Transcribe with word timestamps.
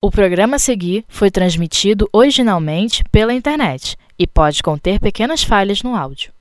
O 0.00 0.12
programa 0.12 0.54
a 0.54 0.60
seguir 0.60 1.04
foi 1.08 1.28
transmitido 1.28 2.08
originalmente 2.12 3.02
pela 3.10 3.34
internet 3.34 3.96
e 4.16 4.28
pode 4.28 4.62
conter 4.62 5.00
pequenas 5.00 5.42
falhas 5.42 5.82
no 5.82 5.96
áudio. 5.96 6.32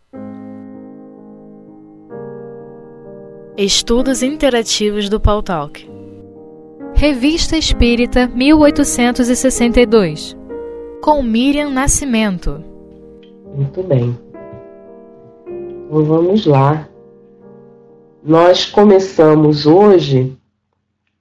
Estudos 3.58 4.22
Interativos 4.22 5.10
do 5.10 5.20
Paul 5.20 5.42
Talk 5.42 5.90
Revista 6.94 7.58
Espírita 7.58 8.28
1862 8.28 10.38
Com 11.02 11.24
Miriam 11.24 11.72
Nascimento 11.72 12.64
Muito 13.56 13.82
bem. 13.82 14.16
Então 15.48 16.06
vamos 16.06 16.46
lá. 16.46 16.88
Nós 18.24 18.68
começamos 18.68 19.66
hoje 19.66 20.38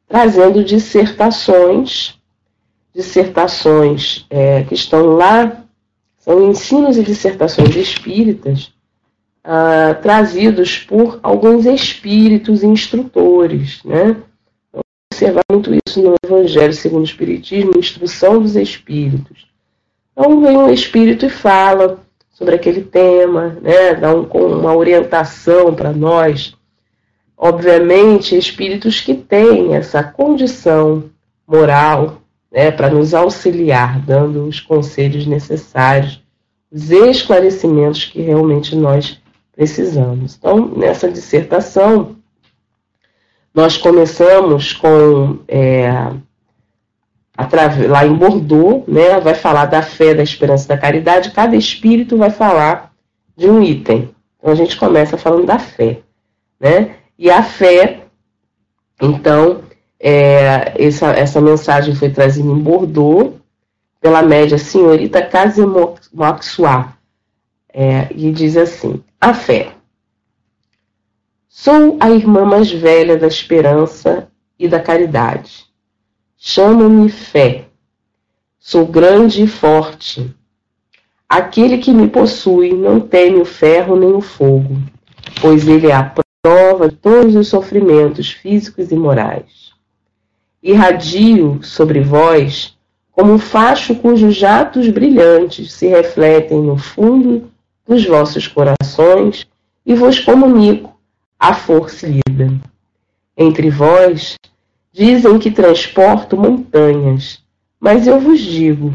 trazendo 0.06 0.62
dissertações 0.62 2.15
dissertações 2.96 4.24
é, 4.30 4.62
que 4.62 4.72
estão 4.74 5.08
lá, 5.08 5.62
são 6.18 6.48
ensinos 6.48 6.96
e 6.96 7.02
dissertações 7.02 7.76
espíritas, 7.76 8.72
ah, 9.44 9.94
trazidos 10.00 10.78
por 10.78 11.20
alguns 11.22 11.66
espíritos 11.66 12.64
instrutores. 12.64 13.84
Né? 13.84 14.16
Então, 14.70 14.80
observar 15.12 15.44
muito 15.52 15.70
isso 15.86 16.02
no 16.02 16.14
Evangelho 16.24 16.72
segundo 16.72 17.02
o 17.02 17.04
Espiritismo, 17.04 17.72
instrução 17.76 18.40
dos 18.40 18.56
espíritos. 18.56 19.46
Então 20.12 20.40
vem 20.40 20.56
um 20.56 20.70
espírito 20.70 21.26
e 21.26 21.30
fala 21.30 22.00
sobre 22.30 22.54
aquele 22.54 22.80
tema, 22.80 23.58
né? 23.60 23.94
dá 23.94 24.14
um, 24.14 24.22
uma 24.22 24.74
orientação 24.74 25.74
para 25.74 25.92
nós. 25.92 26.56
Obviamente, 27.36 28.36
espíritos 28.36 29.02
que 29.02 29.14
têm 29.14 29.76
essa 29.76 30.02
condição 30.02 31.04
moral, 31.46 32.22
né, 32.56 32.70
para 32.70 32.88
nos 32.88 33.12
auxiliar, 33.12 34.00
dando 34.00 34.46
os 34.46 34.60
conselhos 34.60 35.26
necessários, 35.26 36.24
os 36.72 36.90
esclarecimentos 36.90 38.06
que 38.06 38.22
realmente 38.22 38.74
nós 38.74 39.20
precisamos. 39.54 40.36
Então, 40.36 40.66
nessa 40.74 41.10
dissertação, 41.10 42.16
nós 43.54 43.76
começamos 43.76 44.72
com 44.72 45.40
é, 45.46 45.90
lá 47.88 48.06
em 48.06 48.14
Bordeaux, 48.14 48.84
né, 48.88 49.20
vai 49.20 49.34
falar 49.34 49.66
da 49.66 49.82
fé, 49.82 50.14
da 50.14 50.22
esperança 50.22 50.66
da 50.66 50.78
caridade. 50.78 51.32
Cada 51.32 51.54
espírito 51.54 52.16
vai 52.16 52.30
falar 52.30 52.90
de 53.36 53.50
um 53.50 53.62
item. 53.62 54.14
Então 54.38 54.50
a 54.50 54.54
gente 54.54 54.78
começa 54.78 55.18
falando 55.18 55.44
da 55.44 55.58
fé, 55.58 56.00
né? 56.58 56.96
E 57.18 57.30
a 57.30 57.42
fé, 57.42 58.04
então, 59.00 59.62
é, 60.08 60.72
essa, 60.78 61.08
essa 61.08 61.40
mensagem 61.40 61.92
foi 61.92 62.08
trazida 62.08 62.48
em 62.48 62.60
Bordeaux 62.60 63.34
pela 64.00 64.22
média 64.22 64.56
senhorita 64.56 65.20
Casemoxua, 65.20 66.92
é, 67.74 68.06
e 68.14 68.30
diz 68.30 68.56
assim: 68.56 69.02
A 69.20 69.34
fé. 69.34 69.72
Sou 71.48 71.96
a 71.98 72.08
irmã 72.08 72.44
mais 72.44 72.70
velha 72.70 73.18
da 73.18 73.26
esperança 73.26 74.28
e 74.56 74.68
da 74.68 74.78
caridade. 74.78 75.64
Chamo-me 76.36 77.08
fé. 77.08 77.64
Sou 78.60 78.86
grande 78.86 79.42
e 79.42 79.48
forte. 79.48 80.32
Aquele 81.28 81.78
que 81.78 81.90
me 81.90 82.06
possui 82.06 82.72
não 82.72 83.00
teme 83.00 83.40
o 83.40 83.44
ferro 83.44 83.96
nem 83.96 84.12
o 84.12 84.20
fogo, 84.20 84.76
pois 85.40 85.66
ele 85.66 85.88
é 85.88 85.94
a 85.94 86.14
prova 86.40 86.88
de 86.90 86.94
todos 86.94 87.34
os 87.34 87.48
sofrimentos 87.48 88.30
físicos 88.30 88.92
e 88.92 88.94
morais 88.94 89.74
irradio 90.62 91.60
sobre 91.62 92.00
vós 92.00 92.76
como 93.16 93.32
um 93.32 93.38
facho 93.38 93.94
cujos 93.94 94.34
jatos 94.34 94.88
brilhantes 94.88 95.72
se 95.72 95.86
refletem 95.86 96.60
no 96.60 96.76
fundo 96.76 97.50
dos 97.88 98.04
vossos 98.04 98.46
corações 98.46 99.46
e 99.86 99.94
vos 99.94 100.20
comunico 100.20 100.94
a 101.38 101.54
força 101.54 102.06
lida. 102.06 102.52
Entre 103.34 103.70
vós 103.70 104.36
dizem 104.92 105.38
que 105.38 105.50
transporto 105.50 106.36
montanhas, 106.36 107.42
mas 107.80 108.06
eu 108.06 108.20
vos 108.20 108.40
digo, 108.40 108.92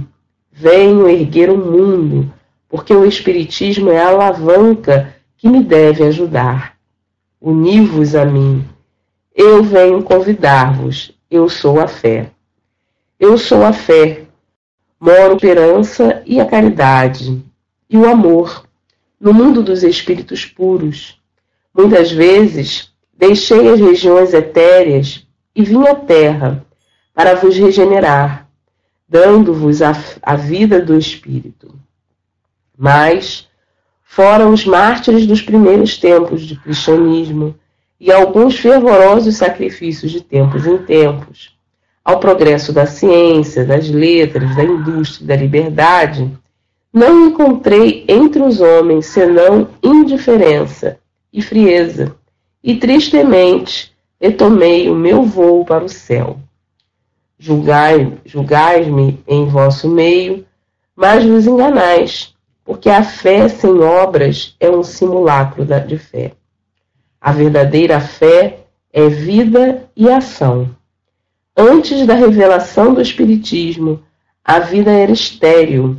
venho 0.51 1.07
erguer 1.07 1.49
o 1.49 1.57
mundo, 1.57 2.31
porque 2.69 2.93
o 2.93 3.05
Espiritismo 3.05 3.89
é 3.89 3.99
a 3.99 4.09
alavanca 4.09 5.15
que 5.37 5.49
me 5.49 5.63
deve 5.63 6.03
ajudar. 6.03 6.75
Uni-vos 7.39 8.13
a 8.13 8.23
mim. 8.23 8.63
Eu 9.33 9.63
venho 9.63 10.03
convidar-vos 10.03 11.11
eu 11.31 11.47
sou 11.47 11.79
a 11.79 11.87
fé. 11.87 12.29
Eu 13.17 13.37
sou 13.37 13.63
a 13.63 13.71
fé. 13.71 14.25
Moro 14.99 15.31
a 15.31 15.35
esperança 15.35 16.21
e 16.25 16.41
a 16.41 16.45
caridade 16.45 17.41
e 17.89 17.97
o 17.97 18.07
amor 18.07 18.67
no 19.19 19.33
mundo 19.33 19.63
dos 19.63 19.81
espíritos 19.81 20.45
puros. 20.45 21.19
Muitas 21.73 22.11
vezes 22.11 22.93
deixei 23.17 23.69
as 23.69 23.79
regiões 23.79 24.33
etéreas 24.33 25.25
e 25.55 25.63
vim 25.63 25.87
à 25.87 25.95
terra 25.95 26.65
para 27.13 27.35
vos 27.35 27.57
regenerar, 27.57 28.47
dando-vos 29.07 29.81
a, 29.81 29.93
a 30.21 30.35
vida 30.35 30.81
do 30.81 30.97
espírito. 30.97 31.73
Mas 32.77 33.47
foram 34.03 34.51
os 34.53 34.65
mártires 34.65 35.25
dos 35.25 35.41
primeiros 35.41 35.97
tempos 35.97 36.45
do 36.45 36.59
cristianismo 36.59 37.55
e 38.01 38.11
alguns 38.11 38.57
fervorosos 38.57 39.37
sacrifícios 39.37 40.11
de 40.11 40.21
tempos 40.21 40.65
em 40.65 40.79
tempos, 40.79 41.55
ao 42.03 42.19
progresso 42.19 42.73
da 42.73 42.87
ciência, 42.87 43.63
das 43.63 43.87
letras, 43.91 44.55
da 44.55 44.63
indústria 44.63 45.27
da 45.27 45.35
liberdade, 45.35 46.27
não 46.91 47.27
encontrei 47.27 48.03
entre 48.07 48.41
os 48.41 48.59
homens 48.59 49.05
senão 49.05 49.69
indiferença 49.83 50.97
e 51.31 51.43
frieza, 51.43 52.15
e 52.63 52.75
tristemente 52.75 53.93
retomei 54.19 54.89
o 54.89 54.95
meu 54.95 55.21
voo 55.21 55.63
para 55.63 55.85
o 55.85 55.89
céu. 55.89 56.39
Julgai-me 57.37 58.17
julgai 58.25 58.83
em 59.27 59.45
vosso 59.45 59.87
meio, 59.87 60.43
mas 60.95 61.23
vos 61.23 61.45
enganais, 61.45 62.33
porque 62.65 62.89
a 62.89 63.03
fé 63.03 63.47
sem 63.47 63.79
obras 63.79 64.55
é 64.59 64.71
um 64.71 64.81
simulacro 64.81 65.63
de 65.63 65.99
fé. 65.99 66.31
A 67.23 67.31
verdadeira 67.31 67.99
fé 67.99 68.61
é 68.91 69.07
vida 69.07 69.87
e 69.95 70.09
ação. 70.09 70.75
Antes 71.55 72.07
da 72.07 72.15
revelação 72.15 72.95
do 72.95 73.01
Espiritismo, 73.01 74.01
a 74.43 74.57
vida 74.57 74.89
era 74.89 75.11
estéril. 75.11 75.97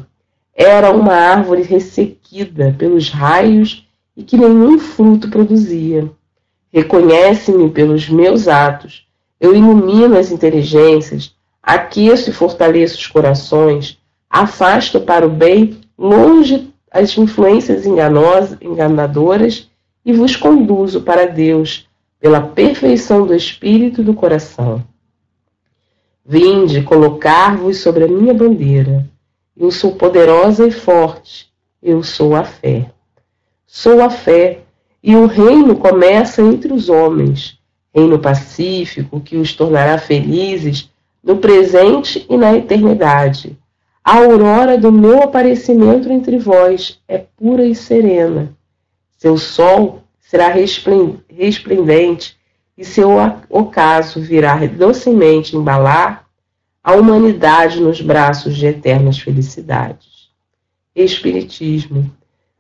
Era 0.53 0.91
uma 0.91 1.15
árvore 1.15 1.62
ressequida 1.62 2.75
pelos 2.77 3.09
raios 3.11 3.87
e 4.16 4.25
que 4.25 4.37
nenhum 4.37 4.81
fruto 4.81 5.28
produzia. 5.31 6.11
Reconhece-me 6.72 7.71
pelos 7.71 8.09
meus 8.09 8.49
atos. 8.49 9.06
Eu 9.41 9.55
ilumino 9.55 10.19
as 10.19 10.32
inteligências, 10.32 11.37
aqueço 11.62 12.31
e 12.31 12.32
fortaleço 12.32 12.97
os 12.97 13.06
corações, 13.06 13.97
afasto 14.28 15.00
para 15.00 15.25
o 15.25 15.31
bem 15.31 15.78
longe 15.97 16.69
as 16.91 17.16
influências 17.16 17.87
enganosas, 17.87 18.59
enganadoras 18.61 19.71
e 20.04 20.12
vos 20.12 20.36
conduzo 20.36 21.02
para 21.02 21.26
Deus 21.26 21.88
pela 22.20 22.40
perfeição 22.40 23.26
do 23.26 23.34
espírito 23.34 24.00
e 24.00 24.04
do 24.04 24.14
coração. 24.14 24.84
Vinde 26.24 26.82
colocar-vos 26.82 27.78
sobre 27.78 28.04
a 28.04 28.08
minha 28.08 28.32
bandeira. 28.32 29.08
Eu 29.56 29.70
sou 29.70 29.96
poderosa 29.96 30.66
e 30.66 30.70
forte, 30.70 31.48
eu 31.82 32.02
sou 32.02 32.34
a 32.34 32.44
fé. 32.44 32.90
Sou 33.66 34.00
a 34.00 34.10
fé, 34.10 34.60
e 35.02 35.16
o 35.16 35.26
reino 35.26 35.76
começa 35.76 36.42
entre 36.42 36.72
os 36.72 36.88
homens, 36.88 37.58
reino 37.92 38.19
pacífico 38.19 39.20
que 39.20 39.36
os 39.36 39.54
tornará 39.54 39.98
felizes 39.98 40.90
no 41.22 41.38
presente 41.38 42.24
e 42.28 42.36
na 42.36 42.54
eternidade. 42.54 43.56
A 44.05 44.19
aurora 44.19 44.78
do 44.78 44.93
meu 44.93 45.22
aparecimento 45.22 46.10
entre 46.10 46.38
vós 46.38 47.00
é 47.08 47.19
pura 47.19 47.64
e 47.64 47.75
serena 47.75 48.55
seu 49.22 49.38
sol 49.38 50.02
será 50.19 50.48
resplendente 50.48 52.36
e 52.76 52.84
seu 52.84 53.10
ocaso 53.48 54.20
virá 54.20 54.56
docemente 54.66 55.56
embalar 55.56 56.26
a 56.82 56.94
humanidade 56.96 57.80
nos 57.80 58.00
braços 58.00 58.56
de 58.56 58.66
eternas 58.66 59.20
felicidades. 59.20 60.28
Espiritismo, 60.92 62.10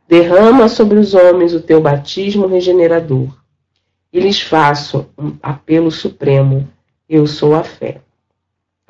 derrama 0.06 0.68
sobre 0.68 1.00
os 1.00 1.14
homens 1.14 1.52
o 1.52 1.60
teu 1.60 1.80
batismo 1.80 2.46
regenerador 2.46 3.36
e 4.12 4.20
lhes 4.20 4.40
faço 4.40 5.08
um 5.18 5.36
apelo 5.42 5.90
supremo: 5.90 6.68
eu 7.08 7.26
sou 7.26 7.56
a 7.56 7.64
fé. 7.64 8.00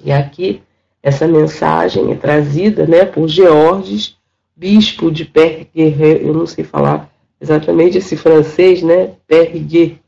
E 0.04 0.12
aqui 0.12 0.60
essa 1.02 1.26
mensagem 1.26 2.12
é 2.12 2.16
trazida 2.16 2.86
né, 2.86 3.06
por 3.06 3.26
Georges, 3.28 4.18
bispo 4.54 5.10
de 5.10 5.24
Perguerre, 5.24 6.20
eu 6.20 6.34
não 6.34 6.46
sei 6.46 6.64
falar 6.64 7.10
exatamente 7.42 7.98
esse 7.98 8.16
francês, 8.16 8.82
né, 8.82 9.14
Perrier, 9.26 9.98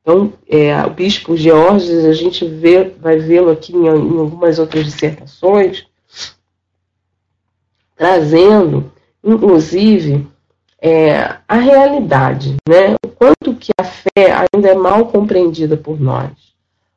Então, 0.00 0.32
é, 0.48 0.84
o 0.84 0.90
bispo 0.90 1.36
Georges, 1.36 2.04
a 2.06 2.12
gente 2.14 2.46
vê, 2.46 2.90
vai 2.98 3.18
vê-lo 3.18 3.50
aqui 3.50 3.76
em, 3.76 3.84
em 3.84 4.18
algumas 4.18 4.58
outras 4.58 4.84
dissertações, 4.84 5.86
trazendo, 7.94 8.90
inclusive, 9.22 10.26
é, 10.80 11.36
a 11.46 11.56
realidade, 11.56 12.56
né? 12.68 12.96
O 13.04 13.08
quanto 13.08 13.54
que 13.54 13.72
a 13.78 13.84
fé 13.84 14.46
ainda 14.52 14.68
é 14.68 14.74
mal 14.74 15.06
compreendida 15.06 15.76
por 15.76 16.00
nós. 16.00 16.32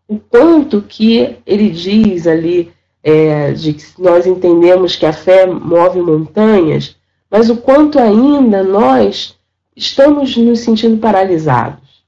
O 0.08 0.18
quanto 0.18 0.82
que 0.82 1.38
ele 1.46 1.70
diz 1.70 2.26
ali 2.26 2.72
é, 3.04 3.52
de 3.52 3.74
que 3.74 3.86
nós 4.02 4.26
entendemos 4.26 4.96
que 4.96 5.06
a 5.06 5.14
fé 5.14 5.46
move 5.46 6.02
montanhas, 6.02 6.98
mas 7.30 7.50
o 7.50 7.58
quanto 7.58 8.00
ainda 8.00 8.64
nós 8.64 9.37
estamos 9.78 10.36
nos 10.36 10.62
sentindo 10.62 10.98
paralisados. 10.98 12.04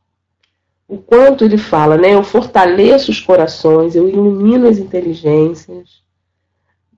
O 0.87 0.97
quanto 0.97 1.45
ele 1.45 1.57
fala, 1.57 1.97
né? 1.97 2.15
Eu 2.15 2.23
fortaleço 2.23 3.11
os 3.11 3.19
corações, 3.21 3.95
eu 3.95 4.09
ilumino 4.09 4.67
as 4.67 4.79
inteligências, 4.79 6.01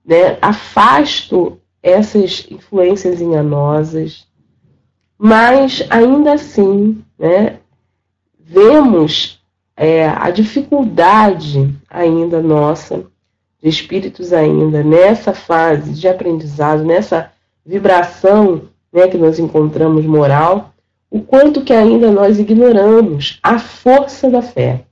né? 0.02 0.38
afasto 0.40 1.60
essas 1.82 2.46
influências 2.50 3.20
enganosas, 3.20 4.26
mas 5.18 5.86
ainda 5.90 6.32
assim, 6.32 7.04
né? 7.18 7.58
Vemos 8.40 9.42
é, 9.76 10.08
a 10.08 10.30
dificuldade 10.30 11.74
ainda 11.88 12.40
nossa, 12.40 13.04
de 13.62 13.68
espíritos 13.68 14.32
ainda 14.32 14.82
nessa 14.82 15.34
fase 15.34 15.92
de 15.92 16.08
aprendizado, 16.08 16.82
nessa 16.82 17.30
vibração 17.64 18.71
né, 18.92 19.08
que 19.08 19.16
nós 19.16 19.38
encontramos 19.38 20.04
moral, 20.04 20.72
o 21.10 21.20
quanto 21.20 21.62
que 21.62 21.72
ainda 21.72 22.10
nós 22.10 22.38
ignoramos 22.38 23.38
a 23.42 23.58
força 23.58 24.30
da 24.30 24.42
fé. 24.42 24.84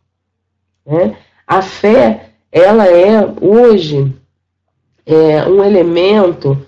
Né? 0.87 1.17
A 1.47 1.62
fé, 1.62 2.31
ela 2.50 2.87
é 2.87 3.26
hoje 3.41 4.14
é, 5.06 5.44
um 5.47 5.64
elemento 5.64 6.67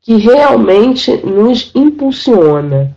que 0.00 0.16
realmente 0.16 1.16
nos 1.24 1.70
impulsiona. 1.74 2.96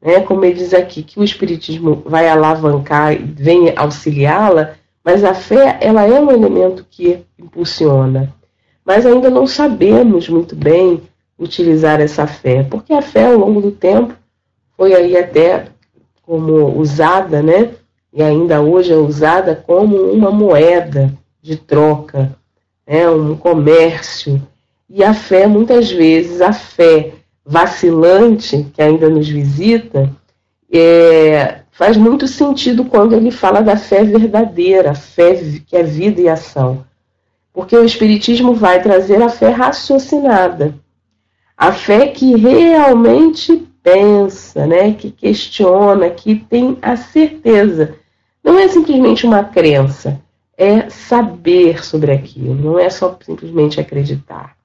Né? 0.00 0.20
Como 0.20 0.44
ele 0.44 0.54
diz 0.54 0.72
aqui, 0.72 1.02
que 1.02 1.18
o 1.18 1.24
Espiritismo 1.24 2.02
vai 2.06 2.28
alavancar 2.28 3.16
vem 3.20 3.72
auxiliá-la, 3.76 4.74
mas 5.04 5.24
a 5.24 5.34
fé 5.34 5.78
ela 5.80 6.04
é 6.04 6.20
um 6.20 6.30
elemento 6.30 6.86
que 6.90 7.20
impulsiona. 7.38 8.34
Mas 8.84 9.04
ainda 9.04 9.30
não 9.30 9.46
sabemos 9.46 10.28
muito 10.28 10.54
bem 10.54 11.02
utilizar 11.38 12.00
essa 12.00 12.26
fé, 12.26 12.62
porque 12.64 12.92
a 12.92 13.00
fé 13.00 13.26
ao 13.26 13.38
longo 13.38 13.60
do 13.60 13.70
tempo 13.70 14.14
foi 14.76 14.94
aí 14.94 15.16
até 15.16 15.66
como 16.22 16.78
usada, 16.78 17.42
né? 17.42 17.70
E 18.12 18.22
ainda 18.22 18.60
hoje 18.60 18.92
é 18.92 18.96
usada 18.96 19.54
como 19.54 19.96
uma 19.96 20.30
moeda 20.30 21.12
de 21.40 21.56
troca, 21.56 22.36
né? 22.86 23.08
um 23.08 23.36
comércio. 23.36 24.42
E 24.88 25.04
a 25.04 25.14
fé, 25.14 25.46
muitas 25.46 25.90
vezes, 25.90 26.40
a 26.40 26.52
fé 26.52 27.12
vacilante 27.44 28.66
que 28.74 28.82
ainda 28.82 29.08
nos 29.08 29.28
visita, 29.28 30.10
é, 30.70 31.60
faz 31.70 31.96
muito 31.96 32.26
sentido 32.26 32.84
quando 32.84 33.14
ele 33.14 33.30
fala 33.30 33.60
da 33.60 33.76
fé 33.76 34.04
verdadeira, 34.04 34.90
a 34.90 34.94
fé 34.94 35.34
que 35.66 35.76
é 35.76 35.82
vida 35.82 36.20
e 36.20 36.28
ação. 36.28 36.84
Porque 37.52 37.76
o 37.76 37.84
Espiritismo 37.84 38.54
vai 38.54 38.82
trazer 38.82 39.22
a 39.22 39.28
fé 39.28 39.50
raciocinada, 39.50 40.74
a 41.58 41.72
fé 41.72 42.06
que 42.06 42.36
realmente 42.36 43.66
pensa, 43.82 44.64
né, 44.64 44.92
que 44.92 45.10
questiona, 45.10 46.08
que 46.08 46.36
tem 46.36 46.78
a 46.80 46.94
certeza. 46.94 47.96
Não 48.44 48.56
é 48.56 48.68
simplesmente 48.68 49.26
uma 49.26 49.42
crença, 49.42 50.20
é 50.56 50.88
saber 50.88 51.84
sobre 51.84 52.12
aquilo, 52.12 52.54
não 52.54 52.78
é 52.78 52.88
só 52.88 53.18
simplesmente 53.20 53.80
acreditar. 53.80 54.56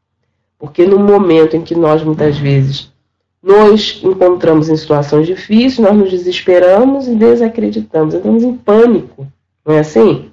Porque 0.59 0.85
no 0.85 0.99
momento 0.99 1.55
em 1.55 1.63
que 1.63 1.73
nós 1.73 2.03
muitas 2.03 2.37
vezes 2.37 2.93
nos 3.41 4.01
encontramos 4.03 4.69
em 4.69 4.77
situações 4.77 5.25
difíceis, 5.25 5.79
nós 5.79 5.97
nos 5.97 6.11
desesperamos 6.11 7.07
e 7.07 7.15
desacreditamos, 7.15 8.13
entramos 8.13 8.43
em 8.43 8.55
pânico, 8.55 9.27
não 9.65 9.73
é 9.73 9.79
assim? 9.79 10.29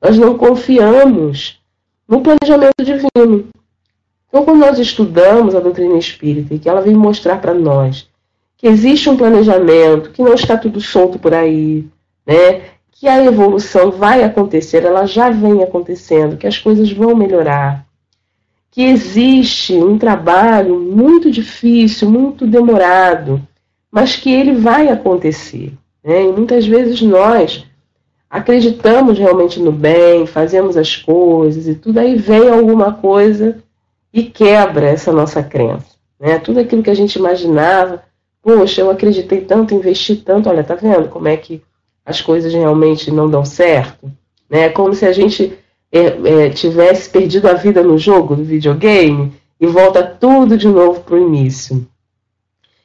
Nós 0.00 0.16
não 0.16 0.38
confiamos 0.38 1.60
no 2.06 2.20
planejamento 2.20 2.84
divino. 2.84 3.48
Então, 4.34 4.44
quando 4.44 4.58
nós 4.58 4.80
estudamos 4.80 5.54
a 5.54 5.60
doutrina 5.60 5.96
espírita 5.96 6.52
e 6.52 6.58
que 6.58 6.68
ela 6.68 6.80
vem 6.80 6.96
mostrar 6.96 7.40
para 7.40 7.54
nós 7.54 8.08
que 8.56 8.66
existe 8.66 9.08
um 9.08 9.16
planejamento, 9.16 10.10
que 10.10 10.24
não 10.24 10.34
está 10.34 10.56
tudo 10.56 10.80
solto 10.80 11.20
por 11.20 11.32
aí, 11.32 11.86
né? 12.26 12.62
que 12.90 13.06
a 13.06 13.24
evolução 13.24 13.92
vai 13.92 14.24
acontecer, 14.24 14.82
ela 14.82 15.06
já 15.06 15.30
vem 15.30 15.62
acontecendo, 15.62 16.36
que 16.36 16.48
as 16.48 16.58
coisas 16.58 16.90
vão 16.90 17.14
melhorar, 17.14 17.86
que 18.72 18.82
existe 18.82 19.74
um 19.74 19.96
trabalho 19.96 20.80
muito 20.80 21.30
difícil, 21.30 22.10
muito 22.10 22.44
demorado, 22.44 23.40
mas 23.88 24.16
que 24.16 24.32
ele 24.32 24.54
vai 24.54 24.88
acontecer. 24.88 25.72
Né? 26.02 26.24
E 26.24 26.32
muitas 26.32 26.66
vezes 26.66 27.00
nós 27.02 27.64
acreditamos 28.28 29.16
realmente 29.16 29.60
no 29.60 29.70
bem, 29.70 30.26
fazemos 30.26 30.76
as 30.76 30.96
coisas 30.96 31.68
e 31.68 31.76
tudo, 31.76 32.00
aí 32.00 32.16
vem 32.16 32.48
alguma 32.48 32.94
coisa 32.94 33.62
e 34.14 34.22
quebra 34.22 34.86
essa 34.86 35.12
nossa 35.12 35.42
crença. 35.42 35.88
Né? 36.20 36.38
Tudo 36.38 36.60
aquilo 36.60 36.84
que 36.84 36.90
a 36.90 36.94
gente 36.94 37.16
imaginava, 37.16 38.04
poxa, 38.40 38.80
eu 38.80 38.88
acreditei 38.88 39.40
tanto, 39.40 39.74
investi 39.74 40.14
tanto, 40.14 40.48
olha, 40.48 40.62
tá 40.62 40.76
vendo 40.76 41.08
como 41.08 41.26
é 41.26 41.36
que 41.36 41.60
as 42.06 42.20
coisas 42.20 42.54
realmente 42.54 43.10
não 43.10 43.28
dão 43.28 43.44
certo? 43.44 44.08
Né? 44.48 44.68
Como 44.68 44.94
se 44.94 45.04
a 45.04 45.10
gente 45.10 45.58
é, 45.90 46.44
é, 46.44 46.50
tivesse 46.50 47.10
perdido 47.10 47.48
a 47.48 47.54
vida 47.54 47.82
no 47.82 47.98
jogo, 47.98 48.36
do 48.36 48.44
videogame, 48.44 49.32
e 49.60 49.66
volta 49.66 50.04
tudo 50.04 50.56
de 50.56 50.68
novo 50.68 51.00
para 51.00 51.16
o 51.16 51.20
início. 51.20 51.84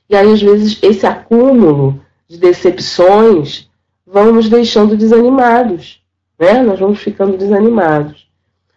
E 0.09 0.15
aí, 0.15 0.31
às 0.31 0.41
vezes, 0.41 0.79
esse 0.81 1.05
acúmulo 1.05 2.01
de 2.27 2.37
decepções 2.37 3.69
vão 4.05 4.31
nos 4.31 4.49
deixando 4.49 4.97
desanimados, 4.97 6.01
né? 6.39 6.63
Nós 6.63 6.79
vamos 6.79 6.99
ficando 6.99 7.37
desanimados. 7.37 8.27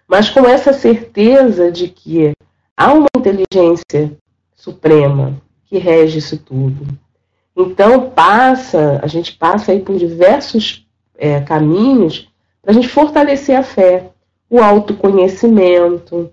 Mas 0.07 0.29
com 0.29 0.47
essa 0.47 0.75
certeza 0.75 1.71
de 1.71 1.89
que 1.89 2.35
há 2.77 2.93
uma 2.93 3.09
inteligência 3.17 4.17
suprema 4.55 5.41
que 5.67 5.79
rege 5.79 6.19
isso 6.19 6.39
tudo. 6.39 6.87
Então 7.57 8.11
passa, 8.11 9.01
a 9.03 9.07
gente 9.07 9.33
passa 9.35 9.73
aí 9.73 9.81
por 9.81 9.97
diversos 9.97 10.87
é, 11.17 11.41
caminhos 11.41 12.29
para 12.61 12.71
a 12.71 12.75
gente 12.75 12.89
fortalecer 12.89 13.57
a 13.57 13.63
fé, 13.63 14.11
o 14.49 14.61
autoconhecimento, 14.61 16.31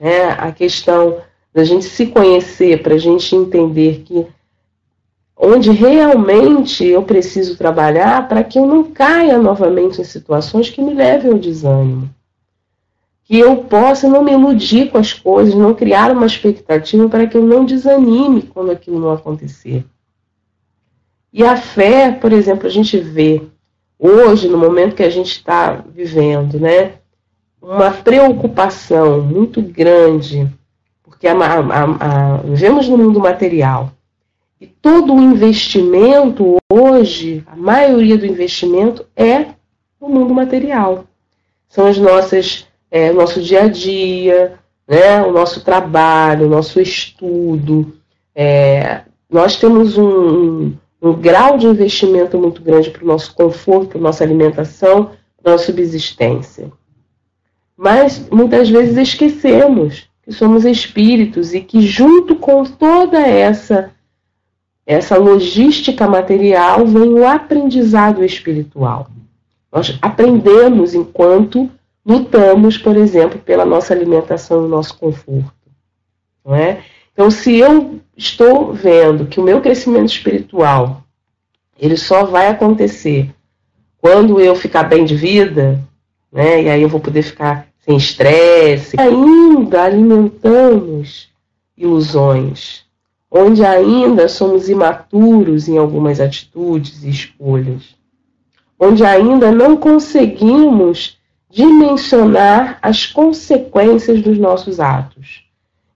né, 0.00 0.30
a 0.38 0.52
questão 0.52 1.18
da 1.54 1.64
gente 1.64 1.84
se 1.84 2.06
conhecer, 2.06 2.82
para 2.82 2.94
a 2.94 2.98
gente 2.98 3.34
entender 3.34 4.02
que 4.04 4.26
onde 5.36 5.70
realmente 5.70 6.84
eu 6.84 7.02
preciso 7.02 7.56
trabalhar 7.56 8.28
para 8.28 8.44
que 8.44 8.58
eu 8.58 8.66
não 8.66 8.84
caia 8.84 9.38
novamente 9.38 10.00
em 10.00 10.04
situações 10.04 10.70
que 10.70 10.82
me 10.82 10.94
levem 10.94 11.32
ao 11.32 11.38
desânimo 11.38 12.08
que 13.32 13.38
eu 13.38 13.64
possa 13.64 14.06
não 14.06 14.22
me 14.22 14.32
iludir 14.32 14.90
com 14.90 14.98
as 14.98 15.14
coisas, 15.14 15.54
não 15.54 15.74
criar 15.74 16.12
uma 16.12 16.26
expectativa 16.26 17.08
para 17.08 17.26
que 17.26 17.34
eu 17.34 17.40
não 17.40 17.64
desanime 17.64 18.42
quando 18.42 18.70
aquilo 18.70 19.00
não 19.00 19.10
acontecer. 19.10 19.86
E 21.32 21.42
a 21.42 21.56
fé, 21.56 22.12
por 22.12 22.30
exemplo, 22.30 22.66
a 22.66 22.70
gente 22.70 22.98
vê 22.98 23.40
hoje, 23.98 24.48
no 24.48 24.58
momento 24.58 24.94
que 24.94 25.02
a 25.02 25.08
gente 25.08 25.30
está 25.30 25.82
vivendo, 25.94 26.60
né, 26.60 26.96
uma 27.62 27.90
preocupação 27.90 29.22
muito 29.22 29.62
grande, 29.62 30.46
porque 31.02 31.26
a, 31.26 31.32
a, 31.32 31.84
a, 31.84 32.36
vivemos 32.36 32.86
no 32.86 32.98
mundo 32.98 33.18
material. 33.18 33.92
E 34.60 34.66
todo 34.66 35.14
o 35.14 35.22
investimento 35.22 36.58
hoje, 36.70 37.42
a 37.46 37.56
maioria 37.56 38.18
do 38.18 38.26
investimento 38.26 39.06
é 39.16 39.46
no 39.98 40.10
mundo 40.10 40.34
material. 40.34 41.06
São 41.66 41.86
as 41.86 41.96
nossas 41.96 42.70
é, 42.92 43.10
o 43.10 43.14
nosso 43.14 43.40
dia 43.40 43.62
a 43.62 43.68
dia, 43.68 44.58
né, 44.86 45.22
o 45.22 45.32
nosso 45.32 45.64
trabalho, 45.64 46.44
o 46.44 46.50
nosso 46.50 46.78
estudo. 46.78 47.96
É, 48.34 49.00
nós 49.30 49.56
temos 49.56 49.96
um, 49.96 50.74
um, 51.00 51.14
grau 51.14 51.56
de 51.56 51.66
investimento 51.66 52.38
muito 52.38 52.60
grande 52.60 52.90
para 52.90 53.02
o 53.02 53.06
nosso 53.06 53.34
conforto, 53.34 53.88
para 53.88 53.98
a 53.98 54.02
nossa 54.02 54.22
alimentação, 54.22 55.12
para 55.42 55.52
a 55.52 55.54
nossa 55.54 55.64
subsistência. 55.64 56.70
Mas 57.74 58.28
muitas 58.28 58.68
vezes 58.68 58.98
esquecemos 58.98 60.06
que 60.22 60.30
somos 60.30 60.66
espíritos 60.66 61.54
e 61.54 61.62
que 61.62 61.80
junto 61.80 62.36
com 62.36 62.62
toda 62.62 63.18
essa 63.18 63.90
essa 64.84 65.16
logística 65.16 66.08
material 66.08 66.84
vem 66.84 67.14
o 67.14 67.26
aprendizado 67.26 68.24
espiritual. 68.24 69.08
Nós 69.72 69.96
aprendemos 70.02 70.92
enquanto 70.92 71.70
lutamos, 72.04 72.76
por 72.76 72.96
exemplo, 72.96 73.38
pela 73.38 73.64
nossa 73.64 73.94
alimentação 73.94 74.64
e 74.64 74.68
nosso 74.68 74.98
conforto. 74.98 75.52
Não 76.44 76.54
é? 76.54 76.82
Então, 77.12 77.30
se 77.30 77.56
eu 77.56 78.00
estou 78.16 78.72
vendo 78.72 79.26
que 79.26 79.38
o 79.38 79.42
meu 79.42 79.60
crescimento 79.60 80.10
espiritual 80.10 81.02
ele 81.78 81.96
só 81.96 82.24
vai 82.24 82.48
acontecer 82.48 83.34
quando 83.98 84.40
eu 84.40 84.54
ficar 84.54 84.84
bem 84.84 85.04
de 85.04 85.16
vida, 85.16 85.82
né, 86.30 86.62
e 86.62 86.70
aí 86.70 86.82
eu 86.82 86.88
vou 86.88 87.00
poder 87.00 87.22
ficar 87.22 87.66
sem 87.80 87.96
estresse, 87.96 88.96
ainda 88.98 89.82
alimentamos 89.82 91.28
ilusões, 91.76 92.84
onde 93.30 93.64
ainda 93.64 94.28
somos 94.28 94.68
imaturos 94.68 95.68
em 95.68 95.78
algumas 95.78 96.20
atitudes 96.20 97.02
e 97.02 97.10
escolhas, 97.10 97.96
onde 98.78 99.04
ainda 99.04 99.50
não 99.50 99.76
conseguimos 99.76 101.18
dimensionar 101.52 102.78
as 102.80 103.04
consequências 103.04 104.22
dos 104.22 104.38
nossos 104.38 104.80
atos. 104.80 105.44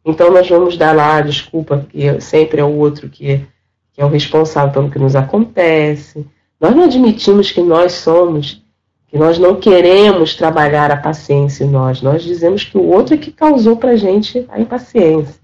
Então 0.05 0.31
nós 0.31 0.47
vamos 0.47 0.77
dar 0.77 0.95
lá 0.95 1.17
a 1.17 1.23
desculpa 1.23 1.87
que 1.89 2.21
sempre 2.21 2.61
é 2.61 2.65
o 2.65 2.77
outro 2.77 3.09
que, 3.09 3.41
que 3.95 4.01
é 4.03 4.05
o 4.05 4.09
responsável 4.09 4.71
pelo 4.71 4.91
que 4.91 4.99
nos 4.99 5.17
acontece. 5.17 6.27
Nós 6.61 6.77
não 6.77 6.85
admitimos 6.85 7.51
que 7.51 7.63
nós 7.63 7.93
somos, 7.93 8.63
que 9.09 9.17
nós 9.17 9.39
não 9.39 9.57
queremos 9.57 10.35
trabalhar 10.35 10.91
a 10.91 10.97
paciência 10.99 11.65
em 11.65 11.71
nós. 11.71 12.03
Nós 12.03 12.23
dizemos 12.23 12.63
que 12.63 12.77
o 12.77 12.85
outro 12.85 13.15
é 13.15 13.17
que 13.17 13.33
causou 13.33 13.79
para 13.79 13.93
a 13.93 13.97
gente 13.97 14.45
a 14.51 14.61
impaciência. 14.61 15.41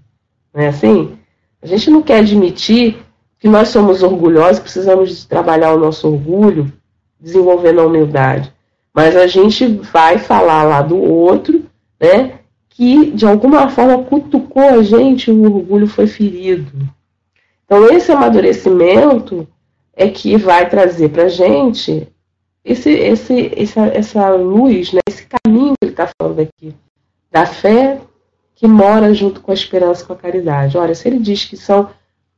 Não 0.53 0.61
é 0.61 0.67
assim? 0.67 1.17
A 1.59 1.65
gente 1.65 1.89
não 1.89 2.03
quer 2.03 2.19
admitir 2.19 3.03
que 3.39 3.47
nós 3.47 3.69
somos 3.69 4.03
orgulhosos, 4.03 4.59
precisamos 4.59 5.25
trabalhar 5.25 5.73
o 5.73 5.79
nosso 5.79 6.07
orgulho, 6.07 6.71
desenvolvendo 7.19 7.81
a 7.81 7.87
humildade. 7.87 8.53
Mas 8.93 9.15
a 9.15 9.25
gente 9.27 9.65
vai 9.67 10.17
falar 10.19 10.63
lá 10.63 10.81
do 10.81 10.97
outro, 10.97 11.65
né? 11.99 12.39
Que 12.69 13.11
de 13.11 13.25
alguma 13.25 13.69
forma 13.69 14.03
cutucou 14.03 14.63
a 14.63 14.83
gente, 14.83 15.31
o 15.31 15.43
orgulho 15.43 15.87
foi 15.87 16.07
ferido. 16.07 16.71
Então, 17.65 17.89
esse 17.89 18.11
amadurecimento 18.11 19.47
é 19.95 20.07
que 20.09 20.37
vai 20.37 20.69
trazer 20.69 21.09
para 21.09 21.23
a 21.23 21.29
gente 21.29 22.07
esse, 22.63 22.89
esse, 22.91 23.51
essa, 23.55 23.81
essa 23.87 24.29
luz, 24.29 24.93
né, 24.93 25.01
esse 25.07 25.25
caminho 25.25 25.73
que 25.73 25.85
ele 25.85 25.91
está 25.91 26.09
falando 26.17 26.39
aqui, 26.39 26.73
da 27.31 27.45
fé 27.45 27.99
que 28.55 28.67
mora 28.67 29.13
junto 29.13 29.41
com 29.41 29.51
a 29.51 29.55
esperança, 29.55 30.05
com 30.05 30.13
a 30.13 30.17
caridade. 30.17 30.77
Olha, 30.77 30.95
se 30.95 31.07
ele 31.07 31.19
diz 31.19 31.45
que 31.45 31.57
são 31.57 31.89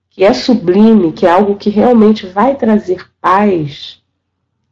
que 0.09 0.23
é 0.23 0.33
sublime, 0.33 1.11
que 1.11 1.25
é 1.25 1.29
algo 1.29 1.57
que 1.57 1.69
realmente 1.69 2.25
vai 2.25 2.55
trazer 2.55 3.05
paz, 3.19 4.01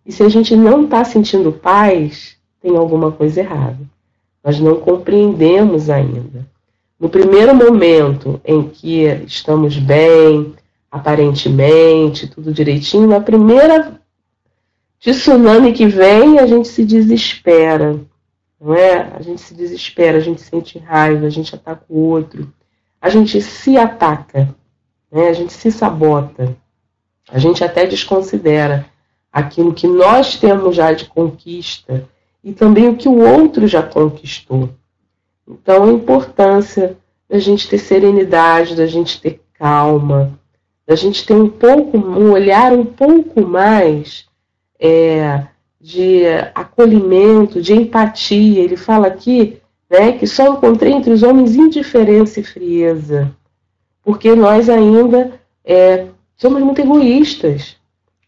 e 0.05 0.11
se 0.11 0.23
a 0.23 0.29
gente 0.29 0.55
não 0.55 0.83
está 0.83 1.03
sentindo 1.03 1.51
paz, 1.51 2.35
tem 2.61 2.75
alguma 2.75 3.11
coisa 3.11 3.39
errada. 3.39 3.79
Nós 4.43 4.59
não 4.59 4.79
compreendemos 4.79 5.89
ainda. 5.89 6.45
No 6.99 7.09
primeiro 7.09 7.55
momento 7.55 8.39
em 8.43 8.67
que 8.67 9.03
estamos 9.25 9.77
bem, 9.77 10.53
aparentemente, 10.91 12.27
tudo 12.27 12.53
direitinho, 12.53 13.07
na 13.07 13.21
primeira 13.21 13.99
tsunami 14.99 15.73
que 15.73 15.85
vem, 15.85 16.39
a 16.39 16.45
gente 16.45 16.67
se 16.67 16.85
desespera. 16.85 17.99
Não 18.59 18.73
é? 18.73 19.11
A 19.15 19.21
gente 19.21 19.41
se 19.41 19.53
desespera, 19.53 20.17
a 20.17 20.21
gente 20.21 20.41
sente 20.41 20.77
raiva, 20.79 21.25
a 21.25 21.29
gente 21.29 21.55
ataca 21.55 21.83
o 21.89 21.99
outro, 21.99 22.51
a 23.01 23.09
gente 23.09 23.41
se 23.41 23.77
ataca, 23.77 24.55
né? 25.11 25.27
a 25.27 25.33
gente 25.33 25.51
se 25.51 25.71
sabota, 25.71 26.55
a 27.29 27.39
gente 27.39 27.63
até 27.63 27.85
desconsidera 27.85 28.85
aquilo 29.33 29.73
que 29.73 29.87
nós 29.87 30.37
temos 30.37 30.75
já 30.75 30.93
de 30.93 31.05
conquista 31.05 32.07
e 32.43 32.53
também 32.53 32.87
o 32.87 32.95
que 32.95 33.09
o 33.09 33.17
outro 33.17 33.65
já 33.67 33.81
conquistou. 33.81 34.69
Então, 35.47 35.83
a 35.85 35.91
importância 35.91 36.95
da 37.27 37.39
gente 37.39 37.67
ter 37.67 37.79
serenidade, 37.79 38.75
da 38.75 38.85
gente 38.85 39.19
ter 39.19 39.41
calma, 39.55 40.37
da 40.85 40.95
gente 40.95 41.25
ter 41.25 41.33
um 41.33 41.49
pouco, 41.49 41.97
um 41.97 42.31
olhar 42.31 42.71
um 42.73 42.85
pouco 42.85 43.41
mais 43.41 44.25
é, 44.79 45.45
de 45.81 46.25
acolhimento, 46.53 47.61
de 47.61 47.73
empatia. 47.73 48.61
Ele 48.61 48.77
fala 48.77 49.07
aqui 49.07 49.57
né, 49.89 50.11
que 50.13 50.27
só 50.27 50.53
encontrei 50.53 50.93
entre 50.93 51.11
os 51.11 51.23
homens 51.23 51.55
indiferença 51.55 52.39
e 52.39 52.43
frieza, 52.43 53.31
porque 54.03 54.35
nós 54.35 54.69
ainda 54.69 55.31
é, 55.63 56.07
somos 56.35 56.61
muito 56.61 56.81
egoístas. 56.81 57.77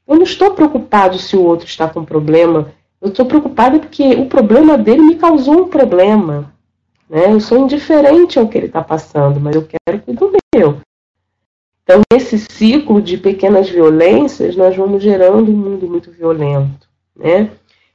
Eu 0.08 0.16
não 0.16 0.24
estou 0.24 0.52
preocupado 0.52 1.18
se 1.18 1.36
o 1.36 1.44
outro 1.44 1.66
está 1.66 1.88
com 1.88 2.06
problema. 2.06 2.72
Eu 3.02 3.10
estou 3.10 3.26
preocupada 3.26 3.80
porque 3.80 4.16
o 4.16 4.28
problema 4.28 4.78
dele 4.78 5.02
me 5.02 5.16
causou 5.16 5.64
um 5.64 5.68
problema. 5.68 6.54
Né? 7.10 7.32
Eu 7.32 7.40
sou 7.40 7.58
indiferente 7.60 8.38
ao 8.38 8.48
que 8.48 8.58
ele 8.58 8.68
está 8.68 8.84
passando, 8.84 9.40
mas 9.40 9.56
eu 9.56 9.68
quero 9.68 10.02
cuidar 10.02 10.26
do 10.26 10.38
meu. 10.56 10.78
Então, 11.84 12.02
nesse 12.12 12.40
ciclo 12.40 13.02
de 13.02 13.18
pequenas 13.18 13.70
violências, 13.70 14.56
nós 14.56 14.76
vamos 14.76 15.04
gerando 15.04 15.52
um 15.52 15.56
mundo 15.56 15.88
muito 15.88 16.12
violento. 16.12 16.88
Né? 17.16 17.52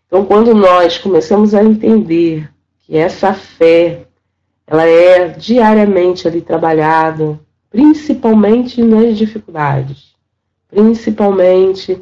Então, 0.06 0.24
quando 0.24 0.54
nós 0.54 0.98
começamos 0.98 1.54
a 1.54 1.62
entender 1.62 2.48
que 2.80 2.96
essa 2.96 3.32
fé 3.34 4.02
ela 4.66 4.86
é 4.86 5.28
diariamente 5.28 6.28
ali 6.28 6.40
trabalhada, 6.40 7.40
principalmente 7.68 8.80
nas 8.80 9.18
dificuldades, 9.18 10.09
principalmente 10.70 12.00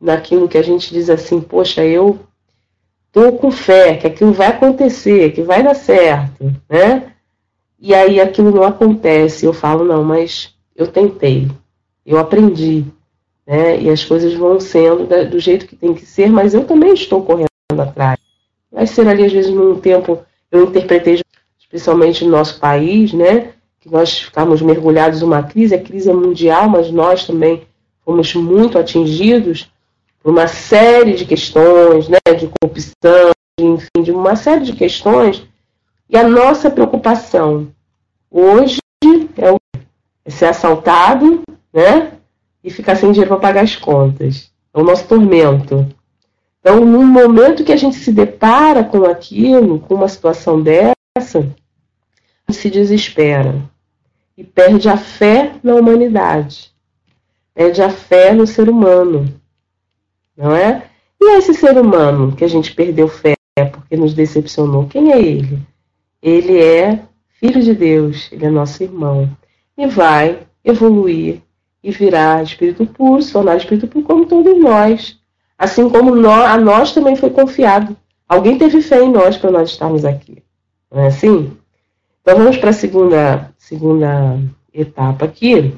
naquilo 0.00 0.48
que 0.48 0.58
a 0.58 0.62
gente 0.62 0.92
diz 0.92 1.10
assim, 1.10 1.40
poxa, 1.40 1.84
eu 1.84 2.18
estou 3.06 3.32
com 3.38 3.50
fé 3.50 3.96
que 3.96 4.06
aquilo 4.06 4.32
vai 4.32 4.48
acontecer, 4.48 5.32
que 5.32 5.42
vai 5.42 5.62
dar 5.62 5.74
certo, 5.74 6.52
né? 6.68 7.12
E 7.78 7.94
aí 7.94 8.20
aquilo 8.20 8.50
não 8.50 8.62
acontece, 8.62 9.44
eu 9.44 9.52
falo, 9.52 9.84
não, 9.84 10.02
mas 10.02 10.54
eu 10.74 10.86
tentei, 10.86 11.50
eu 12.04 12.18
aprendi, 12.18 12.84
né? 13.46 13.80
E 13.80 13.88
as 13.90 14.04
coisas 14.04 14.34
vão 14.34 14.58
sendo 14.60 15.06
do 15.30 15.38
jeito 15.38 15.66
que 15.66 15.76
tem 15.76 15.94
que 15.94 16.04
ser, 16.04 16.30
mas 16.30 16.54
eu 16.54 16.64
também 16.64 16.92
estou 16.92 17.22
correndo 17.22 17.48
atrás. 17.78 18.18
Vai 18.70 18.86
ser 18.86 19.06
ali, 19.08 19.24
às 19.24 19.32
vezes, 19.32 19.50
num 19.50 19.78
tempo, 19.78 20.20
eu 20.50 20.64
interpretei, 20.64 21.20
especialmente 21.58 22.24
no 22.24 22.30
nosso 22.30 22.58
país, 22.60 23.12
né? 23.12 23.52
Que 23.80 23.90
nós 23.90 24.18
ficamos 24.18 24.60
mergulhados 24.60 25.22
numa 25.22 25.42
crise, 25.42 25.74
a 25.74 25.82
crise 25.82 26.10
é 26.10 26.12
mundial, 26.12 26.68
mas 26.68 26.90
nós 26.90 27.26
também 27.26 27.62
fomos 28.06 28.32
muito 28.34 28.78
atingidos 28.78 29.68
por 30.22 30.30
uma 30.30 30.46
série 30.46 31.14
de 31.14 31.26
questões, 31.26 32.08
né? 32.08 32.18
De 32.38 32.48
corrupção, 32.60 33.32
enfim, 33.58 34.02
de 34.02 34.12
uma 34.12 34.36
série 34.36 34.64
de 34.64 34.72
questões. 34.72 35.44
E 36.08 36.16
a 36.16 36.26
nossa 36.26 36.70
preocupação 36.70 37.68
hoje 38.30 38.78
é 39.36 39.56
é 40.24 40.30
ser 40.30 40.46
assaltado, 40.46 41.42
né? 41.72 42.12
E 42.62 42.70
ficar 42.70 42.96
sem 42.96 43.12
dinheiro 43.12 43.28
para 43.28 43.40
pagar 43.40 43.62
as 43.62 43.76
contas. 43.76 44.50
É 44.74 44.80
o 44.80 44.82
nosso 44.82 45.06
tormento. 45.06 45.86
Então, 46.60 46.84
no 46.84 47.04
momento 47.04 47.62
que 47.62 47.72
a 47.72 47.76
gente 47.76 47.96
se 47.96 48.10
depara 48.10 48.82
com 48.82 49.04
aquilo, 49.04 49.78
com 49.78 49.94
uma 49.94 50.08
situação 50.08 50.60
dessa, 50.60 50.94
a 51.16 52.52
gente 52.52 52.60
se 52.60 52.68
desespera 52.68 53.62
e 54.36 54.42
perde 54.42 54.88
a 54.88 54.96
fé 54.96 55.52
na 55.62 55.76
humanidade, 55.76 56.72
perde 57.56 57.80
a 57.80 57.88
fé 57.88 58.34
no 58.34 58.46
ser 58.46 58.68
humano, 58.68 59.32
não 60.36 60.54
é? 60.54 60.90
E 61.18 61.38
esse 61.38 61.54
ser 61.54 61.78
humano 61.78 62.36
que 62.36 62.44
a 62.44 62.48
gente 62.48 62.74
perdeu 62.74 63.08
fé 63.08 63.34
porque 63.72 63.96
nos 63.96 64.12
decepcionou, 64.12 64.86
quem 64.86 65.10
é 65.10 65.18
ele? 65.18 65.58
Ele 66.22 66.60
é 66.60 67.02
filho 67.40 67.62
de 67.62 67.74
Deus, 67.74 68.28
ele 68.30 68.44
é 68.44 68.50
nosso 68.50 68.82
irmão 68.82 69.34
e 69.76 69.86
vai 69.86 70.40
evoluir 70.62 71.40
e 71.82 71.90
virar 71.90 72.42
espírito 72.42 72.84
puro, 72.84 73.22
se 73.22 73.32
tornar 73.32 73.56
espírito 73.56 73.88
puro 73.88 74.04
como 74.04 74.26
todos 74.26 74.60
nós. 74.60 75.18
Assim 75.58 75.88
como 75.88 76.14
nós, 76.14 76.44
a 76.50 76.58
nós 76.58 76.92
também 76.92 77.16
foi 77.16 77.30
confiado. 77.30 77.96
Alguém 78.28 78.58
teve 78.58 78.82
fé 78.82 79.02
em 79.02 79.10
nós 79.10 79.38
para 79.38 79.50
nós 79.50 79.70
estarmos 79.70 80.04
aqui. 80.04 80.42
Não 80.92 81.00
é 81.00 81.06
assim? 81.06 81.56
Então 82.20 82.36
vamos 82.36 82.58
para 82.58 82.68
a 82.68 82.74
segunda, 82.74 83.50
segunda 83.56 84.38
etapa 84.74 85.24
aqui, 85.24 85.72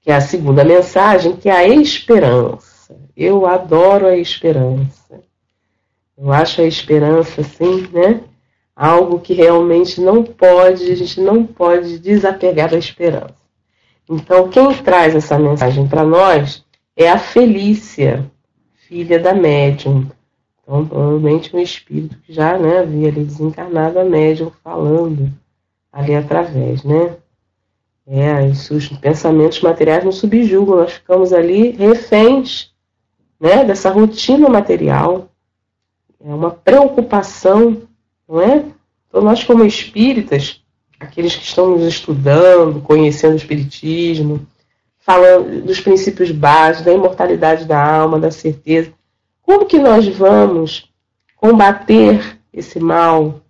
que 0.00 0.10
é 0.10 0.14
a 0.14 0.20
segunda 0.20 0.64
mensagem, 0.64 1.36
que 1.36 1.48
é 1.48 1.52
a 1.52 1.68
esperança. 1.68 2.96
Eu 3.16 3.46
adoro 3.46 4.06
a 4.06 4.16
esperança. 4.16 5.20
Eu 6.16 6.32
acho 6.32 6.60
a 6.60 6.66
esperança, 6.66 7.40
assim, 7.40 7.86
né? 7.92 8.20
algo 8.80 9.20
que 9.20 9.34
realmente 9.34 10.00
não 10.00 10.24
pode, 10.24 10.90
a 10.90 10.94
gente 10.94 11.20
não 11.20 11.44
pode 11.44 11.98
desapegar 11.98 12.70
da 12.70 12.78
esperança. 12.78 13.34
Então, 14.08 14.48
quem 14.48 14.74
traz 14.74 15.14
essa 15.14 15.38
mensagem 15.38 15.86
para 15.86 16.02
nós 16.02 16.64
é 16.96 17.10
a 17.10 17.18
Felícia, 17.18 18.24
filha 18.88 19.18
da 19.18 19.34
médium. 19.34 20.06
Então, 20.62 20.86
provavelmente 20.86 21.54
um 21.54 21.60
espírito 21.60 22.16
que 22.20 22.32
já 22.32 22.56
né, 22.56 22.78
havia 22.78 23.08
ali 23.08 23.22
desencarnado 23.22 23.98
a 23.98 24.04
médium 24.04 24.50
falando 24.64 25.30
ali 25.92 26.14
através, 26.14 26.82
né? 26.82 27.16
É, 28.12 28.44
os 28.46 28.88
pensamentos 28.88 29.60
materiais 29.60 30.04
nos 30.04 30.16
subjugam, 30.18 30.76
nós 30.76 30.94
ficamos 30.94 31.32
ali 31.32 31.70
reféns 31.70 32.72
né, 33.38 33.64
dessa 33.64 33.88
rotina 33.88 34.48
material. 34.48 35.30
É 36.20 36.34
uma 36.34 36.50
preocupação 36.50 37.88
não 38.30 38.40
é? 38.40 38.64
Então, 39.08 39.20
nós, 39.20 39.42
como 39.42 39.64
espíritas, 39.64 40.62
aqueles 41.00 41.34
que 41.34 41.42
estamos 41.42 41.82
estudando, 41.82 42.80
conhecendo 42.80 43.32
o 43.32 43.36
espiritismo, 43.36 44.46
falando 45.00 45.62
dos 45.62 45.80
princípios 45.80 46.30
básicos, 46.30 46.84
da 46.84 46.92
imortalidade 46.92 47.64
da 47.64 47.84
alma, 47.84 48.20
da 48.20 48.30
certeza, 48.30 48.92
Como 49.42 49.66
que 49.66 49.80
nós 49.80 50.06
vamos 50.06 50.88
combater 51.36 52.38
esse 52.52 52.78
mal 52.78 53.40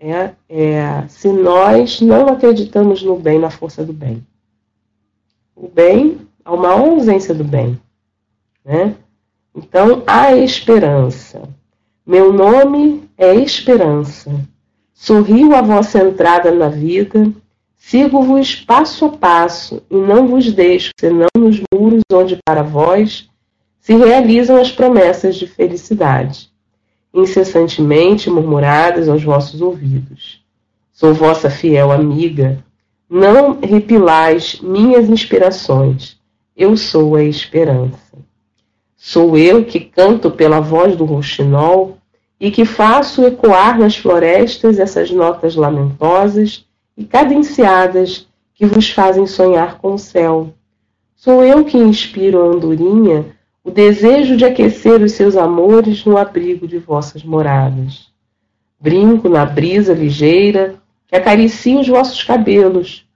é, 0.00 0.30
é, 0.48 1.08
se 1.08 1.28
nós 1.28 2.00
não 2.00 2.28
acreditamos 2.28 3.02
no 3.02 3.18
bem, 3.18 3.38
na 3.38 3.50
força 3.50 3.84
do 3.84 3.92
bem? 3.92 4.24
O 5.56 5.68
bem, 5.68 6.18
há 6.44 6.52
uma 6.52 6.70
ausência 6.70 7.34
do 7.34 7.44
bem. 7.44 7.80
Né? 8.64 8.94
Então, 9.54 10.02
há 10.06 10.36
esperança. 10.36 11.42
Meu 12.06 12.32
nome 12.32 13.08
é 13.18 13.34
Esperança. 13.34 14.32
Sorrio 14.94 15.54
a 15.54 15.60
vossa 15.60 15.98
entrada 16.02 16.50
na 16.50 16.68
vida, 16.68 17.30
sigo-vos 17.76 18.54
passo 18.54 19.04
a 19.04 19.08
passo 19.10 19.82
e 19.90 19.94
não 19.94 20.26
vos 20.26 20.50
deixo 20.52 20.90
senão 20.98 21.28
nos 21.36 21.60
muros 21.72 22.02
onde 22.12 22.38
para 22.44 22.62
vós 22.62 23.28
se 23.78 23.94
realizam 23.94 24.60
as 24.60 24.70
promessas 24.70 25.36
de 25.36 25.46
felicidade, 25.46 26.50
incessantemente 27.12 28.30
murmuradas 28.30 29.08
aos 29.08 29.22
vossos 29.22 29.60
ouvidos. 29.60 30.42
Sou 30.92 31.14
vossa 31.14 31.48
fiel 31.48 31.92
amiga, 31.92 32.62
não 33.08 33.58
repilais 33.60 34.60
minhas 34.60 35.08
inspirações, 35.08 36.18
eu 36.56 36.76
sou 36.76 37.16
a 37.16 37.22
esperança. 37.22 38.18
Sou 38.96 39.38
eu 39.38 39.64
que 39.64 39.78
canto 39.78 40.30
pela 40.30 40.60
voz 40.60 40.96
do 40.96 41.04
rouxinol 41.04 41.98
e 42.40 42.50
que 42.50 42.64
faço 42.64 43.24
ecoar 43.24 43.78
nas 43.78 43.96
florestas 43.96 44.78
essas 44.78 45.10
notas 45.10 45.54
lamentosas 45.54 46.66
e 46.96 47.04
cadenciadas 47.04 48.28
que 48.54 48.66
vos 48.66 48.90
fazem 48.90 49.26
sonhar 49.26 49.78
com 49.78 49.94
o 49.94 49.98
céu. 49.98 50.52
Sou 51.14 51.44
eu 51.44 51.64
que 51.64 51.78
inspiro 51.78 52.42
a 52.42 52.46
andorinha 52.46 53.37
o 53.68 53.70
desejo 53.70 54.34
de 54.34 54.46
aquecer 54.46 55.02
os 55.02 55.12
seus 55.12 55.36
amores 55.36 56.02
no 56.02 56.16
abrigo 56.16 56.66
de 56.66 56.78
vossas 56.78 57.22
moradas. 57.22 58.08
Brinco 58.80 59.28
na 59.28 59.44
brisa 59.44 59.92
ligeira 59.92 60.76
que 61.06 61.14
acaricia 61.14 61.78
os 61.78 61.86
vossos 61.86 62.24
cabelos, 62.24 63.06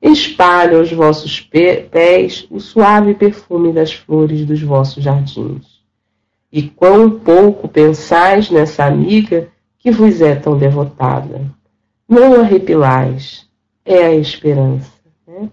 espalho 0.00 0.78
aos 0.78 0.90
vossos 0.90 1.40
pés 1.40 2.46
o 2.50 2.58
suave 2.58 3.12
perfume 3.12 3.70
das 3.70 3.92
flores 3.92 4.46
dos 4.46 4.62
vossos 4.62 5.04
jardins. 5.04 5.82
E 6.50 6.62
quão 6.62 7.10
pouco 7.10 7.68
pensais 7.68 8.50
nessa 8.50 8.86
amiga 8.86 9.48
que 9.78 9.90
vos 9.90 10.22
é 10.22 10.34
tão 10.34 10.56
devotada. 10.56 11.42
Não 12.08 12.40
arrepilais, 12.40 13.46
é 13.84 14.06
a 14.06 14.14
esperança. 14.14 14.90
Né? 15.26 15.50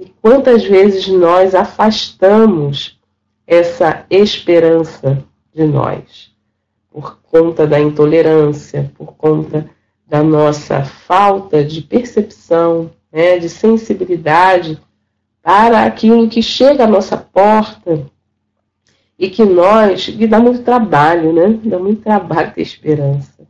E 0.00 0.12
quantas 0.20 0.64
vezes 0.64 1.06
nós 1.06 1.54
afastamos 1.54 2.93
essa 3.46 4.06
esperança 4.08 5.22
de 5.52 5.64
nós, 5.64 6.32
por 6.90 7.18
conta 7.22 7.66
da 7.66 7.78
intolerância, 7.78 8.90
por 8.96 9.14
conta 9.14 9.68
da 10.06 10.22
nossa 10.22 10.84
falta 10.84 11.64
de 11.64 11.82
percepção, 11.82 12.90
né, 13.12 13.38
de 13.38 13.48
sensibilidade 13.48 14.80
para 15.42 15.84
aquilo 15.84 16.28
que 16.28 16.42
chega 16.42 16.84
à 16.84 16.86
nossa 16.86 17.16
porta 17.16 18.06
e 19.18 19.30
que 19.30 19.44
nós, 19.44 20.06
que 20.06 20.26
dá 20.26 20.40
muito 20.40 20.62
trabalho, 20.62 21.32
né? 21.32 21.60
Dá 21.64 21.78
muito 21.78 22.02
trabalho 22.02 22.52
ter 22.52 22.62
esperança. 22.62 23.46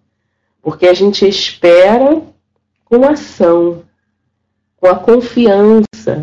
Porque 0.61 0.87
a 0.87 0.95
gente 0.95 1.27
espera 1.27 2.21
com 2.85 3.05
ação, 3.07 3.83
com 4.77 4.87
a 4.87 4.97
confiança 4.97 6.23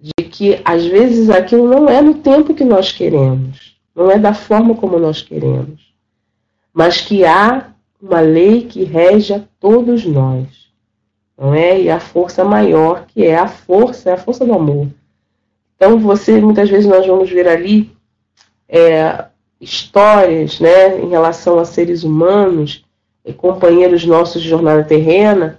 de 0.00 0.24
que 0.24 0.60
às 0.64 0.86
vezes 0.86 1.28
aquilo 1.28 1.68
não 1.68 1.88
é 1.88 2.00
no 2.00 2.14
tempo 2.14 2.54
que 2.54 2.64
nós 2.64 2.92
queremos, 2.92 3.76
não 3.94 4.10
é 4.10 4.18
da 4.18 4.32
forma 4.32 4.74
como 4.74 4.98
nós 4.98 5.22
queremos, 5.22 5.92
mas 6.72 7.00
que 7.00 7.24
há 7.24 7.72
uma 8.00 8.20
lei 8.20 8.62
que 8.62 8.84
rege 8.84 9.34
a 9.34 9.42
todos 9.58 10.06
nós 10.06 10.60
não 11.40 11.54
é? 11.54 11.80
E 11.80 11.88
a 11.88 11.98
força 11.98 12.44
maior, 12.44 13.06
que 13.06 13.24
é 13.24 13.38
a 13.38 13.48
força, 13.48 14.10
é 14.10 14.12
a 14.12 14.18
força 14.18 14.44
do 14.44 14.52
amor. 14.52 14.88
Então, 15.74 15.98
você, 15.98 16.38
muitas 16.38 16.68
vezes 16.68 16.84
nós 16.84 17.06
vamos 17.06 17.30
ver 17.30 17.48
ali 17.48 17.90
é, 18.68 19.24
histórias, 19.58 20.60
né, 20.60 21.00
em 21.00 21.08
relação 21.08 21.58
a 21.58 21.64
seres 21.64 22.04
humanos, 22.04 22.84
e 23.24 23.32
companheiros 23.32 24.04
nossos 24.04 24.42
de 24.42 24.48
jornada 24.50 24.84
terrena, 24.84 25.58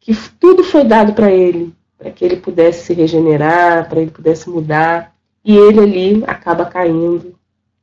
que 0.00 0.16
tudo 0.40 0.64
foi 0.64 0.84
dado 0.84 1.12
para 1.12 1.30
ele, 1.30 1.74
para 1.98 2.10
que 2.10 2.24
ele 2.24 2.36
pudesse 2.36 2.86
se 2.86 2.94
regenerar, 2.94 3.88
para 3.88 4.00
ele 4.00 4.10
pudesse 4.10 4.48
mudar, 4.48 5.14
e 5.44 5.56
ele 5.56 5.80
ali 5.80 6.24
acaba 6.26 6.64
caindo, 6.64 7.34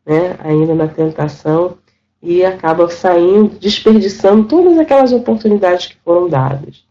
né, 0.05 0.35
ainda 0.39 0.73
na 0.73 0.87
tentação, 0.87 1.77
e 2.21 2.43
acaba 2.43 2.89
saindo, 2.89 3.59
desperdiçando 3.59 4.47
todas 4.47 4.79
aquelas 4.79 5.11
oportunidades 5.11 5.87
que 5.87 5.97
foram 6.03 6.29
dadas. 6.29 6.83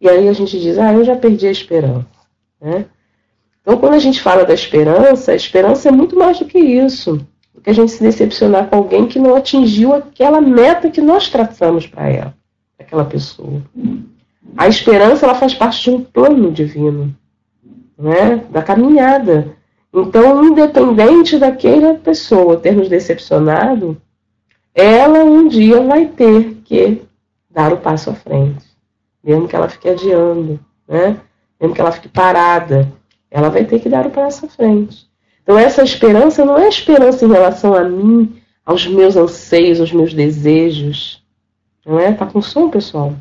E 0.00 0.08
aí 0.08 0.28
a 0.28 0.32
gente 0.32 0.60
diz, 0.60 0.78
ah, 0.78 0.92
eu 0.92 1.04
já 1.04 1.16
perdi 1.16 1.46
a 1.46 1.50
esperança. 1.50 2.06
Né? 2.60 2.84
Então, 3.62 3.78
quando 3.78 3.94
a 3.94 3.98
gente 3.98 4.20
fala 4.20 4.44
da 4.44 4.52
esperança, 4.52 5.32
a 5.32 5.36
esperança 5.36 5.88
é 5.88 5.92
muito 5.92 6.16
mais 6.16 6.38
do 6.38 6.44
que 6.44 6.58
isso. 6.58 7.16
Do 7.54 7.60
que 7.62 7.70
a 7.70 7.72
gente 7.72 7.92
se 7.92 8.02
decepcionar 8.02 8.68
com 8.68 8.76
alguém 8.76 9.06
que 9.06 9.18
não 9.18 9.34
atingiu 9.34 9.94
aquela 9.94 10.40
meta 10.40 10.90
que 10.90 11.00
nós 11.00 11.28
traçamos 11.28 11.86
para 11.86 12.08
ela, 12.08 12.34
aquela 12.78 13.04
pessoa. 13.04 13.62
A 14.56 14.68
esperança 14.68 15.24
ela 15.24 15.34
faz 15.34 15.54
parte 15.54 15.84
de 15.84 15.90
um 15.90 16.02
plano 16.02 16.50
divino, 16.50 17.14
né? 17.98 18.44
da 18.50 18.62
caminhada. 18.62 19.56
Então, 19.94 20.44
independente 20.44 21.38
daquela 21.38 21.94
pessoa 21.94 22.58
ter 22.58 22.76
nos 22.76 22.88
decepcionado, 22.88 23.96
ela 24.74 25.24
um 25.24 25.48
dia 25.48 25.80
vai 25.80 26.06
ter 26.06 26.58
que 26.64 27.02
dar 27.50 27.72
o 27.72 27.78
passo 27.78 28.10
à 28.10 28.14
frente 28.14 28.76
mesmo 29.26 29.48
que 29.48 29.56
ela 29.56 29.68
fique 29.68 29.88
adiando, 29.88 30.60
né? 30.86 31.20
mesmo 31.60 31.74
que 31.74 31.80
ela 31.80 31.90
fique 31.90 32.08
parada, 32.08 32.92
ela 33.28 33.48
vai 33.48 33.64
ter 33.64 33.80
que 33.80 33.88
dar 33.88 34.06
o 34.06 34.10
passo 34.10 34.46
à 34.46 34.48
frente. 34.48 35.08
Então, 35.42 35.58
essa 35.58 35.82
esperança 35.82 36.44
não 36.44 36.56
é 36.56 36.68
esperança 36.68 37.24
em 37.24 37.28
relação 37.28 37.74
a 37.74 37.82
mim, 37.82 38.40
aos 38.64 38.86
meus 38.86 39.16
anseios, 39.16 39.80
aos 39.80 39.92
meus 39.92 40.14
desejos. 40.14 41.24
Não 41.84 41.98
é? 41.98 42.12
Tá 42.12 42.26
com 42.26 42.40
som, 42.40 42.70
pessoal? 42.70 43.14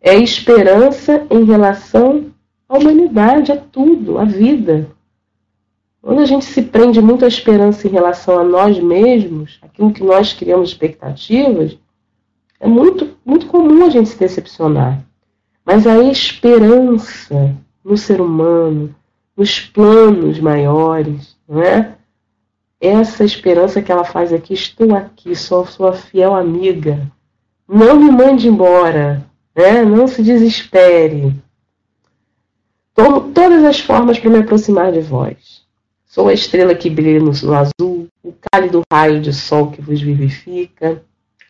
É 0.00 0.14
esperança 0.14 1.26
em 1.30 1.44
relação 1.44 2.32
à 2.68 2.78
humanidade, 2.78 3.52
a 3.52 3.56
tudo, 3.56 4.18
à 4.18 4.24
vida. 4.24 4.88
Quando 6.00 6.20
a 6.20 6.24
gente 6.24 6.46
se 6.46 6.62
prende 6.62 7.00
muito 7.02 7.24
à 7.24 7.28
esperança 7.28 7.86
em 7.86 7.90
relação 7.90 8.38
a 8.38 8.44
nós 8.44 8.78
mesmos, 8.78 9.58
aquilo 9.60 9.92
que 9.92 10.02
nós 10.02 10.32
criamos 10.32 10.70
expectativas, 10.70 11.76
é 12.58 12.66
muito, 12.66 13.16
muito 13.24 13.46
comum 13.46 13.84
a 13.84 13.90
gente 13.90 14.08
se 14.08 14.18
decepcionar. 14.18 15.04
Mas 15.64 15.86
a 15.86 16.02
esperança 16.02 17.54
no 17.84 17.96
ser 17.96 18.20
humano, 18.20 18.94
nos 19.36 19.60
planos 19.60 20.38
maiores, 20.38 21.36
não 21.48 21.62
é? 21.62 21.96
Essa 22.80 23.24
esperança 23.24 23.82
que 23.82 23.92
ela 23.92 24.04
faz 24.04 24.32
aqui, 24.32 24.54
estou 24.54 24.94
aqui, 24.94 25.34
sou 25.36 25.66
sua 25.66 25.92
fiel 25.92 26.34
amiga. 26.34 27.10
Não 27.68 27.96
me 27.96 28.10
mande 28.10 28.48
embora, 28.48 29.24
né? 29.54 29.84
não 29.84 30.06
se 30.06 30.22
desespere. 30.22 31.34
Tomo 32.94 33.32
todas 33.32 33.64
as 33.64 33.80
formas 33.80 34.18
para 34.18 34.30
me 34.30 34.38
aproximar 34.38 34.92
de 34.92 35.00
vós. 35.00 35.62
Sou 36.06 36.28
a 36.28 36.32
estrela 36.32 36.74
que 36.74 36.90
brilha 36.90 37.20
no 37.20 37.30
azul, 37.54 38.08
o 38.22 38.34
cálido 38.50 38.82
raio 38.92 39.20
de 39.20 39.32
sol 39.32 39.70
que 39.70 39.80
vos 39.80 40.00
vivifica, 40.00 41.02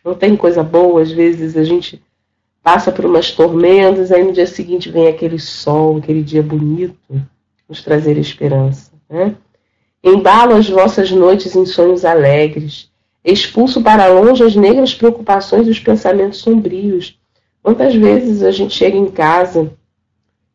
não 0.03 0.15
tem 0.15 0.35
coisa 0.35 0.63
boa, 0.63 1.01
às 1.01 1.11
vezes 1.11 1.57
a 1.57 1.63
gente 1.63 2.01
passa 2.61 2.91
por 2.91 3.05
umas 3.05 3.31
tormentas, 3.31 4.11
aí 4.11 4.23
no 4.23 4.33
dia 4.33 4.47
seguinte 4.47 4.89
vem 4.89 5.07
aquele 5.07 5.39
sol, 5.39 5.97
aquele 5.97 6.23
dia 6.23 6.43
bonito, 6.43 6.95
nos 7.67 7.83
trazer 7.83 8.17
esperança. 8.17 8.91
Né? 9.09 9.35
Embalo 10.03 10.55
as 10.55 10.69
vossas 10.69 11.11
noites 11.11 11.55
em 11.55 11.65
sonhos 11.65 12.05
alegres, 12.05 12.89
expulso 13.23 13.81
para 13.81 14.07
longe 14.07 14.43
as 14.43 14.55
negras 14.55 14.93
preocupações 14.93 15.67
e 15.67 15.71
os 15.71 15.79
pensamentos 15.79 16.39
sombrios. 16.39 17.19
Quantas 17.63 17.93
vezes 17.93 18.43
a 18.43 18.51
gente 18.51 18.73
chega 18.73 18.97
em 18.97 19.07
casa 19.07 19.71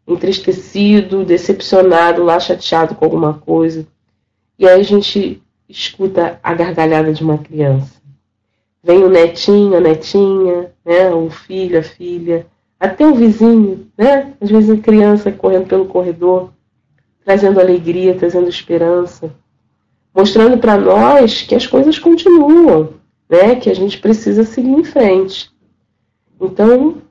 entristecido, 0.06 1.24
decepcionado, 1.24 2.22
lá 2.22 2.38
chateado 2.38 2.94
com 2.94 3.04
alguma 3.04 3.34
coisa, 3.34 3.86
e 4.58 4.66
aí 4.66 4.80
a 4.80 4.84
gente 4.84 5.42
escuta 5.68 6.38
a 6.42 6.54
gargalhada 6.54 7.12
de 7.12 7.22
uma 7.22 7.38
criança. 7.38 7.96
Vem 8.82 9.02
o 9.02 9.08
netinho, 9.08 9.76
a 9.76 9.80
netinha, 9.80 10.70
né? 10.84 11.10
o 11.10 11.28
filho, 11.28 11.78
a 11.78 11.82
filha, 11.82 12.46
até 12.78 13.06
o 13.06 13.14
vizinho, 13.14 13.88
né? 13.98 14.34
Às 14.40 14.50
vezes 14.50 14.70
a 14.70 14.80
criança 14.80 15.32
correndo 15.32 15.66
pelo 15.66 15.86
corredor, 15.86 16.52
trazendo 17.24 17.58
alegria, 17.58 18.14
trazendo 18.14 18.48
esperança, 18.48 19.34
mostrando 20.14 20.58
para 20.58 20.76
nós 20.76 21.42
que 21.42 21.54
as 21.54 21.66
coisas 21.66 21.98
continuam, 21.98 22.90
né? 23.28 23.56
Que 23.56 23.70
a 23.70 23.74
gente 23.74 23.98
precisa 23.98 24.44
seguir 24.44 24.70
em 24.70 24.84
frente. 24.84 25.50
Então, 26.40 27.02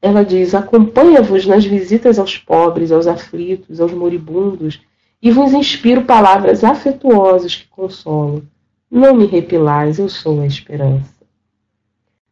ela 0.00 0.24
diz: 0.24 0.54
acompanha-vos 0.54 1.46
nas 1.46 1.64
visitas 1.64 2.18
aos 2.18 2.36
pobres, 2.36 2.90
aos 2.90 3.06
aflitos, 3.06 3.80
aos 3.80 3.92
moribundos, 3.92 4.80
e 5.20 5.30
vos 5.30 5.52
inspiro 5.52 6.04
palavras 6.04 6.64
afetuosas 6.64 7.54
que 7.54 7.68
consolam. 7.68 8.42
Não 8.90 9.14
me 9.14 9.26
repilais, 9.26 9.98
eu 9.98 10.08
sou 10.08 10.40
a 10.40 10.46
esperança. 10.46 11.14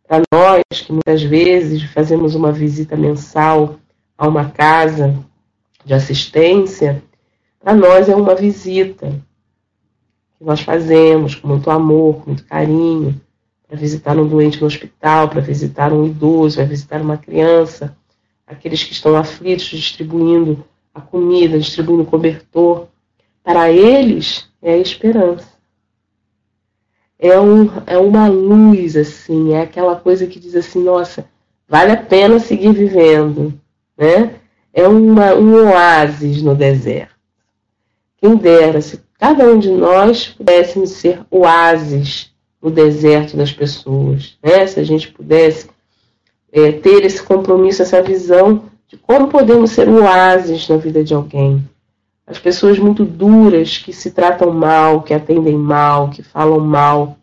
Para 0.07 0.23
nós, 0.33 0.63
que 0.81 0.93
muitas 0.93 1.23
vezes 1.23 1.83
fazemos 1.85 2.35
uma 2.35 2.51
visita 2.51 2.97
mensal 2.97 3.77
a 4.19 4.27
uma 4.27 4.51
casa 4.51 5.17
de 5.85 5.95
assistência, 5.95 7.03
para 7.61 7.75
nós 7.75 8.09
é 8.09 8.17
uma 8.17 8.35
visita 8.35 9.09
que 10.37 10.45
nós 10.45 10.61
fazemos 10.61 11.35
com 11.35 11.47
muito 11.47 11.71
amor, 11.71 12.17
com 12.17 12.31
muito 12.31 12.45
carinho, 12.45 13.21
para 13.71 13.79
visitar 13.79 14.19
um 14.19 14.27
doente 14.27 14.61
no 14.61 14.67
hospital, 14.67 15.29
para 15.29 15.41
visitar 15.41 15.93
um 15.93 16.05
idoso, 16.05 16.57
para 16.57 16.65
visitar 16.65 17.01
uma 17.01 17.17
criança, 17.17 17.97
aqueles 18.45 18.83
que 18.83 18.93
estão 18.93 19.17
aflitos, 19.17 19.67
distribuindo 19.67 20.65
a 20.93 21.01
comida, 21.01 21.57
distribuindo 21.57 22.03
o 22.03 22.07
cobertor. 22.07 22.89
Para 23.45 23.71
eles 23.71 24.49
é 24.61 24.73
a 24.73 24.77
esperança. 24.77 25.49
É, 27.17 27.39
um, 27.39 27.71
é 27.87 27.97
uma 27.97 28.27
luz, 28.27 28.97
assim, 28.97 29.53
é 29.53 29.63
aquela 29.63 29.95
coisa 29.95 30.27
que 30.27 30.41
diz 30.41 30.57
assim, 30.57 30.83
nossa, 30.83 31.27
vale 31.69 31.93
a 31.93 31.97
pena 31.97 32.41
seguir 32.41 32.73
vivendo, 32.73 33.55
né? 33.97 34.35
É 34.75 34.89
uma, 34.89 35.35
um 35.35 35.55
oásis 35.71 36.43
no 36.43 36.57
deserto. 36.57 37.15
Quem 38.17 38.35
dera 38.35 38.81
se 38.81 39.01
cada 39.17 39.45
um 39.45 39.61
de 39.61 39.71
nós 39.71 40.27
pudéssemos 40.27 40.91
ser 40.91 41.21
oásis 41.31 42.30
no 42.63 42.71
deserto 42.71 43.37
das 43.37 43.53
pessoas, 43.53 44.37
né? 44.43 44.67
Se 44.67 44.79
a 44.79 44.85
gente 44.85 45.09
pudesse 45.09 45.69
é, 46.53 46.73
ter 46.73 47.05
esse 47.05 47.23
compromisso, 47.23 47.83
essa 47.83 48.03
visão 48.03 48.65
de 48.87 48.97
como 48.97 49.29
podemos 49.29 49.71
ser 49.71 49.89
oásis 49.89 50.69
na 50.69 50.77
vida 50.77 51.03
de 51.05 51.15
alguém. 51.15 51.65
As 52.27 52.39
pessoas 52.39 52.79
muito 52.79 53.05
duras 53.05 53.79
que 53.79 53.93
se 53.93 54.11
tratam 54.11 54.53
mal, 54.53 55.03
que 55.03 55.15
atendem 55.15 55.57
mal, 55.57 56.11
que 56.11 56.23
falam 56.23 56.61
mal, 56.61 57.17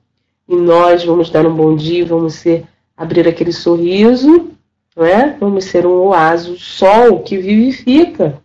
e 0.47 0.55
nós 0.55 1.03
vamos 1.03 1.29
dar 1.29 1.45
um 1.45 1.53
bom 1.53 1.75
dia, 1.75 2.05
vamos 2.05 2.35
ser 2.35 2.65
abrir 2.95 3.27
aquele 3.27 3.51
sorriso, 3.51 4.49
não 4.95 5.05
é? 5.05 5.37
Vamos 5.39 5.65
ser 5.65 5.85
um 5.85 6.07
oásis, 6.07 6.47
o 6.47 6.57
sol 6.57 7.21
que 7.21 7.37
vivifica. 7.37 8.41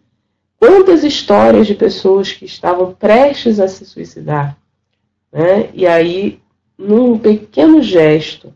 Quantas 0.59 1.03
histórias 1.03 1.67
de 1.67 1.75
pessoas 1.75 2.33
que 2.33 2.45
estavam 2.45 2.93
prestes 2.93 3.59
a 3.59 3.67
se 3.67 3.87
suicidar, 3.87 4.57
né? 5.33 5.71
E 5.73 5.87
aí, 5.87 6.42
num 6.83 7.19
pequeno 7.19 7.83
gesto, 7.83 8.53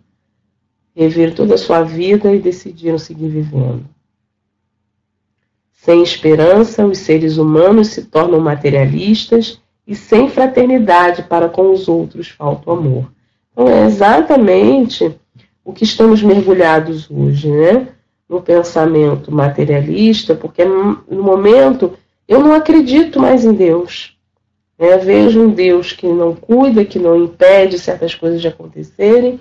rever 0.95 1.35
toda 1.35 1.55
a 1.55 1.59
sua 1.59 1.83
vida 1.83 2.35
e 2.35 2.39
decidiram 2.39 2.99
seguir 2.99 3.29
vivendo. 3.29 3.85
Sem 5.73 6.03
esperança, 6.03 6.85
os 6.85 6.99
seres 6.99 7.37
humanos 7.37 7.89
se 7.89 8.03
tornam 8.05 8.41
materialistas 8.41 9.61
e 9.87 9.95
sem 9.95 10.29
fraternidade 10.29 11.23
para 11.23 11.49
com 11.49 11.71
os 11.71 11.87
outros 11.87 12.29
falta 12.29 12.69
o 12.69 12.73
amor. 12.73 13.13
Então 13.53 13.69
é 13.69 13.85
exatamente 13.85 15.15
o 15.65 15.73
que 15.73 15.85
estamos 15.85 16.23
mergulhados 16.23 17.09
hoje, 17.11 17.49
né? 17.49 17.89
No 18.29 18.43
pensamento 18.43 19.31
materialista, 19.31 20.35
porque 20.35 20.65
no 20.65 21.23
momento 21.23 21.93
eu 22.27 22.41
não 22.41 22.53
acredito 22.53 23.21
mais 23.21 23.45
em 23.45 23.53
Deus. 23.53 24.16
Né? 24.79 24.97
Vejo 24.99 25.41
um 25.41 25.51
Deus 25.51 25.93
que 25.93 26.07
não 26.07 26.35
cuida, 26.35 26.85
que 26.85 26.99
não 26.99 27.17
impede 27.17 27.79
certas 27.79 28.15
coisas 28.15 28.41
de 28.41 28.49
acontecerem, 28.49 29.41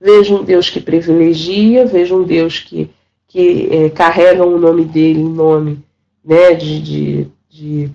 Vejo 0.00 0.36
um 0.36 0.44
Deus 0.44 0.70
que 0.70 0.80
privilegia, 0.80 1.84
vejo 1.84 2.20
um 2.20 2.22
Deus 2.22 2.60
que, 2.60 2.88
que 3.26 3.68
é, 3.70 3.90
carrega 3.90 4.44
o 4.44 4.58
nome 4.58 4.84
dele 4.84 5.20
em 5.20 5.28
nome 5.28 5.84
né, 6.24 6.54
de, 6.54 6.80
de, 6.80 7.28
de 7.50 7.90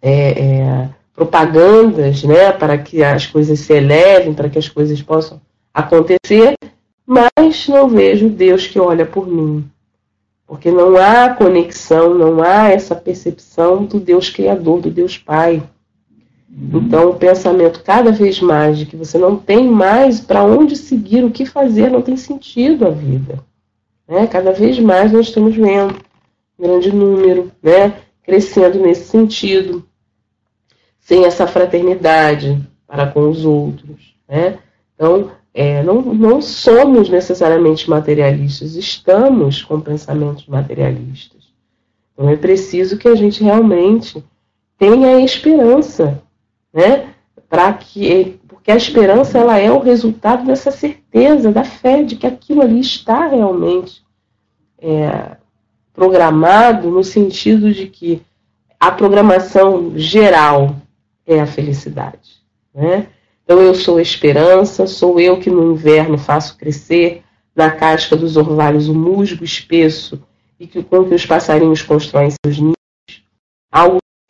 é, 0.00 0.40
é, 0.40 0.88
propagandas 1.12 2.22
né, 2.22 2.52
para 2.52 2.78
que 2.78 3.02
as 3.02 3.26
coisas 3.26 3.58
se 3.58 3.72
elevem, 3.72 4.32
para 4.32 4.48
que 4.48 4.58
as 4.58 4.68
coisas 4.68 5.02
possam 5.02 5.40
acontecer, 5.74 6.54
mas 7.04 7.66
não 7.66 7.88
vejo 7.88 8.28
Deus 8.28 8.68
que 8.68 8.78
olha 8.78 9.04
por 9.04 9.26
mim. 9.26 9.68
Porque 10.48 10.70
não 10.70 10.96
há 10.96 11.28
conexão, 11.28 12.14
não 12.14 12.42
há 12.42 12.70
essa 12.70 12.94
percepção 12.96 13.84
do 13.84 14.00
Deus 14.00 14.30
Criador, 14.30 14.80
do 14.80 14.90
Deus 14.90 15.18
Pai. 15.18 15.62
Então, 16.50 17.10
o 17.10 17.14
pensamento 17.14 17.84
cada 17.84 18.10
vez 18.10 18.40
mais 18.40 18.78
de 18.78 18.86
que 18.86 18.96
você 18.96 19.18
não 19.18 19.36
tem 19.36 19.68
mais 19.68 20.20
para 20.20 20.42
onde 20.42 20.74
seguir, 20.74 21.22
o 21.22 21.30
que 21.30 21.44
fazer, 21.44 21.90
não 21.90 22.00
tem 22.00 22.16
sentido 22.16 22.86
a 22.86 22.90
vida. 22.90 23.44
Né? 24.08 24.26
Cada 24.26 24.50
vez 24.50 24.78
mais 24.78 25.12
nós 25.12 25.26
estamos 25.26 25.54
vendo 25.54 25.96
grande 26.58 26.90
número, 26.90 27.52
né? 27.62 28.00
crescendo 28.22 28.78
nesse 28.78 29.04
sentido, 29.06 29.86
sem 30.98 31.26
essa 31.26 31.46
fraternidade 31.46 32.58
para 32.86 33.06
com 33.06 33.28
os 33.28 33.44
outros. 33.44 34.14
Né? 34.26 34.58
Então, 34.94 35.30
é, 35.58 35.82
não, 35.82 36.02
não 36.02 36.40
somos 36.40 37.08
necessariamente 37.08 37.88
materialistas, 37.88 38.74
estamos 38.74 39.62
com 39.62 39.80
pensamentos 39.80 40.46
materialistas. 40.46 41.48
Então, 42.14 42.28
é 42.28 42.36
preciso 42.36 42.98
que 42.98 43.08
a 43.08 43.14
gente 43.14 43.42
realmente 43.42 44.22
tenha 44.78 45.20
esperança 45.20 46.22
né? 46.72 47.14
Para 47.48 47.72
que 47.72 48.38
porque 48.46 48.70
a 48.70 48.76
esperança 48.76 49.38
ela 49.38 49.58
é 49.58 49.70
o 49.70 49.78
resultado 49.78 50.44
dessa 50.44 50.70
certeza, 50.70 51.50
da 51.50 51.64
fé 51.64 52.02
de 52.02 52.16
que 52.16 52.26
aquilo 52.26 52.60
ali 52.60 52.80
está 52.80 53.26
realmente 53.26 54.02
é, 54.78 55.36
programado 55.94 56.90
no 56.90 57.02
sentido 57.02 57.72
de 57.72 57.86
que 57.86 58.22
a 58.78 58.90
programação 58.90 59.92
geral 59.96 60.76
é 61.26 61.40
a 61.40 61.46
felicidade, 61.46 62.42
né? 62.74 63.08
Então 63.48 63.62
eu 63.62 63.74
sou 63.74 63.96
a 63.96 64.02
esperança, 64.02 64.86
sou 64.86 65.18
eu 65.18 65.40
que 65.40 65.48
no 65.48 65.72
inverno 65.72 66.18
faço 66.18 66.58
crescer 66.58 67.22
na 67.56 67.70
casca 67.70 68.14
dos 68.14 68.36
orvalhos 68.36 68.90
o 68.90 68.94
musgo 68.94 69.42
espesso 69.42 70.20
e 70.60 70.66
que 70.66 70.82
com 70.82 71.06
que 71.06 71.14
os 71.14 71.24
passarinhos 71.24 71.80
constroem 71.80 72.28
seus 72.44 72.58
ninhos, 72.58 72.76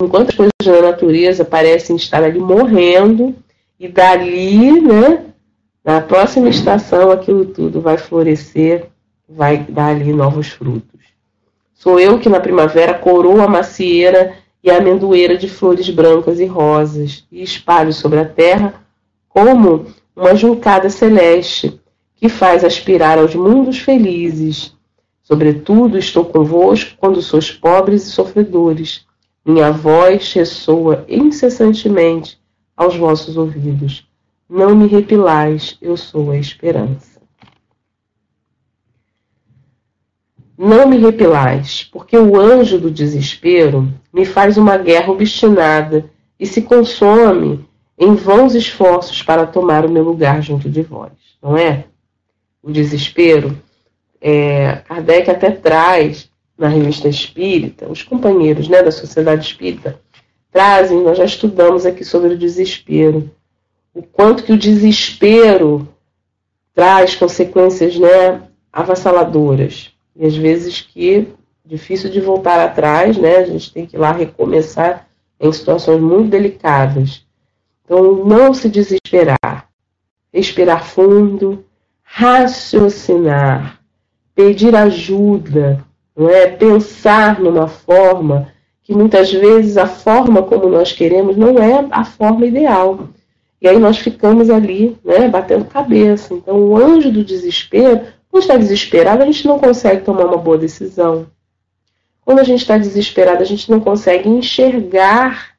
enquanto 0.00 0.28
as 0.28 0.36
coisas 0.36 0.52
da 0.64 0.82
natureza 0.82 1.44
parecem 1.44 1.96
estar 1.96 2.22
ali 2.22 2.38
morrendo, 2.38 3.34
e 3.80 3.88
dali, 3.88 4.80
né, 4.80 5.24
na 5.84 6.00
próxima 6.00 6.48
estação, 6.48 7.10
aquilo 7.10 7.44
tudo 7.46 7.80
vai 7.80 7.98
florescer, 7.98 8.86
vai 9.28 9.58
dar 9.58 9.96
ali 9.96 10.12
novos 10.12 10.46
frutos. 10.46 11.00
Sou 11.74 11.98
eu 11.98 12.20
que 12.20 12.28
na 12.28 12.38
primavera 12.38 12.94
coroo 12.94 13.40
a 13.40 13.48
macieira 13.48 14.36
e 14.62 14.70
a 14.70 14.76
amendoeira 14.76 15.36
de 15.36 15.48
flores 15.48 15.90
brancas 15.90 16.38
e 16.38 16.44
rosas, 16.44 17.26
e 17.32 17.42
espalho 17.42 17.92
sobre 17.92 18.20
a 18.20 18.24
terra 18.24 18.86
como 19.28 19.86
uma 20.14 20.34
juncada 20.34 20.90
celeste 20.90 21.80
que 22.16 22.28
faz 22.28 22.64
aspirar 22.64 23.18
aos 23.18 23.34
mundos 23.34 23.78
felizes. 23.78 24.76
Sobretudo 25.22 25.98
estou 25.98 26.24
convosco 26.24 26.96
quando 26.98 27.22
sois 27.22 27.50
pobres 27.50 28.06
e 28.06 28.10
sofredores 28.10 29.06
minha 29.48 29.70
voz 29.70 30.30
ressoa 30.34 31.06
incessantemente 31.08 32.38
aos 32.76 32.94
vossos 32.96 33.38
ouvidos. 33.38 34.06
Não 34.46 34.76
me 34.76 34.86
repilais, 34.86 35.78
eu 35.80 35.96
sou 35.96 36.30
a 36.30 36.36
esperança. 36.36 37.18
Não 40.56 40.86
me 40.86 40.98
repilais, 40.98 41.88
porque 41.90 42.18
o 42.18 42.38
anjo 42.38 42.78
do 42.78 42.90
desespero 42.90 43.88
me 44.12 44.26
faz 44.26 44.58
uma 44.58 44.76
guerra 44.76 45.12
obstinada 45.12 46.10
e 46.38 46.44
se 46.44 46.60
consome 46.60 47.66
em 47.98 48.14
vãos 48.14 48.54
esforços 48.54 49.22
para 49.22 49.46
tomar 49.46 49.84
o 49.84 49.90
meu 49.90 50.02
lugar 50.02 50.42
junto 50.42 50.70
de 50.70 50.82
vós, 50.82 51.12
não 51.42 51.56
é? 51.56 51.84
O 52.62 52.70
desespero, 52.70 53.58
é, 54.20 54.76
Kardec 54.86 55.30
até 55.30 55.50
traz 55.50 56.30
na 56.56 56.68
revista 56.68 57.08
espírita, 57.08 57.88
os 57.88 58.02
companheiros 58.02 58.68
né, 58.68 58.82
da 58.82 58.90
sociedade 58.90 59.46
espírita 59.46 60.00
trazem, 60.50 61.02
nós 61.02 61.18
já 61.18 61.24
estudamos 61.24 61.86
aqui 61.86 62.04
sobre 62.04 62.34
o 62.34 62.38
desespero, 62.38 63.30
o 63.94 64.02
quanto 64.02 64.42
que 64.42 64.52
o 64.52 64.58
desespero 64.58 65.88
traz 66.74 67.14
consequências 67.14 67.98
né, 67.98 68.42
avassaladoras. 68.72 69.92
E 70.16 70.26
às 70.26 70.36
vezes 70.36 70.80
que 70.80 71.28
difícil 71.68 72.10
de 72.10 72.20
voltar 72.20 72.58
atrás, 72.58 73.18
né? 73.18 73.36
A 73.36 73.44
gente 73.44 73.72
tem 73.72 73.84
que 73.84 73.94
ir 73.94 73.98
lá 73.98 74.10
recomeçar 74.10 75.06
em 75.38 75.52
situações 75.52 76.00
muito 76.00 76.30
delicadas. 76.30 77.26
Então, 77.88 78.22
não 78.26 78.52
se 78.52 78.68
desesperar. 78.68 79.66
Respirar 80.30 80.84
fundo, 80.84 81.64
raciocinar, 82.02 83.80
pedir 84.34 84.76
ajuda, 84.76 85.82
não 86.14 86.28
é? 86.28 86.46
Pensar 86.46 87.40
numa 87.40 87.66
forma 87.66 88.52
que 88.82 88.94
muitas 88.94 89.32
vezes 89.32 89.78
a 89.78 89.86
forma 89.86 90.42
como 90.42 90.68
nós 90.68 90.92
queremos 90.92 91.34
não 91.34 91.58
é 91.58 91.88
a 91.90 92.04
forma 92.04 92.44
ideal. 92.44 93.08
E 93.60 93.66
aí 93.66 93.78
nós 93.78 93.96
ficamos 93.96 94.50
ali, 94.50 94.98
né, 95.02 95.26
batendo 95.28 95.64
cabeça. 95.64 96.34
Então, 96.34 96.60
o 96.60 96.76
anjo 96.76 97.10
do 97.10 97.24
desespero, 97.24 98.06
quando 98.30 98.42
está 98.42 98.56
desesperado, 98.56 99.22
a 99.22 99.26
gente 99.26 99.46
não 99.46 99.58
consegue 99.58 100.04
tomar 100.04 100.26
uma 100.26 100.36
boa 100.36 100.58
decisão. 100.58 101.26
quando 102.22 102.40
a 102.40 102.44
gente 102.44 102.60
está 102.60 102.76
desesperado, 102.76 103.42
a 103.42 103.46
gente 103.46 103.70
não 103.70 103.80
consegue 103.80 104.28
enxergar 104.28 105.54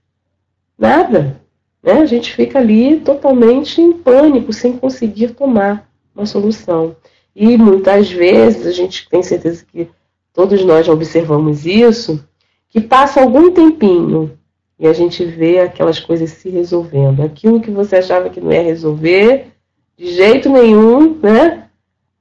nada. 0.78 1.42
Né? 1.82 1.94
A 1.94 2.06
gente 2.06 2.34
fica 2.34 2.60
ali 2.60 3.00
totalmente 3.00 3.82
em 3.82 3.94
pânico, 3.94 4.52
sem 4.52 4.78
conseguir 4.78 5.30
tomar 5.30 5.90
uma 6.16 6.26
solução. 6.26 6.96
E 7.36 7.58
muitas 7.58 8.12
vezes, 8.12 8.66
a 8.66 8.72
gente 8.72 9.08
tem 9.10 9.24
certeza 9.24 9.66
que 9.66 9.88
todos 10.34 10.64
nós 10.64 10.86
já 10.86 10.94
observamos 10.94 11.66
isso, 11.66 12.24
que 12.70 12.82
passa 12.82 13.22
algum 13.22 13.52
tempinho 13.52 14.38
e 14.80 14.88
a 14.88 14.94
gente 14.94 15.26
vê 15.26 15.60
aquelas 15.60 16.00
coisas 16.00 16.30
se 16.30 16.50
resolvendo. 16.50 17.22
Aquilo 17.22 17.60
que 17.60 17.70
você 17.70 17.98
achava 17.98 18.30
que 18.30 18.40
não 18.40 18.52
ia 18.52 18.62
resolver, 18.62 19.48
de 19.98 20.08
jeito 20.14 20.50
nenhum, 20.50 21.20
né? 21.22 21.66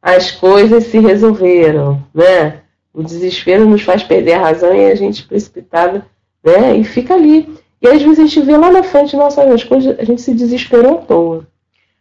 As 0.03 0.33
coisas 0.33 0.85
se 0.85 0.99
resolveram, 0.99 2.03
né? 2.13 2.63
O 2.93 3.03
desespero 3.03 3.65
nos 3.65 3.83
faz 3.83 4.03
perder 4.03 4.33
a 4.33 4.41
razão 4.41 4.75
e 4.75 4.91
a 4.91 4.95
gente 4.97 5.25
precipitado, 5.25 6.03
né? 6.43 6.77
E 6.77 6.83
fica 6.83 7.15
ali. 7.15 7.49
E 7.81 7.89
às 7.89 8.03
vezes 8.03 8.19
a 8.19 8.23
gente 8.23 8.41
vê 8.43 8.57
lá 8.57 8.71
na 8.71 8.83
frente, 8.83 9.17
nossa, 9.17 9.43
as 9.43 9.63
coisas, 9.63 9.99
a 9.99 10.05
gente 10.05 10.21
se 10.21 10.35
desesperou 10.35 10.99
à 10.99 11.03
toa. 11.03 11.47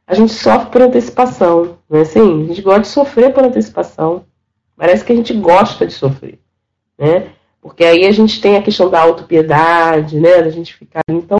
A 0.07 0.15
gente 0.15 0.31
sofre 0.31 0.71
por 0.71 0.81
antecipação, 0.81 1.77
não 1.89 1.99
é 1.99 2.01
assim? 2.01 2.43
A 2.43 2.47
gente 2.47 2.61
gosta 2.61 2.81
de 2.81 2.87
sofrer 2.87 3.33
por 3.33 3.43
antecipação. 3.43 4.23
Parece 4.75 5.03
que 5.03 5.11
a 5.11 5.15
gente 5.15 5.33
gosta 5.33 5.85
de 5.85 5.93
sofrer, 5.93 6.39
né? 6.97 7.31
Porque 7.61 7.83
aí 7.83 8.05
a 8.05 8.11
gente 8.11 8.39
tem 8.39 8.55
a 8.55 8.61
questão 8.61 8.89
da 8.89 9.01
autopiedade, 9.01 10.19
né? 10.19 10.41
Da 10.41 10.49
gente 10.49 10.73
ficar. 10.73 11.01
Então, 11.09 11.37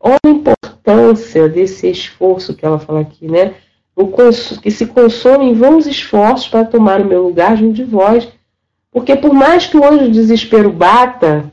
olha 0.00 0.18
a 0.24 0.28
importância 0.28 1.48
desse 1.48 1.88
esforço 1.88 2.54
que 2.54 2.66
ela 2.66 2.78
fala 2.78 3.00
aqui, 3.00 3.28
né? 3.28 3.54
O 3.94 4.08
que 4.60 4.70
se 4.70 4.86
consome 4.86 5.44
em 5.44 5.54
vãos 5.54 5.86
esforços 5.86 6.48
para 6.48 6.64
tomar 6.64 7.00
o 7.00 7.06
meu 7.06 7.22
lugar 7.22 7.56
junto 7.56 7.74
de 7.74 7.84
vós. 7.84 8.26
Porque 8.90 9.14
por 9.14 9.32
mais 9.32 9.66
que 9.66 9.76
o 9.76 9.84
anjo 9.84 10.06
do 10.06 10.10
desespero 10.10 10.72
bata, 10.72 11.52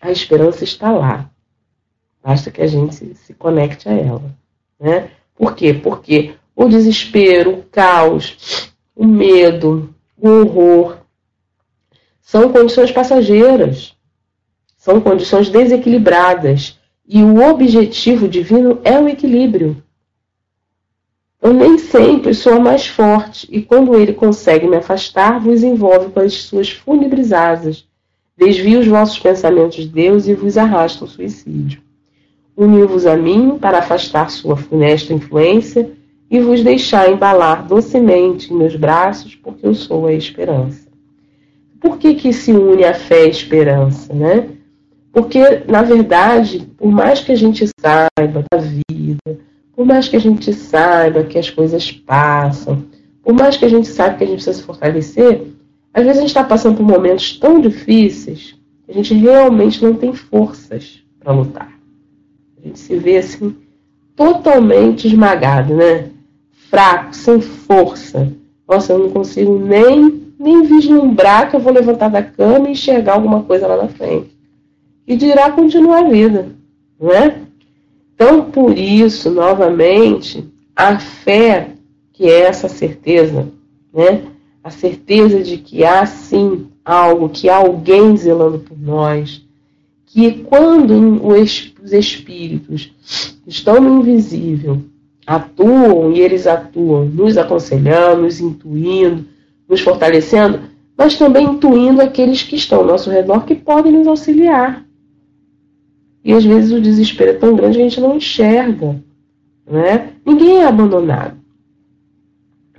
a 0.00 0.10
esperança 0.10 0.64
está 0.64 0.92
lá. 0.92 1.30
Basta 2.22 2.50
que 2.50 2.60
a 2.60 2.66
gente 2.66 3.14
se 3.14 3.34
conecte 3.34 3.88
a 3.88 3.92
ela. 3.92 4.34
Né? 4.78 5.10
Por 5.34 5.54
quê? 5.54 5.72
Porque 5.72 6.34
o 6.54 6.68
desespero, 6.68 7.58
o 7.58 7.62
caos, 7.62 8.72
o 8.94 9.06
medo, 9.06 9.94
o 10.16 10.28
horror 10.28 10.98
são 12.20 12.50
condições 12.50 12.90
passageiras, 12.90 13.94
são 14.76 15.00
condições 15.00 15.48
desequilibradas. 15.48 16.78
E 17.08 17.22
o 17.22 17.40
objetivo 17.48 18.26
divino 18.26 18.80
é 18.82 18.98
o 18.98 19.08
equilíbrio. 19.08 19.80
Eu 21.40 21.54
nem 21.54 21.78
sempre 21.78 22.34
sou 22.34 22.54
a 22.54 22.58
mais 22.58 22.88
forte, 22.88 23.46
e 23.48 23.62
quando 23.62 23.94
ele 23.94 24.12
consegue 24.12 24.66
me 24.66 24.74
afastar, 24.74 25.38
vos 25.38 25.62
envolve 25.62 26.10
com 26.10 26.18
as 26.18 26.32
suas 26.32 26.68
fúnebres 26.68 27.32
asas, 27.32 27.85
desvia 28.36 28.78
os 28.78 28.86
vossos 28.86 29.18
pensamentos 29.18 29.76
de 29.76 29.88
Deus 29.88 30.28
e 30.28 30.34
vos 30.34 30.58
arrasta 30.58 31.04
ao 31.04 31.08
suicídio. 31.08 31.80
Uni-vos 32.56 33.06
a 33.06 33.16
mim 33.16 33.58
para 33.58 33.78
afastar 33.78 34.30
sua 34.30 34.56
funesta 34.56 35.12
influência 35.12 35.90
e 36.30 36.40
vos 36.40 36.62
deixar 36.62 37.10
embalar 37.10 37.66
docemente 37.66 38.52
em 38.52 38.56
meus 38.56 38.76
braços, 38.76 39.34
porque 39.34 39.66
eu 39.66 39.74
sou 39.74 40.06
a 40.06 40.12
esperança. 40.12 40.86
Por 41.80 41.98
que, 41.98 42.14
que 42.14 42.32
se 42.32 42.52
une 42.52 42.84
a 42.84 42.94
fé 42.94 43.24
e 43.24 43.26
a 43.26 43.30
esperança, 43.30 44.12
né? 44.12 44.48
Porque, 45.12 45.40
na 45.68 45.82
verdade, 45.82 46.68
por 46.76 46.90
mais 46.90 47.20
que 47.20 47.32
a 47.32 47.36
gente 47.36 47.66
saiba 47.80 48.44
da 48.50 48.58
vida, 48.58 49.38
por 49.74 49.86
mais 49.86 50.08
que 50.08 50.16
a 50.16 50.20
gente 50.20 50.52
saiba 50.52 51.24
que 51.24 51.38
as 51.38 51.48
coisas 51.48 51.90
passam, 51.92 52.84
por 53.22 53.32
mais 53.32 53.56
que 53.56 53.64
a 53.64 53.68
gente 53.68 53.88
saiba 53.88 54.16
que 54.16 54.24
a 54.24 54.26
gente 54.26 54.36
precisa 54.36 54.58
se 54.58 54.62
fortalecer, 54.62 55.42
às 55.96 56.04
vezes 56.04 56.18
a 56.18 56.20
gente 56.20 56.28
está 56.28 56.44
passando 56.44 56.76
por 56.76 56.82
momentos 56.82 57.38
tão 57.38 57.58
difíceis 57.58 58.54
que 58.84 58.90
a 58.90 58.94
gente 58.94 59.14
realmente 59.14 59.82
não 59.82 59.94
tem 59.94 60.12
forças 60.12 61.02
para 61.18 61.32
lutar. 61.32 61.72
A 62.58 62.66
gente 62.66 62.78
se 62.78 62.98
vê 62.98 63.16
assim 63.16 63.56
totalmente 64.14 65.06
esmagado, 65.06 65.74
né? 65.74 66.10
Fraco, 66.68 67.16
sem 67.16 67.40
força. 67.40 68.30
Nossa, 68.68 68.92
eu 68.92 68.98
não 68.98 69.10
consigo 69.10 69.58
nem, 69.58 70.22
nem 70.38 70.64
vislumbrar 70.64 71.48
que 71.48 71.56
eu 71.56 71.60
vou 71.60 71.72
levantar 71.72 72.08
da 72.08 72.22
cama 72.22 72.68
e 72.68 72.72
enxergar 72.72 73.14
alguma 73.14 73.42
coisa 73.44 73.66
lá 73.66 73.78
na 73.78 73.88
frente. 73.88 74.36
E 75.06 75.16
dirá 75.16 75.50
continuar 75.50 76.00
a 76.04 76.08
vida, 76.10 76.50
não 77.00 77.10
é? 77.10 77.38
Então, 78.14 78.50
por 78.50 78.76
isso, 78.76 79.30
novamente, 79.30 80.46
a 80.74 80.98
fé, 80.98 81.70
que 82.12 82.28
é 82.28 82.40
essa 82.42 82.68
certeza, 82.68 83.48
né? 83.94 84.35
A 84.66 84.70
certeza 84.70 85.44
de 85.44 85.58
que 85.58 85.84
há 85.84 86.04
sim 86.04 86.66
algo, 86.84 87.28
que 87.28 87.48
há 87.48 87.54
alguém 87.54 88.16
zelando 88.16 88.58
por 88.58 88.76
nós, 88.76 89.46
que 90.06 90.42
quando 90.42 91.24
os 91.24 91.92
espíritos 91.92 92.92
estão 93.46 93.80
no 93.80 94.00
invisível, 94.00 94.82
atuam 95.24 96.10
e 96.10 96.20
eles 96.20 96.48
atuam 96.48 97.04
nos 97.04 97.38
aconselhando, 97.38 98.22
nos 98.22 98.40
intuindo, 98.40 99.24
nos 99.68 99.82
fortalecendo, 99.82 100.62
mas 100.98 101.16
também 101.16 101.46
intuindo 101.46 102.02
aqueles 102.02 102.42
que 102.42 102.56
estão 102.56 102.80
ao 102.80 102.86
nosso 102.86 103.08
redor 103.08 103.44
que 103.44 103.54
podem 103.54 103.92
nos 103.92 104.08
auxiliar. 104.08 104.84
E 106.24 106.32
às 106.32 106.44
vezes 106.44 106.72
o 106.72 106.80
desespero 106.80 107.30
é 107.30 107.34
tão 107.34 107.54
grande 107.54 107.76
que 107.76 107.84
a 107.84 107.88
gente 107.88 108.00
não 108.00 108.16
enxerga. 108.16 109.00
Né? 109.64 110.14
Ninguém 110.24 110.56
é 110.56 110.66
abandonado. 110.66 111.36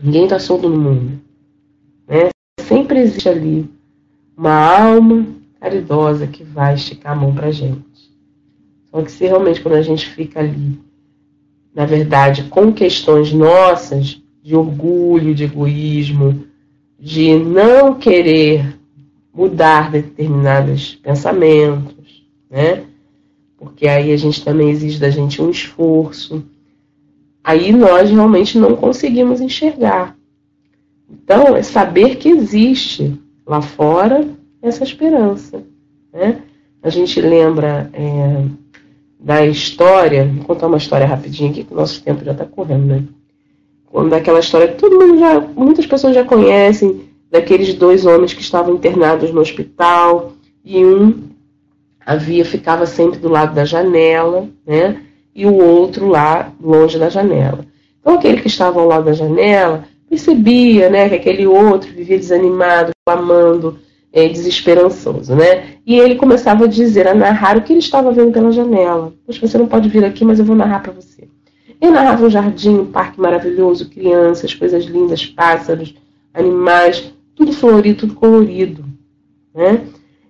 Ninguém 0.03 0.25
está 0.25 0.37
solto 0.37 0.67
no 0.67 0.77
mundo. 0.77 1.26
Sempre 2.67 2.99
existe 2.99 3.29
ali 3.29 3.69
uma 4.35 4.53
alma 4.53 5.25
caridosa 5.59 6.27
que 6.27 6.43
vai 6.43 6.75
esticar 6.75 7.13
a 7.13 7.15
mão 7.15 7.33
para 7.33 7.47
a 7.47 7.51
gente. 7.51 8.11
Só 8.91 9.01
que 9.01 9.11
se 9.11 9.25
realmente 9.25 9.61
quando 9.61 9.75
a 9.75 9.81
gente 9.81 10.05
fica 10.09 10.41
ali, 10.41 10.77
na 11.73 11.85
verdade, 11.85 12.43
com 12.43 12.73
questões 12.73 13.31
nossas, 13.31 14.21
de 14.43 14.55
orgulho, 14.55 15.33
de 15.33 15.45
egoísmo, 15.45 16.43
de 16.99 17.37
não 17.37 17.95
querer 17.95 18.77
mudar 19.33 19.89
determinados 19.89 20.95
pensamentos, 20.95 22.25
né? 22.49 22.85
porque 23.57 23.87
aí 23.87 24.11
a 24.11 24.17
gente 24.17 24.43
também 24.43 24.69
exige 24.69 24.99
da 24.99 25.09
gente 25.09 25.41
um 25.41 25.49
esforço. 25.49 26.43
Aí 27.43 27.71
nós 27.71 28.09
realmente 28.09 28.57
não 28.57 28.75
conseguimos 28.75 29.39
enxergar. 29.39 30.17
Então, 31.09 31.55
é 31.55 31.63
saber 31.63 32.15
que 32.15 32.29
existe 32.29 33.19
lá 33.45 33.61
fora 33.61 34.27
essa 34.61 34.83
esperança. 34.83 35.63
Né? 36.11 36.41
A 36.83 36.89
gente 36.89 37.19
lembra 37.21 37.89
é, 37.93 38.43
da 39.19 39.45
história, 39.45 40.25
vou 40.25 40.45
contar 40.45 40.67
uma 40.67 40.77
história 40.77 41.07
rapidinho 41.07 41.51
aqui, 41.51 41.63
que 41.63 41.73
o 41.73 41.77
nosso 41.77 42.03
tempo 42.03 42.23
já 42.23 42.31
está 42.31 42.45
correndo, 42.45 42.85
né? 42.85 43.03
Quando 43.85 44.09
daquela 44.09 44.39
história 44.39 44.67
que 44.67 44.77
todo 44.77 44.99
mundo 44.99 45.17
já, 45.17 45.39
muitas 45.39 45.85
pessoas 45.85 46.13
já 46.13 46.23
conhecem, 46.23 47.07
daqueles 47.31 47.73
dois 47.73 48.05
homens 48.05 48.33
que 48.33 48.41
estavam 48.41 48.75
internados 48.75 49.31
no 49.31 49.41
hospital 49.41 50.33
e 50.63 50.85
um 50.85 51.23
havia 52.05 52.45
ficava 52.45 52.85
sempre 52.85 53.19
do 53.19 53.27
lado 53.27 53.53
da 53.53 53.65
janela, 53.65 54.47
né? 54.65 55.01
E 55.35 55.45
o 55.45 55.55
outro 55.55 56.07
lá 56.07 56.53
longe 56.61 56.97
da 56.97 57.09
janela. 57.09 57.65
Então 57.99 58.15
aquele 58.15 58.41
que 58.41 58.47
estava 58.47 58.79
ao 58.79 58.87
lado 58.87 59.05
da 59.05 59.13
janela 59.13 59.83
percebia, 60.09 60.89
né, 60.89 61.09
que 61.09 61.15
aquele 61.15 61.45
outro 61.45 61.91
vivia 61.91 62.17
desanimado, 62.17 62.91
clamando, 63.05 63.79
é, 64.11 64.27
desesperançoso, 64.27 65.35
né? 65.35 65.75
E 65.85 65.99
ele 65.99 66.15
começava 66.15 66.65
a 66.65 66.67
dizer, 66.67 67.07
a 67.07 67.13
narrar 67.13 67.57
o 67.57 67.61
que 67.61 67.73
ele 67.73 67.79
estava 67.79 68.11
vendo 68.11 68.31
pela 68.31 68.51
janela. 68.51 69.13
Poxa, 69.25 69.45
você 69.45 69.57
não 69.57 69.67
pode 69.67 69.89
vir 69.89 70.03
aqui, 70.03 70.25
mas 70.25 70.39
eu 70.39 70.45
vou 70.45 70.55
narrar 70.55 70.81
para 70.81 70.93
você. 70.93 71.27
Ele 71.79 71.91
narrava 71.91 72.25
um 72.25 72.29
jardim, 72.29 72.79
um 72.79 72.85
parque 72.85 73.19
maravilhoso, 73.19 73.89
crianças, 73.89 74.53
coisas 74.53 74.85
lindas, 74.85 75.25
pássaros, 75.25 75.93
animais, 76.33 77.13
tudo 77.35 77.53
florido, 77.53 77.99
tudo 77.99 78.15
colorido, 78.15 78.83
né? 79.53 79.81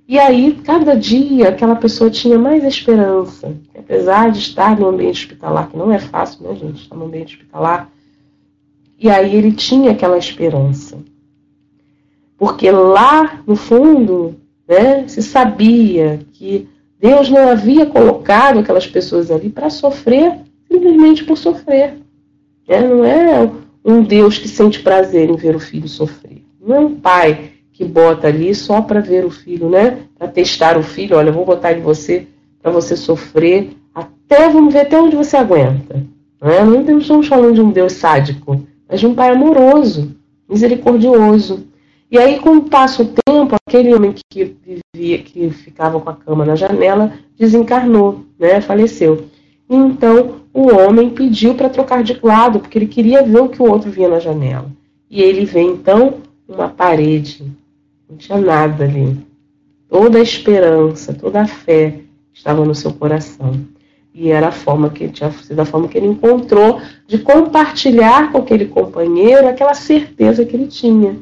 E 0.07 0.17
aí, 0.17 0.57
cada 0.63 0.95
dia, 0.95 1.49
aquela 1.49 1.75
pessoa 1.75 2.09
tinha 2.09 2.37
mais 2.37 2.63
esperança. 2.63 3.53
Apesar 3.77 4.31
de 4.31 4.39
estar 4.39 4.79
no 4.79 4.87
ambiente 4.87 5.23
hospitalar, 5.23 5.69
que 5.69 5.77
não 5.77 5.91
é 5.91 5.99
fácil, 5.99 6.47
né, 6.47 6.55
gente? 6.55 6.81
Estar 6.81 6.95
no 6.95 7.05
ambiente 7.05 7.35
hospitalar. 7.35 7.91
E 8.99 9.10
aí 9.10 9.36
ele 9.36 9.51
tinha 9.51 9.91
aquela 9.91 10.17
esperança. 10.17 10.97
Porque 12.38 12.69
lá, 12.69 13.41
no 13.45 13.55
fundo, 13.55 14.36
né, 14.67 15.07
se 15.07 15.21
sabia 15.21 16.19
que 16.33 16.67
Deus 16.99 17.29
não 17.29 17.49
havia 17.49 17.86
colocado 17.86 18.60
aquelas 18.60 18.88
pessoas 18.88 19.29
ali 19.29 19.49
para 19.49 19.69
sofrer 19.69 20.39
simplesmente 20.69 21.23
por 21.23 21.38
sofrer. 21.38 21.95
Né? 22.67 22.81
Não 22.81 23.05
é 23.05 23.49
um 23.83 24.03
Deus 24.03 24.38
que 24.38 24.47
sente 24.47 24.81
prazer 24.81 25.29
em 25.29 25.36
ver 25.36 25.55
o 25.55 25.60
filho 25.60 25.88
sofrer. 25.88 26.43
Não 26.60 26.75
é 26.75 26.79
um 26.79 26.95
pai 26.95 27.51
que 27.71 27.86
bota 27.86 28.27
ali 28.27 28.53
só 28.53 28.81
para 28.81 28.99
ver 28.99 29.23
o 29.23 29.29
filho, 29.29 29.69
né? 29.69 29.99
Para 30.17 30.27
testar 30.27 30.77
o 30.77 30.83
filho, 30.83 31.15
olha, 31.15 31.29
eu 31.29 31.33
vou 31.33 31.45
botar 31.45 31.73
em 31.73 31.81
você 31.81 32.27
para 32.62 32.71
você 32.71 32.97
sofrer 32.97 33.69
até 33.93 34.49
vamos 34.49 34.73
ver 34.73 34.81
até 34.81 34.99
onde 34.99 35.15
você 35.15 35.38
aguenta. 35.38 36.03
Não, 36.41 36.49
é? 36.49 36.63
não 36.63 36.99
estamos 36.99 37.27
falando 37.27 37.55
de 37.55 37.62
um 37.62 37.71
Deus 37.71 37.93
sádico, 37.93 38.62
mas 38.88 39.00
de 39.00 39.08
um 39.08 39.15
pai 39.15 39.32
amoroso, 39.32 40.15
misericordioso. 40.50 41.67
E 42.10 42.17
aí, 42.17 42.39
com 42.39 42.58
o 42.58 42.69
passo 42.69 43.04
do 43.04 43.15
tempo, 43.26 43.56
aquele 43.67 43.93
homem 43.93 44.13
que 44.30 44.56
vivia, 44.95 45.17
que 45.19 45.50
ficava 45.50 46.00
com 46.00 46.10
a 46.10 46.15
cama 46.15 46.45
na 46.45 46.56
janela, 46.56 47.13
desencarnou, 47.38 48.23
né? 48.39 48.62
faleceu. 48.62 49.26
Então, 49.69 50.36
o 50.54 50.73
homem 50.73 51.10
pediu 51.10 51.54
para 51.54 51.69
trocar 51.69 52.04
de 52.04 52.17
lado, 52.23 52.60
porque 52.60 52.78
ele 52.78 52.88
queria 52.88 53.23
ver 53.23 53.41
o 53.41 53.50
que 53.50 53.62
o 53.62 53.69
outro 53.69 53.91
via 53.91 54.08
na 54.08 54.19
janela. 54.19 54.71
E 55.10 55.21
ele 55.21 55.45
vê, 55.45 55.62
então, 55.62 56.15
uma 56.47 56.69
parede. 56.69 57.45
Não 58.10 58.15
tinha 58.17 58.38
nada 58.38 58.86
ali. 58.86 59.17
Toda 59.89 60.17
a 60.17 60.21
esperança, 60.21 61.13
toda 61.13 61.41
a 61.41 61.47
fé 61.47 62.00
estava 62.34 62.63
no 62.63 62.73
seu 62.73 62.93
coração. 62.93 63.60
E 64.19 64.32
era 64.32 64.47
a 64.47 64.51
forma 64.51 64.89
que 64.89 65.08
tinha 65.10 65.32
sido 65.32 65.60
a 65.60 65.65
forma 65.65 65.88
que 65.88 65.95
ele 65.95 66.08
encontrou 66.08 66.82
de 67.06 67.19
compartilhar 67.19 68.32
com 68.32 68.39
aquele 68.39 68.65
companheiro 68.65 69.47
aquela 69.47 69.75
certeza 69.75 70.43
que 70.43 70.56
ele 70.56 70.65
tinha. 70.65 71.19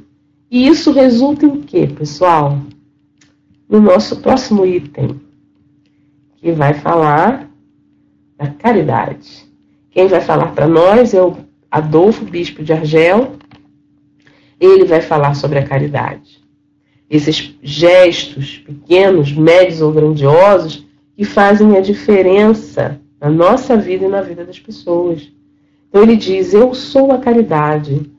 E 0.50 0.66
isso 0.66 0.94
resulta 0.94 1.46
em 1.46 1.62
quê, 1.62 1.88
pessoal? 1.88 2.58
No 3.68 3.82
nosso 3.82 4.22
próximo 4.22 4.66
item, 4.66 5.20
que 6.38 6.54
vai 6.54 6.74
falar 6.74 7.50
da 8.38 8.48
caridade. 8.48 9.46
Quem 9.92 10.08
vai 10.08 10.22
falar 10.22 10.54
para 10.54 10.66
nós 10.66 11.14
é 11.14 11.22
o 11.22 11.36
Adolfo 11.70 12.24
Bispo 12.24 12.64
de 12.64 12.72
Argel. 12.72 13.34
Ele 14.58 14.86
vai 14.86 15.02
falar 15.02 15.34
sobre 15.34 15.60
a 15.60 15.68
caridade. 15.68 16.42
Esses 17.10 17.58
gestos 17.62 18.60
pequenos, 18.60 19.34
médios 19.34 19.82
ou 19.82 19.92
grandiosos 19.92 20.86
que 21.16 21.24
fazem 21.24 21.78
a 21.78 21.82
diferença 21.82 23.00
na 23.20 23.30
nossa 23.30 23.78
vida 23.78 24.06
e 24.06 24.10
na 24.10 24.22
vida 24.22 24.44
das 24.44 24.60
pessoas. 24.60 25.32
Então 25.90 26.04
ele 26.04 26.16
diz: 26.16 26.54
Eu 26.54 26.74
sou 26.74 27.12
a 27.12 27.18
caridade. 27.18 28.12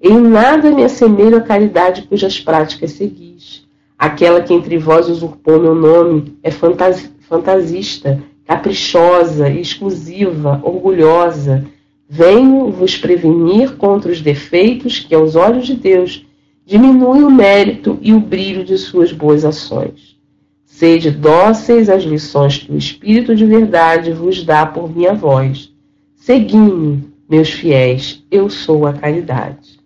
Em 0.00 0.18
nada 0.20 0.70
me 0.70 0.84
assemelho 0.84 1.36
à 1.36 1.40
caridade 1.40 2.02
cujas 2.02 2.38
práticas 2.38 2.92
seguis. 2.92 3.66
Aquela 3.98 4.42
que 4.42 4.52
entre 4.52 4.76
vós 4.76 5.08
usurpou 5.08 5.58
meu 5.58 5.74
nome 5.74 6.36
é 6.42 6.50
fantasista, 6.50 8.22
caprichosa, 8.44 9.48
exclusiva, 9.48 10.60
orgulhosa. 10.62 11.64
Venho 12.08 12.70
vos 12.70 12.96
prevenir 12.96 13.76
contra 13.76 14.12
os 14.12 14.20
defeitos 14.20 15.00
que, 15.00 15.14
aos 15.14 15.36
olhos 15.36 15.66
de 15.66 15.74
Deus, 15.74 16.26
diminuem 16.66 17.24
o 17.24 17.30
mérito 17.30 17.98
e 18.02 18.12
o 18.12 18.20
brilho 18.20 18.62
de 18.62 18.76
suas 18.76 19.10
boas 19.10 19.44
ações. 19.44 20.13
Sede 20.74 21.12
dóceis 21.12 21.88
às 21.88 22.02
lições 22.02 22.58
que 22.58 22.72
o 22.72 22.76
Espírito 22.76 23.36
de 23.36 23.46
verdade 23.46 24.10
vos 24.10 24.42
dá 24.42 24.66
por 24.66 24.92
minha 24.92 25.14
voz. 25.14 25.72
Segui-me, 26.16 27.12
meus 27.30 27.48
fiéis, 27.50 28.24
eu 28.28 28.50
sou 28.50 28.84
a 28.84 28.92
caridade. 28.92 29.78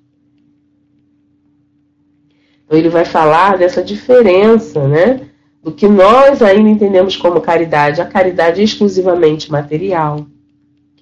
Então 2.64 2.78
ele 2.78 2.88
vai 2.88 3.04
falar 3.04 3.58
dessa 3.58 3.84
diferença, 3.84 4.88
né? 4.88 5.28
Do 5.62 5.72
que 5.72 5.86
nós 5.86 6.40
ainda 6.40 6.70
entendemos 6.70 7.16
como 7.16 7.38
caridade. 7.42 8.00
A 8.00 8.06
caridade 8.06 8.62
é 8.62 8.64
exclusivamente 8.64 9.52
material. 9.52 10.26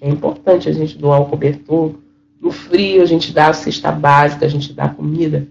É 0.01 0.09
importante 0.09 0.67
a 0.67 0.73
gente 0.73 0.97
doar 0.97 1.21
o 1.21 1.27
cobertor. 1.27 1.95
No 2.41 2.51
frio 2.51 3.01
a 3.01 3.05
gente 3.05 3.31
dá 3.31 3.47
a 3.47 3.53
cesta 3.53 3.89
básica, 3.89 4.45
a 4.45 4.49
gente 4.49 4.73
dá 4.73 4.89
comida. 4.89 5.47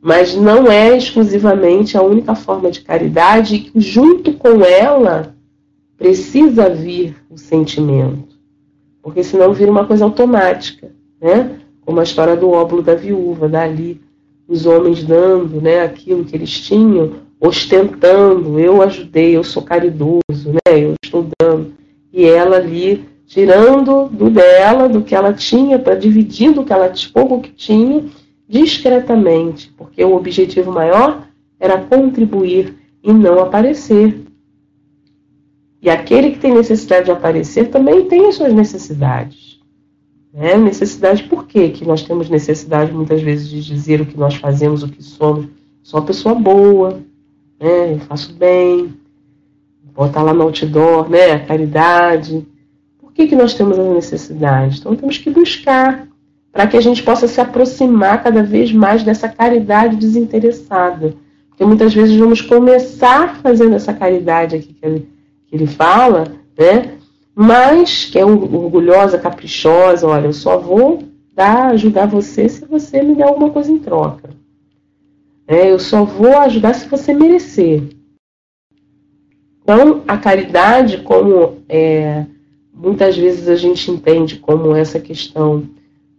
Mas 0.00 0.34
não 0.34 0.70
é 0.70 0.96
exclusivamente 0.96 1.96
a 1.96 2.02
única 2.02 2.34
forma 2.34 2.70
de 2.70 2.80
caridade 2.80 3.54
e 3.54 3.60
que 3.60 3.80
junto 3.80 4.32
com 4.32 4.64
ela 4.64 5.34
precisa 5.98 6.70
vir 6.70 7.16
o 7.28 7.36
sentimento. 7.36 8.38
Porque 9.02 9.22
senão 9.22 9.52
vira 9.52 9.70
uma 9.70 9.84
coisa 9.84 10.04
automática, 10.04 10.90
né? 11.20 11.58
Como 11.82 12.00
a 12.00 12.02
história 12.02 12.36
do 12.36 12.50
óbolo 12.50 12.82
da 12.82 12.94
viúva, 12.94 13.48
dali 13.48 14.00
os 14.50 14.66
homens 14.66 15.04
dando 15.04 15.60
né, 15.60 15.82
aquilo 15.82 16.24
que 16.24 16.34
eles 16.34 16.50
tinham, 16.60 17.12
ostentando, 17.40 18.58
eu 18.58 18.82
ajudei, 18.82 19.36
eu 19.36 19.44
sou 19.44 19.62
caridoso, 19.62 20.20
né, 20.52 20.72
eu 20.74 20.94
estou 21.02 21.28
dando. 21.38 21.72
E 22.12 22.24
ela 22.24 22.56
ali 22.56 23.04
tirando 23.26 24.08
do 24.08 24.28
dela, 24.28 24.88
do 24.88 25.02
que 25.02 25.14
ela 25.14 25.32
tinha, 25.32 25.78
para 25.78 25.94
dividir 25.94 26.52
do 26.52 26.64
que 26.64 26.72
ela 26.72 26.92
pouco 27.12 27.40
que 27.40 27.52
tinha, 27.52 28.04
discretamente, 28.50 29.72
porque 29.76 30.04
o 30.04 30.16
objetivo 30.16 30.72
maior 30.72 31.24
era 31.58 31.80
contribuir 31.80 32.74
e 33.00 33.12
não 33.12 33.38
aparecer. 33.38 34.24
E 35.80 35.88
aquele 35.88 36.32
que 36.32 36.40
tem 36.40 36.52
necessidade 36.52 37.04
de 37.04 37.12
aparecer 37.12 37.70
também 37.70 38.08
tem 38.08 38.26
as 38.26 38.34
suas 38.34 38.52
necessidades. 38.52 39.60
Né? 40.34 40.56
Necessidade, 40.56 41.22
por 41.22 41.46
quê? 41.46 41.68
que 41.68 41.84
nós 41.84 42.02
temos 42.02 42.28
necessidade 42.28 42.92
muitas 42.92 43.22
vezes 43.22 43.48
de 43.48 43.62
dizer 43.62 44.00
o 44.00 44.06
que 44.06 44.18
nós 44.18 44.34
fazemos, 44.34 44.82
o 44.82 44.88
que 44.88 45.02
somos? 45.02 45.46
Sou 45.80 46.00
uma 46.00 46.06
pessoa 46.06 46.34
boa, 46.34 47.00
né? 47.58 47.94
eu 47.94 48.00
faço 48.00 48.34
bem, 48.34 48.92
botar 49.94 50.22
lá 50.22 50.34
no 50.34 50.42
outdoor, 50.42 51.08
né? 51.08 51.32
a 51.32 51.46
caridade. 51.46 52.44
Por 52.98 53.12
que, 53.12 53.28
que 53.28 53.36
nós 53.36 53.54
temos 53.54 53.78
a 53.78 53.94
necessidade? 53.94 54.80
Então 54.80 54.96
temos 54.96 55.18
que 55.18 55.30
buscar 55.30 56.09
para 56.52 56.66
que 56.66 56.76
a 56.76 56.80
gente 56.80 57.02
possa 57.02 57.28
se 57.28 57.40
aproximar 57.40 58.22
cada 58.22 58.42
vez 58.42 58.72
mais 58.72 59.02
dessa 59.02 59.28
caridade 59.28 59.96
desinteressada. 59.96 61.14
Porque 61.48 61.64
muitas 61.64 61.94
vezes 61.94 62.16
vamos 62.16 62.40
começar 62.40 63.36
fazendo 63.36 63.74
essa 63.74 63.92
caridade 63.92 64.56
aqui 64.56 64.72
que 64.72 64.84
ele, 64.84 65.08
que 65.46 65.56
ele 65.56 65.66
fala, 65.66 66.24
né? 66.58 66.94
mas 67.34 68.04
que 68.04 68.18
é 68.18 68.24
orgulhosa, 68.24 69.18
caprichosa, 69.18 70.06
olha, 70.06 70.26
eu 70.26 70.32
só 70.32 70.58
vou 70.58 71.04
dar, 71.34 71.70
ajudar 71.70 72.06
você 72.06 72.48
se 72.48 72.66
você 72.66 73.02
me 73.02 73.14
der 73.14 73.24
alguma 73.24 73.50
coisa 73.50 73.70
em 73.70 73.78
troca. 73.78 74.30
É, 75.46 75.70
eu 75.70 75.78
só 75.78 76.04
vou 76.04 76.36
ajudar 76.38 76.74
se 76.74 76.88
você 76.88 77.14
merecer. 77.14 77.82
Então, 79.62 80.02
a 80.06 80.16
caridade, 80.16 80.98
como 80.98 81.58
é, 81.68 82.26
muitas 82.74 83.16
vezes 83.16 83.48
a 83.48 83.56
gente 83.56 83.90
entende 83.90 84.36
como 84.36 84.74
essa 84.74 84.98
questão 85.00 85.64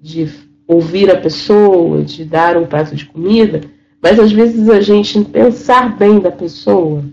de 0.02 0.30
ouvir 0.68 1.12
a 1.12 1.20
pessoa, 1.20 2.02
de 2.02 2.26
dar 2.26 2.58
um 2.58 2.66
prato 2.66 2.96
de 2.96 3.06
comida, 3.06 3.62
mas 4.02 4.20
às 4.20 4.32
vezes 4.32 4.68
a 4.70 4.82
gente 4.82 5.24
pensar 5.26 5.98
bem 5.98 6.20
da 6.20 6.32
pessoa 6.32 7.04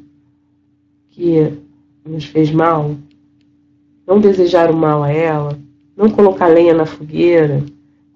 que 1.10 1.52
nos 2.06 2.24
fez 2.24 2.50
mal, 2.50 2.94
não 4.06 4.20
desejar 4.20 4.70
o 4.70 4.76
mal 4.76 5.02
a 5.02 5.10
ela, 5.10 5.58
não 5.96 6.08
colocar 6.08 6.46
lenha 6.46 6.72
na 6.72 6.86
fogueira, 6.86 7.62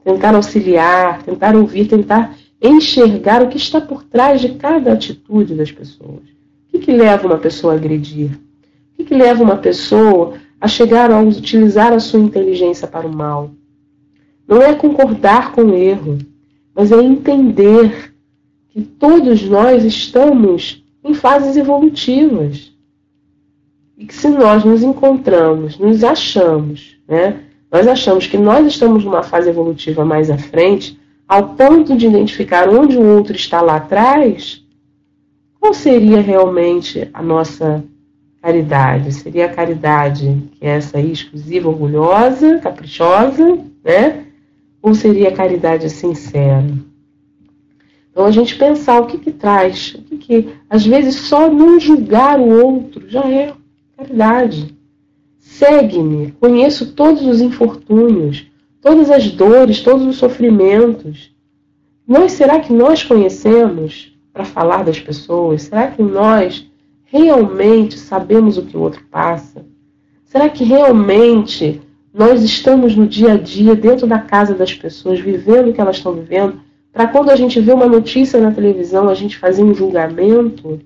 tentar 0.03 0.35
auxiliar, 0.35 1.23
tentar 1.23 1.55
ouvir, 1.55 1.87
tentar 1.87 2.37
enxergar 2.61 3.43
o 3.43 3.49
que 3.49 3.57
está 3.57 3.81
por 3.81 4.05
trás 4.05 4.41
de 4.41 4.51
cada 4.51 4.93
atitude 4.93 5.55
das 5.55 5.71
pessoas. 5.71 6.23
O 6.69 6.71
que, 6.71 6.79
que 6.79 6.93
leva 6.93 7.27
uma 7.27 7.39
pessoa 7.39 7.75
a 7.75 7.77
agredir? 7.77 8.31
O 8.31 8.97
que, 8.97 9.05
que 9.05 9.15
leva 9.15 9.43
uma 9.43 9.57
pessoa 9.57 10.35
a 10.61 10.69
chegar 10.69 11.11
a 11.11 11.21
utilizar 11.21 11.93
a 11.93 12.01
sua 12.01 12.21
inteligência 12.21 12.87
para 12.87 13.07
o 13.07 13.13
mal? 13.13 13.51
Não 14.47 14.61
é 14.61 14.75
concordar 14.75 15.53
com 15.53 15.63
o 15.63 15.75
erro, 15.75 16.19
mas 16.75 16.93
é 16.93 17.01
entender 17.03 18.15
que 18.71 18.83
todos 18.83 19.43
nós 19.43 19.85
estamos 19.85 20.83
em 21.05 21.15
fases 21.15 21.57
evolutivas. 21.57 22.73
E 23.97 24.07
que 24.07 24.15
se 24.15 24.29
nós 24.29 24.65
nos 24.65 24.83
encontramos, 24.83 25.79
nos 25.79 26.03
achamos, 26.03 26.97
né? 27.07 27.41
Nós 27.71 27.87
achamos 27.87 28.27
que 28.27 28.37
nós 28.37 28.67
estamos 28.67 29.05
numa 29.05 29.23
fase 29.23 29.49
evolutiva 29.49 30.05
mais 30.05 30.31
à 30.31 30.37
frente, 30.37 30.99
ao 31.27 31.55
ponto 31.55 31.97
de 31.97 32.07
identificar 32.07 32.69
onde 32.69 32.97
o 32.97 33.17
outro 33.17 33.35
está 33.35 33.63
lá 33.63 33.77
atrás, 33.77 34.63
qual 35.59 35.73
seria 35.73 36.21
realmente 36.21 37.09
a 37.15 37.23
nossa 37.23 37.85
caridade? 38.43 39.13
Seria 39.13 39.47
a 39.47 39.55
caridade 39.55 40.43
que 40.59 40.67
é 40.67 40.71
essa 40.71 40.99
aí, 40.99 41.13
exclusiva, 41.13 41.69
orgulhosa, 41.69 42.59
caprichosa, 42.59 43.59
né? 43.85 44.27
Ou 44.83 44.95
seria 44.95 45.33
caridade 45.33 45.89
sincera? 45.89 46.67
Então 48.11 48.27
a 48.27 48.31
gente 48.31 48.57
pensar 48.57 49.01
o 49.01 49.07
que 49.07 49.17
que 49.17 49.31
traz, 49.31 49.95
o 49.95 50.03
que 50.03 50.19
que, 50.19 50.49
às 50.69 50.85
vezes 50.85 51.15
só 51.15 51.49
não 51.49 51.81
julgar 51.81 52.39
o 52.39 52.67
outro 52.67 53.09
já 53.09 53.27
é 53.31 53.55
Caridade. 54.03 54.77
Segue-me, 55.39 56.33
conheço 56.41 56.93
todos 56.93 57.23
os 57.23 57.41
infortúnios, 57.41 58.47
todas 58.81 59.11
as 59.11 59.31
dores, 59.31 59.81
todos 59.81 60.07
os 60.07 60.17
sofrimentos. 60.17 61.33
Nós, 62.07 62.33
será 62.33 62.59
que 62.59 62.73
nós 62.73 63.05
conhecemos 63.05 64.17
para 64.33 64.45
falar 64.45 64.83
das 64.83 64.99
pessoas? 64.99 65.63
Será 65.63 65.89
que 65.89 66.03
nós 66.03 66.69
realmente 67.05 67.99
sabemos 67.99 68.59
o 68.59 68.63
que 68.63 68.77
o 68.77 68.81
outro 68.81 69.05
passa? 69.11 69.65
Será 70.25 70.49
que 70.49 70.65
realmente 70.65 71.81
nós 72.13 72.43
estamos 72.43 72.95
no 72.95 73.07
dia 73.07 73.33
a 73.33 73.37
dia, 73.37 73.75
dentro 73.75 74.07
da 74.07 74.19
casa 74.19 74.55
das 74.55 74.75
pessoas, 74.75 75.19
vivendo 75.21 75.71
o 75.71 75.73
que 75.73 75.81
elas 75.81 75.97
estão 75.97 76.13
vivendo, 76.13 76.61
para 76.93 77.07
quando 77.07 77.31
a 77.31 77.37
gente 77.37 77.61
vê 77.61 77.73
uma 77.73 77.87
notícia 77.87 78.41
na 78.41 78.53
televisão, 78.53 79.09
a 79.09 79.15
gente 79.15 79.39
fazer 79.39 79.63
um 79.63 79.75
julgamento? 79.75 80.81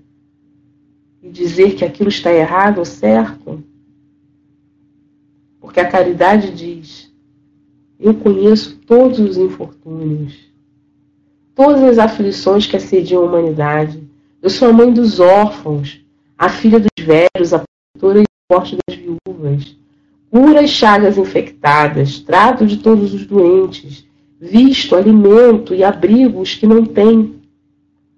e 1.27 1.31
dizer 1.31 1.75
que 1.75 1.85
aquilo 1.85 2.09
está 2.09 2.33
errado 2.33 2.79
ou 2.79 2.85
certo? 2.85 3.63
Porque 5.61 5.81
a 5.81 5.89
caridade 5.89 6.53
diz: 6.53 7.13
eu 7.99 8.15
conheço 8.15 8.79
todos 8.87 9.19
os 9.19 9.37
infortúnios, 9.37 10.35
todas 11.55 11.83
as 11.83 11.99
aflições 11.99 12.67
que 12.67 12.77
assediam 12.77 13.23
a 13.23 13.27
humanidade. 13.27 14.07
Eu 14.41 14.51
sou 14.51 14.69
a 14.69 14.73
mãe 14.73 14.93
dos 14.93 15.19
órfãos, 15.19 16.05
a 16.39 16.49
filha 16.49 16.79
dos 16.79 17.05
velhos, 17.05 17.53
a 17.53 17.65
protetora 17.99 18.23
e 18.23 18.25
forte 18.53 18.79
das 18.87 18.97
viúvas. 18.97 19.77
Cura 20.37 20.61
as 20.61 20.69
chagas 20.69 21.17
infectadas, 21.17 22.19
trato 22.19 22.67
de 22.67 22.77
todos 22.77 23.15
os 23.15 23.25
doentes, 23.25 24.07
visto, 24.39 24.95
alimento 24.95 25.75
e 25.75 25.83
abrigo 25.83 26.43
os 26.43 26.55
que 26.55 26.67
não 26.67 26.85
têm. 26.85 27.37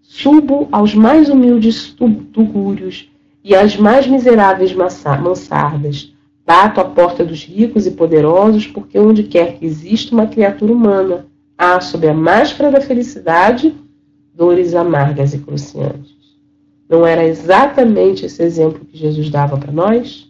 Subo 0.03 0.66
aos 0.73 0.97
mais 0.97 1.29
humildes 1.29 1.95
tugúrios 2.33 3.09
e 3.45 3.55
às 3.55 3.77
mais 3.77 4.09
miseráveis 4.09 4.75
mansardas. 4.75 6.12
Bato 6.45 6.81
a 6.81 6.85
porta 6.87 7.25
dos 7.25 7.45
ricos 7.45 7.87
e 7.87 7.93
poderosos, 7.93 8.66
porque 8.66 8.99
onde 8.99 9.23
quer 9.23 9.57
que 9.57 9.64
exista 9.64 10.12
uma 10.12 10.27
criatura 10.27 10.73
humana, 10.73 11.27
há, 11.57 11.81
sob 11.81 12.09
a 12.09 12.14
máscara 12.14 12.73
da 12.73 12.81
felicidade, 12.81 13.73
dores 14.35 14.75
amargas 14.75 15.35
e 15.35 15.39
cruciantes. 15.39 16.16
Não 16.89 17.07
era 17.07 17.25
exatamente 17.25 18.27
esse 18.27 18.43
exemplo 18.43 18.85
que 18.85 18.99
Jesus 18.99 19.31
dava 19.31 19.57
para 19.57 19.71
nós? 19.71 20.28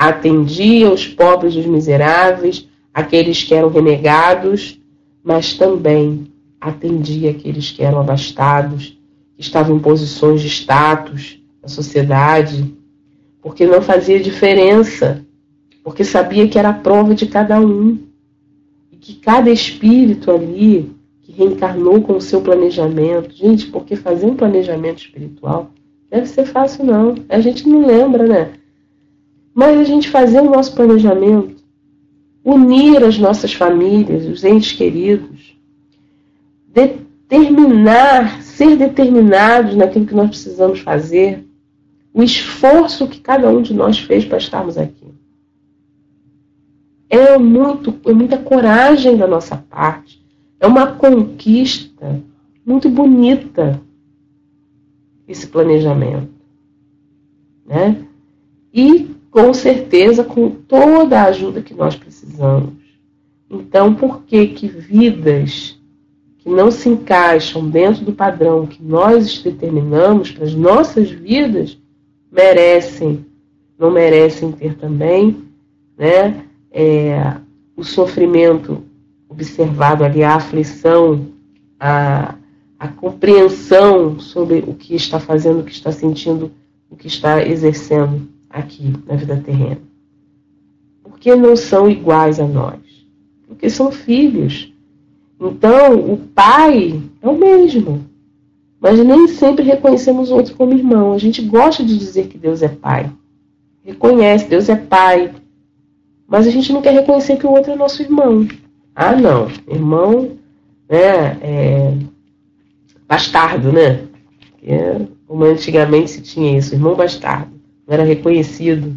Atendia 0.00 0.90
os 0.90 1.06
pobres 1.06 1.52
e 1.52 1.58
os 1.58 1.66
miseráveis, 1.66 2.66
aqueles 2.92 3.42
que 3.42 3.54
eram 3.54 3.68
renegados, 3.68 4.80
mas 5.22 5.52
também 5.52 6.26
atendia 6.58 7.32
aqueles 7.32 7.70
que 7.70 7.82
eram 7.82 8.00
abastados, 8.00 8.98
que 9.36 9.42
estavam 9.42 9.76
em 9.76 9.78
posições 9.78 10.40
de 10.40 10.48
status 10.48 11.38
na 11.62 11.68
sociedade, 11.68 12.74
porque 13.42 13.66
não 13.66 13.82
fazia 13.82 14.18
diferença, 14.18 15.22
porque 15.84 16.02
sabia 16.02 16.48
que 16.48 16.58
era 16.58 16.70
a 16.70 16.74
prova 16.74 17.14
de 17.14 17.26
cada 17.26 17.60
um, 17.60 17.98
e 18.90 18.96
que 18.96 19.16
cada 19.16 19.50
espírito 19.50 20.30
ali 20.30 20.90
que 21.20 21.30
reencarnou 21.30 22.00
com 22.00 22.16
o 22.16 22.22
seu 22.22 22.40
planejamento. 22.40 23.36
Gente, 23.36 23.66
porque 23.66 23.96
fazer 23.96 24.24
um 24.24 24.34
planejamento 24.34 25.02
espiritual 25.02 25.70
deve 26.10 26.24
ser 26.24 26.46
fácil, 26.46 26.86
não. 26.86 27.16
A 27.28 27.38
gente 27.38 27.68
não 27.68 27.86
lembra, 27.86 28.26
né? 28.26 28.52
Mas 29.54 29.78
a 29.78 29.84
gente 29.84 30.08
fazer 30.08 30.40
o 30.40 30.50
nosso 30.50 30.74
planejamento, 30.74 31.62
unir 32.44 33.04
as 33.04 33.18
nossas 33.18 33.52
famílias, 33.52 34.26
os 34.26 34.44
entes 34.44 34.72
queridos, 34.72 35.56
determinar, 36.68 38.42
ser 38.42 38.76
determinados 38.76 39.74
naquilo 39.74 40.06
que 40.06 40.14
nós 40.14 40.30
precisamos 40.30 40.80
fazer, 40.80 41.44
o 42.12 42.22
esforço 42.22 43.08
que 43.08 43.20
cada 43.20 43.48
um 43.48 43.62
de 43.62 43.74
nós 43.74 43.98
fez 43.98 44.24
para 44.24 44.38
estarmos 44.38 44.76
aqui. 44.76 45.06
É, 47.08 47.36
muito, 47.38 47.98
é 48.08 48.12
muita 48.12 48.38
coragem 48.38 49.16
da 49.16 49.26
nossa 49.26 49.56
parte. 49.56 50.24
É 50.60 50.66
uma 50.66 50.92
conquista 50.92 52.22
muito 52.64 52.88
bonita 52.88 53.80
esse 55.26 55.46
planejamento. 55.46 56.30
Né? 57.66 58.04
E, 58.72 59.10
com 59.30 59.54
certeza, 59.54 60.24
com 60.24 60.50
toda 60.50 61.20
a 61.20 61.26
ajuda 61.26 61.62
que 61.62 61.72
nós 61.72 61.94
precisamos. 61.94 62.70
Então, 63.48 63.94
por 63.94 64.22
que 64.22 64.48
que 64.48 64.68
vidas 64.68 65.78
que 66.38 66.48
não 66.48 66.70
se 66.70 66.88
encaixam 66.88 67.68
dentro 67.68 68.04
do 68.04 68.12
padrão 68.12 68.66
que 68.66 68.82
nós 68.82 69.42
determinamos 69.42 70.30
para 70.30 70.44
as 70.44 70.54
nossas 70.54 71.10
vidas 71.10 71.78
merecem, 72.32 73.26
não 73.78 73.90
merecem 73.90 74.50
ter 74.52 74.74
também, 74.76 75.44
né? 75.96 76.44
É, 76.72 77.36
o 77.76 77.84
sofrimento 77.84 78.84
observado 79.28 80.04
ali, 80.04 80.22
a 80.22 80.36
aflição, 80.36 81.26
a, 81.78 82.34
a 82.78 82.88
compreensão 82.88 84.18
sobre 84.18 84.64
o 84.66 84.74
que 84.74 84.94
está 84.94 85.18
fazendo, 85.18 85.60
o 85.60 85.64
que 85.64 85.72
está 85.72 85.92
sentindo, 85.92 86.50
o 86.88 86.96
que 86.96 87.06
está 87.06 87.44
exercendo 87.44 88.28
aqui 88.50 88.92
na 89.06 89.14
vida 89.14 89.36
terrena. 89.36 89.80
Porque 91.02 91.34
não 91.34 91.56
são 91.56 91.88
iguais 91.88 92.40
a 92.40 92.46
nós? 92.46 92.80
Porque 93.46 93.70
são 93.70 93.92
filhos. 93.92 94.72
Então, 95.40 95.98
o 96.12 96.18
pai 96.18 97.00
é 97.22 97.28
o 97.28 97.38
mesmo. 97.38 98.04
Mas 98.80 98.98
nem 98.98 99.28
sempre 99.28 99.64
reconhecemos 99.64 100.30
o 100.30 100.34
outro 100.34 100.54
como 100.54 100.74
irmão. 100.74 101.12
A 101.12 101.18
gente 101.18 101.40
gosta 101.42 101.84
de 101.84 101.96
dizer 101.96 102.28
que 102.28 102.36
Deus 102.36 102.62
é 102.62 102.68
pai. 102.68 103.10
Reconhece, 103.84 104.48
Deus 104.48 104.68
é 104.68 104.76
pai. 104.76 105.32
Mas 106.26 106.46
a 106.46 106.50
gente 106.50 106.72
não 106.72 106.82
quer 106.82 106.92
reconhecer 106.92 107.36
que 107.36 107.46
o 107.46 107.50
outro 107.50 107.72
é 107.72 107.76
nosso 107.76 108.02
irmão. 108.02 108.46
Ah, 108.94 109.14
não. 109.14 109.48
Irmão 109.68 110.38
né, 110.88 111.38
é, 111.40 111.94
bastardo, 113.06 113.72
né? 113.72 114.06
É, 114.62 115.00
como 115.26 115.44
antigamente 115.44 116.10
se 116.10 116.22
tinha 116.22 116.58
isso, 116.58 116.74
irmão 116.74 116.94
bastardo. 116.94 117.59
Não 117.90 117.94
era 117.94 118.04
reconhecido. 118.04 118.96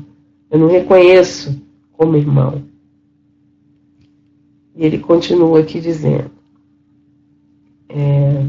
Eu 0.51 0.59
não 0.59 0.67
reconheço 0.67 1.59
como 1.93 2.15
irmão. 2.15 2.61
E 4.75 4.85
ele 4.85 4.99
continua 4.99 5.61
aqui 5.61 5.81
dizendo: 5.81 6.29
é, 7.89 8.45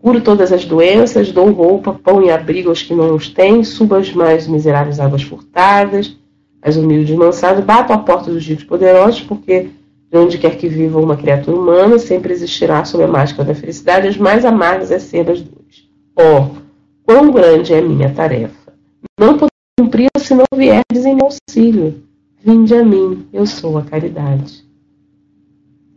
Curo 0.00 0.20
todas 0.20 0.52
as 0.52 0.64
doenças, 0.64 1.30
dou 1.30 1.52
roupa, 1.52 1.94
pão 1.94 2.20
e 2.24 2.28
abrigo 2.28 2.68
aos 2.68 2.82
que 2.82 2.92
não 2.92 3.14
os 3.14 3.28
têm, 3.28 3.62
subo 3.62 3.94
as 3.94 4.12
mais 4.12 4.48
miseráveis 4.48 4.98
águas 4.98 5.22
furtadas, 5.22 6.16
as 6.60 6.74
humildes 6.74 7.16
mansadas, 7.16 7.64
bato 7.64 7.92
a 7.92 7.98
porta 7.98 8.32
dos 8.32 8.44
ricos 8.44 8.64
poderosos, 8.64 9.20
porque 9.20 9.68
de 10.10 10.18
onde 10.18 10.38
quer 10.38 10.56
que 10.56 10.68
viva 10.68 10.98
uma 10.98 11.16
criatura 11.16 11.56
humana, 11.56 12.00
sempre 12.00 12.32
existirá 12.32 12.84
sob 12.84 13.04
a 13.04 13.08
máscara 13.08 13.44
da 13.44 13.54
felicidade 13.54 14.08
as 14.08 14.16
mais 14.16 14.44
amargas 14.44 14.90
acerbas 14.90 15.40
dores. 15.40 15.88
Oh, 16.16 16.65
quão 17.06 17.30
grande 17.30 17.72
é 17.72 17.78
a 17.78 17.82
minha 17.82 18.12
tarefa! 18.12 18.74
Não 19.18 19.34
poderei 19.34 19.48
cumpri-la 19.78 20.18
se 20.18 20.34
não 20.34 20.44
vierdes 20.52 21.06
em 21.06 21.14
meu 21.14 21.26
auxílio. 21.26 22.02
Vinde 22.42 22.74
a 22.74 22.84
mim, 22.84 23.26
eu 23.32 23.46
sou 23.46 23.78
a 23.78 23.82
caridade. 23.82 24.66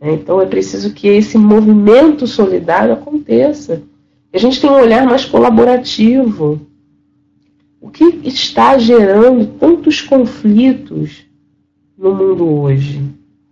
É, 0.00 0.12
então 0.12 0.40
é 0.40 0.46
preciso 0.46 0.94
que 0.94 1.08
esse 1.08 1.36
movimento 1.36 2.26
solidário 2.26 2.94
aconteça. 2.94 3.82
A 4.32 4.38
gente 4.38 4.60
tem 4.60 4.70
um 4.70 4.80
olhar 4.80 5.04
mais 5.04 5.24
colaborativo. 5.24 6.60
O 7.80 7.90
que 7.90 8.04
está 8.24 8.78
gerando 8.78 9.58
tantos 9.58 10.00
conflitos 10.00 11.26
no 11.98 12.14
mundo 12.14 12.48
hoje? 12.48 13.02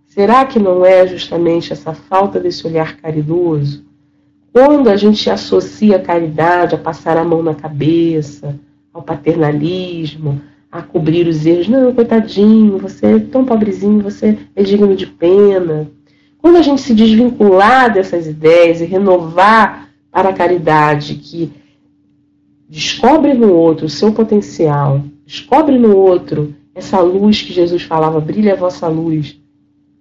Será 0.06 0.46
que 0.46 0.59
não 0.59 0.84
é 0.84 1.06
justamente 1.06 1.72
essa 1.72 1.92
falta 1.92 2.40
desse 2.40 2.66
olhar 2.66 2.96
caridoso? 2.96 3.88
Quando 4.53 4.88
a 4.88 4.96
gente 4.96 5.28
associa 5.30 5.96
a 5.96 6.03
caridade 6.03 6.74
a 6.74 6.78
passar 6.78 7.16
a 7.16 7.24
mão 7.24 7.42
na 7.42 7.55
cabeça, 7.55 8.59
ao 8.92 9.03
paternalismo, 9.03 10.40
a 10.70 10.82
cobrir 10.82 11.26
os 11.26 11.46
erros, 11.46 11.68
não, 11.68 11.94
coitadinho, 11.94 12.78
você 12.78 13.07
é 13.07 13.18
tão 13.18 13.44
pobrezinho, 13.44 14.01
você 14.01 14.38
é 14.55 14.62
digno 14.62 14.94
de 14.94 15.07
pena. 15.07 15.90
Quando 16.38 16.57
a 16.57 16.62
gente 16.62 16.80
se 16.80 16.94
desvincular 16.94 17.92
dessas 17.92 18.26
ideias 18.26 18.80
e 18.80 18.84
renovar 18.84 19.88
para 20.11 20.30
a 20.30 20.34
caridade 20.34 21.14
que 21.14 21.53
descobre 22.68 23.34
no 23.34 23.53
outro 23.53 23.86
o 23.86 23.90
seu 23.90 24.12
potencial, 24.12 25.03
descobre 25.26 25.78
no 25.78 25.96
outro 25.96 26.55
essa 26.74 27.01
luz 27.01 27.42
que 27.42 27.53
Jesus 27.53 27.82
falava, 27.82 28.20
brilha 28.20 28.53
a 28.53 28.57
vossa 28.57 28.86
luz, 28.88 29.38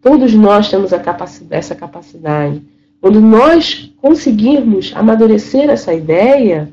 Todos 0.02 0.34
nós 0.34 0.70
temos 0.70 0.92
capacidade, 0.92 1.60
essa 1.60 1.76
capacidade. 1.76 2.62
Quando 3.08 3.22
nós 3.22 3.90
conseguirmos 4.02 4.92
amadurecer 4.94 5.70
essa 5.70 5.94
ideia, 5.94 6.70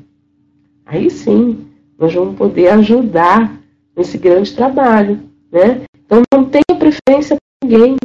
aí 0.85 1.09
sim 1.09 1.65
nós 1.97 2.13
vamos 2.13 2.35
poder 2.35 2.67
ajudar 2.73 3.57
nesse 3.95 4.17
grande 4.17 4.53
trabalho. 4.53 5.21
Né? 5.49 5.83
Então 6.05 6.23
não 6.33 6.43
tenha 6.43 6.77
preferência 6.77 7.37
por 7.37 7.65
ninguém. 7.69 7.95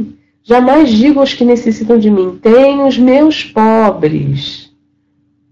Jamais 0.44 0.90
digo 0.90 1.18
aos 1.18 1.34
que 1.34 1.44
necessitam 1.44 1.98
de 1.98 2.08
mim, 2.08 2.38
tenho 2.40 2.86
os 2.86 2.96
meus 2.96 3.42
pobres. 3.42 4.72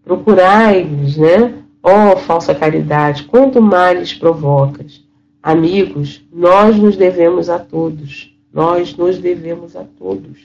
Procurai-os, 0.05 1.17
né? 1.17 1.55
Ó 1.83 2.13
oh, 2.13 2.17
falsa 2.17 2.55
caridade, 2.55 3.25
quanto 3.25 3.61
males 3.61 4.15
provocas. 4.15 5.05
Amigos, 5.43 6.25
nós 6.33 6.77
nos 6.77 6.97
devemos 6.97 7.51
a 7.51 7.59
todos. 7.59 8.33
Nós 8.53 8.97
nos 8.97 9.19
devemos 9.19 9.75
a 9.75 9.83
todos. 9.83 10.39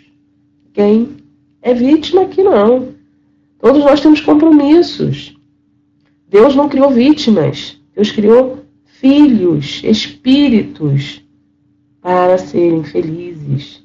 Quem 0.74 1.22
é 1.64 1.74
vítima 1.74 2.24
aqui 2.24 2.44
não. 2.44 2.90
Todos 3.58 3.82
nós 3.84 4.02
temos 4.02 4.20
compromissos. 4.20 5.34
Deus 6.28 6.54
não 6.56 6.68
criou 6.68 6.92
vítimas. 6.92 7.80
Deus 7.96 8.12
criou 8.12 8.66
filhos, 8.84 9.82
espíritos, 9.86 11.24
para 12.02 12.38
serem 12.38 12.84
felizes. 12.84 13.82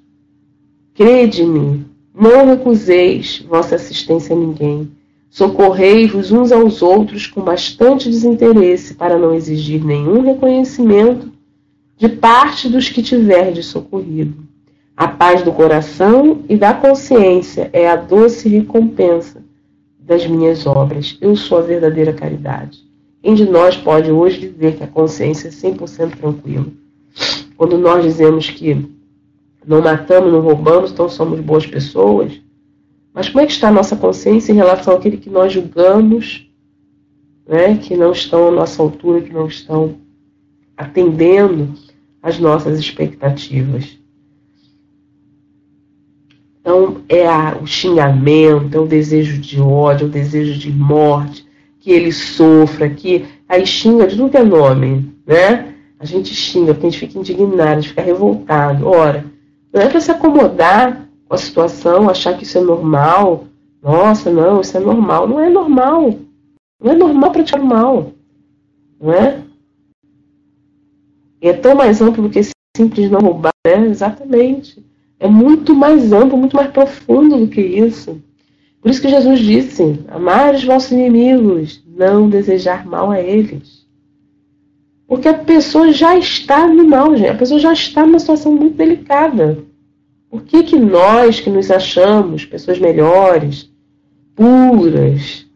Crede-me, 0.93 1.87
não 2.12 2.47
recuseis 2.47 3.45
vossa 3.49 3.76
assistência 3.76 4.35
a 4.35 4.39
ninguém. 4.39 4.91
Socorrei-vos 5.31 6.33
uns 6.33 6.51
aos 6.51 6.83
outros 6.83 7.29
com 7.29 7.43
bastante 7.43 8.11
desinteresse, 8.11 8.95
para 8.95 9.16
não 9.16 9.35
exigir 9.35 9.85
nenhum 9.85 10.22
reconhecimento 10.22 11.31
de 11.97 12.09
parte 12.09 12.68
dos 12.68 12.89
que 12.89 13.03
tiverdes 13.03 13.66
socorrido. 13.66 14.47
A 14.99 15.07
paz 15.07 15.44
do 15.44 15.53
coração 15.53 16.42
e 16.49 16.57
da 16.57 16.74
consciência 16.74 17.70
é 17.72 17.88
a 17.88 17.94
doce 17.94 18.49
recompensa 18.49 19.44
das 19.96 20.26
minhas 20.26 20.66
obras. 20.66 21.16
Eu 21.20 21.36
sou 21.36 21.59
a 21.59 21.62
verdadeira 21.62 22.12
caridade. 22.12 22.80
Quem 23.22 23.36
de 23.36 23.49
nós 23.49 23.76
pode 23.76 24.11
hoje 24.11 24.49
dizer 24.49 24.74
que 24.74 24.82
a 24.82 24.88
consciência 24.88 25.46
é 25.46 25.51
100% 25.53 26.16
tranquila? 26.16 26.66
Quando 27.57 27.78
nós 27.78 28.03
dizemos 28.03 28.51
que 28.51 28.90
não 29.64 29.80
matamos, 29.80 30.32
não 30.32 30.40
roubamos, 30.40 30.90
então 30.90 31.09
somos 31.09 31.38
boas 31.38 31.64
pessoas. 31.64 32.32
Mas 33.14 33.28
como 33.28 33.44
é 33.44 33.46
que 33.46 33.53
está 33.53 33.68
a 33.68 33.72
nossa 33.72 33.94
consciência 33.94 34.51
em 34.51 34.57
relação 34.57 34.94
àquele 34.94 35.16
que 35.16 35.30
nós 35.30 35.53
julgamos, 35.53 36.51
né, 37.46 37.76
que 37.76 37.96
não 37.96 38.11
estão 38.11 38.49
à 38.49 38.51
nossa 38.51 38.82
altura, 38.82 39.20
que 39.20 39.32
não 39.32 39.46
estão 39.46 39.94
atendendo 40.76 41.72
às 42.20 42.40
nossas 42.40 42.80
expectativas? 42.80 43.96
Então, 46.61 46.99
é 47.09 47.27
a, 47.27 47.57
o 47.61 47.67
xingamento, 47.67 48.77
é 48.77 48.81
o 48.81 48.87
desejo 48.87 49.41
de 49.41 49.61
ódio, 49.61 50.05
é 50.05 50.09
o 50.09 50.13
desejo 50.13 50.59
de 50.59 50.71
morte, 50.71 51.47
que 51.81 51.91
ele 51.91 52.13
sofra, 52.13 52.89
que 52.91 53.25
aí 53.49 53.67
xinga 53.67 54.07
de 54.07 54.17
tudo 54.17 54.31
que 54.31 54.37
é 54.37 54.43
nome, 54.43 55.15
né? 55.27 55.75
A 55.99 56.05
gente 56.05 56.35
xinga 56.35 56.75
porque 56.75 56.87
a 56.87 56.91
gente 56.91 57.01
fica 57.01 57.19
indignado, 57.19 57.71
a 57.71 57.75
gente 57.77 57.89
fica 57.89 58.03
revoltado. 58.03 58.87
Ora, 58.87 59.25
não 59.73 59.81
é 59.81 59.89
para 59.89 60.01
se 60.01 60.11
acomodar 60.11 61.09
com 61.29 61.35
a 61.35 61.39
situação, 61.39 62.09
achar 62.09 62.37
que 62.37 62.45
isso 62.45 62.59
é 62.59 62.61
normal. 62.61 63.45
Nossa, 63.83 64.31
não, 64.31 64.61
isso 64.61 64.77
é 64.77 64.81
normal. 64.81 65.27
Não 65.27 65.41
é 65.41 65.49
normal. 65.49 66.15
Não 66.81 66.93
é 66.93 66.95
normal 66.95 67.31
para 67.31 67.43
praticar 67.43 67.63
mal. 67.63 68.13
Não 69.01 69.13
é? 69.13 69.43
E 71.41 71.49
é 71.49 71.53
tão 71.53 71.75
mais 71.75 72.01
amplo 72.01 72.25
do 72.25 72.31
que 72.31 72.41
simples 72.77 73.11
não 73.11 73.21
roubar, 73.21 73.53
né? 73.67 73.87
Exatamente. 73.87 74.85
É 75.21 75.27
muito 75.27 75.75
mais 75.75 76.12
amplo, 76.12 76.39
muito 76.39 76.57
mais 76.57 76.71
profundo 76.71 77.39
do 77.39 77.49
que 77.49 77.61
isso. 77.61 78.21
Por 78.81 78.91
isso 78.91 79.03
que 79.03 79.09
Jesus 79.09 79.41
disse: 79.41 79.99
amar 80.09 80.55
os 80.55 80.64
vossos 80.64 80.93
inimigos, 80.93 81.83
não 81.87 82.29
desejar 82.29 82.87
mal 82.87 83.11
a 83.11 83.21
eles. 83.21 83.87
Porque 85.07 85.27
a 85.27 85.35
pessoa 85.35 85.91
já 85.91 86.16
está 86.16 86.69
no 86.69 86.87
mal, 86.87 87.16
gente. 87.16 87.31
A 87.31 87.35
pessoa 87.35 87.59
já 87.59 87.73
está 87.73 88.07
numa 88.07 88.19
situação 88.19 88.53
muito 88.53 88.77
delicada. 88.77 89.59
Por 90.31 90.43
que, 90.43 90.62
que 90.62 90.79
nós, 90.79 91.41
que 91.41 91.49
nos 91.49 91.71
achamos 91.71 92.45
pessoas 92.45 92.79
melhores, 92.79 93.71
puras, 94.37 95.47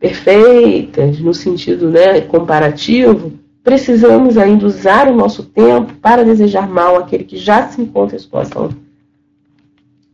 perfeitas, 0.00 1.20
no 1.20 1.34
sentido 1.34 1.90
né, 1.90 2.22
comparativo, 2.22 3.34
precisamos 3.62 4.38
ainda 4.38 4.66
usar 4.66 5.06
o 5.08 5.14
nosso 5.14 5.44
tempo 5.44 5.92
para 6.00 6.24
desejar 6.24 6.66
mal 6.66 6.96
àquele 6.96 7.24
que 7.24 7.36
já 7.36 7.68
se 7.68 7.80
encontra 7.80 8.16
em 8.16 8.18
situação 8.18 8.70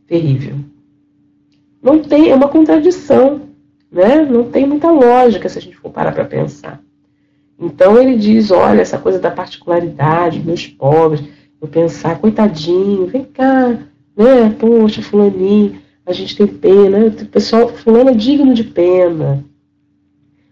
terrível. 0.09 0.55
Não 1.81 1.99
tem, 1.99 2.31
é 2.31 2.35
uma 2.35 2.49
contradição, 2.49 3.41
né? 3.91 4.25
Não 4.25 4.43
tem 4.45 4.67
muita 4.67 4.91
lógica 4.91 5.47
se 5.47 5.59
a 5.59 5.61
gente 5.61 5.77
for 5.77 5.91
parar 5.91 6.11
para 6.11 6.25
pensar. 6.25 6.81
Então 7.57 8.01
ele 8.01 8.17
diz, 8.17 8.51
olha, 8.51 8.81
essa 8.81 8.97
coisa 8.97 9.19
da 9.19 9.29
particularidade, 9.29 10.43
meus 10.43 10.65
pobres, 10.65 11.23
eu 11.61 11.67
pensar, 11.67 12.19
coitadinho, 12.19 13.05
vem 13.05 13.23
cá, 13.23 13.67
né? 14.17 14.49
Poxa, 14.57 15.01
fulaninho, 15.01 15.79
a 16.05 16.11
gente 16.11 16.35
tem 16.35 16.47
pena, 16.47 17.05
o 17.05 17.25
pessoal, 17.27 17.69
fulano 17.69 18.09
é 18.09 18.13
digno 18.13 18.53
de 18.53 18.63
pena. 18.63 19.45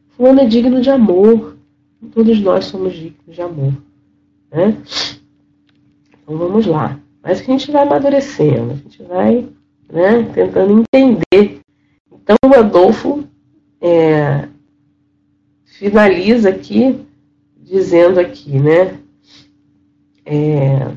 Fulano 0.09 0.41
é 0.41 0.45
digno 0.45 0.79
de 0.79 0.89
amor. 0.89 1.57
Todos 2.13 2.39
nós 2.39 2.65
somos 2.65 2.93
dignos 2.93 3.35
de 3.35 3.41
amor. 3.41 3.73
Né? 4.51 4.77
Então 6.23 6.37
vamos 6.37 6.65
lá. 6.65 6.99
Mas 7.23 7.41
a 7.41 7.43
gente 7.43 7.71
vai 7.71 7.83
amadurecendo, 7.83 8.71
a 8.71 8.75
gente 8.75 9.03
vai 9.03 9.47
né, 9.91 10.29
tentando 10.33 10.83
entender. 10.93 11.59
Então 12.11 12.35
o 12.45 12.53
Adolfo 12.55 13.23
é, 13.81 14.47
finaliza 15.65 16.49
aqui 16.49 16.99
dizendo 17.57 18.19
aqui, 18.19 18.59
né? 18.59 18.97
É, 20.25 20.87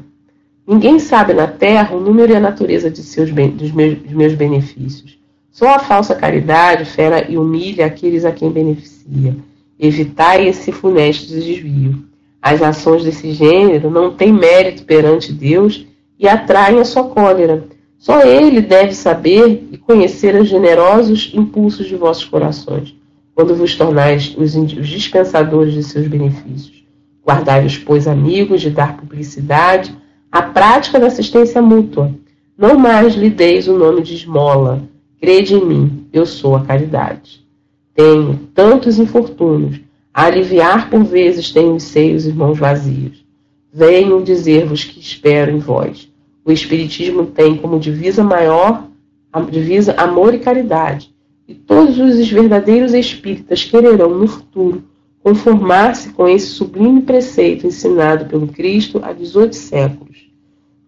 ninguém 0.66 0.98
sabe 0.98 1.32
na 1.32 1.46
Terra 1.46 1.94
o 1.94 2.00
número 2.00 2.32
e 2.32 2.36
a 2.36 2.40
natureza 2.40 2.90
de 2.90 3.02
seus, 3.02 3.30
dos, 3.30 3.72
meus, 3.72 3.98
dos 3.98 4.12
meus 4.12 4.34
benefícios. 4.34 5.18
Só 5.50 5.74
a 5.74 5.78
falsa 5.78 6.14
caridade 6.14 6.84
fera 6.84 7.30
e 7.30 7.36
humilha 7.36 7.86
aqueles 7.86 8.24
a 8.24 8.32
quem 8.32 8.50
beneficia. 8.50 9.36
Evitai 9.78 10.48
esse 10.48 10.70
funesto 10.72 11.26
desvio. 11.26 12.04
As 12.40 12.62
ações 12.62 13.04
desse 13.04 13.32
gênero 13.32 13.90
não 13.90 14.14
têm 14.14 14.32
mérito 14.32 14.84
perante 14.84 15.32
Deus 15.32 15.86
e 16.20 16.28
atraem 16.28 16.78
a 16.78 16.84
sua 16.84 17.04
cólera. 17.04 17.64
Só 17.98 18.22
ele 18.22 18.60
deve 18.60 18.92
saber 18.92 19.68
e 19.72 19.78
conhecer 19.78 20.34
os 20.34 20.48
generosos 20.48 21.32
impulsos 21.34 21.86
de 21.86 21.96
vossos 21.96 22.26
corações, 22.26 22.94
quando 23.34 23.54
vos 23.54 23.74
tornais 23.74 24.36
os, 24.36 24.52
dispensadores 24.86 25.72
de 25.72 25.82
seus 25.82 26.06
benefícios. 26.06 26.84
Guardai-vos, 27.26 27.78
pois, 27.78 28.06
amigos, 28.06 28.60
de 28.60 28.70
dar 28.70 28.98
publicidade 28.98 29.96
à 30.30 30.42
prática 30.42 31.00
da 31.00 31.06
assistência 31.06 31.62
mútua. 31.62 32.14
Não 32.56 32.78
mais 32.78 33.14
lhe 33.14 33.30
deis 33.30 33.66
o 33.66 33.78
nome 33.78 34.02
de 34.02 34.14
esmola. 34.14 34.82
Crede 35.20 35.54
em 35.54 35.64
mim, 35.64 36.06
eu 36.12 36.26
sou 36.26 36.54
a 36.54 36.64
caridade. 36.64 37.46
Tenho 37.94 38.48
tantos 38.54 38.98
infortúnios, 38.98 39.80
a 40.12 40.24
aliviar 40.24 40.90
por 40.90 41.02
vezes 41.04 41.50
tenho 41.50 41.74
os 41.74 41.82
seios 41.82 42.26
e 42.26 42.32
mãos 42.32 42.58
vazios. 42.58 43.24
Venho 43.72 44.22
dizer-vos 44.22 44.84
que 44.84 44.98
espero 44.98 45.50
em 45.50 45.58
vós 45.58 46.09
o 46.44 46.52
Espiritismo 46.52 47.26
tem 47.26 47.56
como 47.56 47.78
divisa 47.78 48.24
maior 48.24 48.88
a 49.32 49.40
divisa 49.40 49.94
amor 49.94 50.34
e 50.34 50.38
caridade. 50.38 51.14
E 51.46 51.54
todos 51.54 51.98
os 51.98 52.28
verdadeiros 52.28 52.94
espíritas 52.94 53.64
quererão 53.64 54.10
no 54.10 54.26
futuro 54.26 54.84
conformar-se 55.22 56.10
com 56.10 56.26
esse 56.26 56.46
sublime 56.46 57.02
preceito 57.02 57.66
ensinado 57.66 58.26
pelo 58.26 58.48
Cristo 58.48 59.00
há 59.02 59.12
18 59.12 59.54
séculos. 59.54 60.30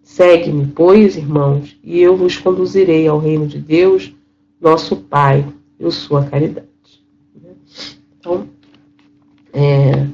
Segue-me, 0.02 0.66
pois, 0.66 1.16
irmãos, 1.16 1.76
e 1.82 2.00
eu 2.00 2.16
vos 2.16 2.36
conduzirei 2.36 3.06
ao 3.06 3.18
reino 3.18 3.46
de 3.46 3.58
Deus, 3.58 4.12
nosso 4.60 4.96
Pai, 4.96 5.46
eu 5.78 5.90
sou 5.90 6.16
a 6.16 6.24
caridade. 6.24 6.66
Então, 8.18 8.46
é, 9.52 10.06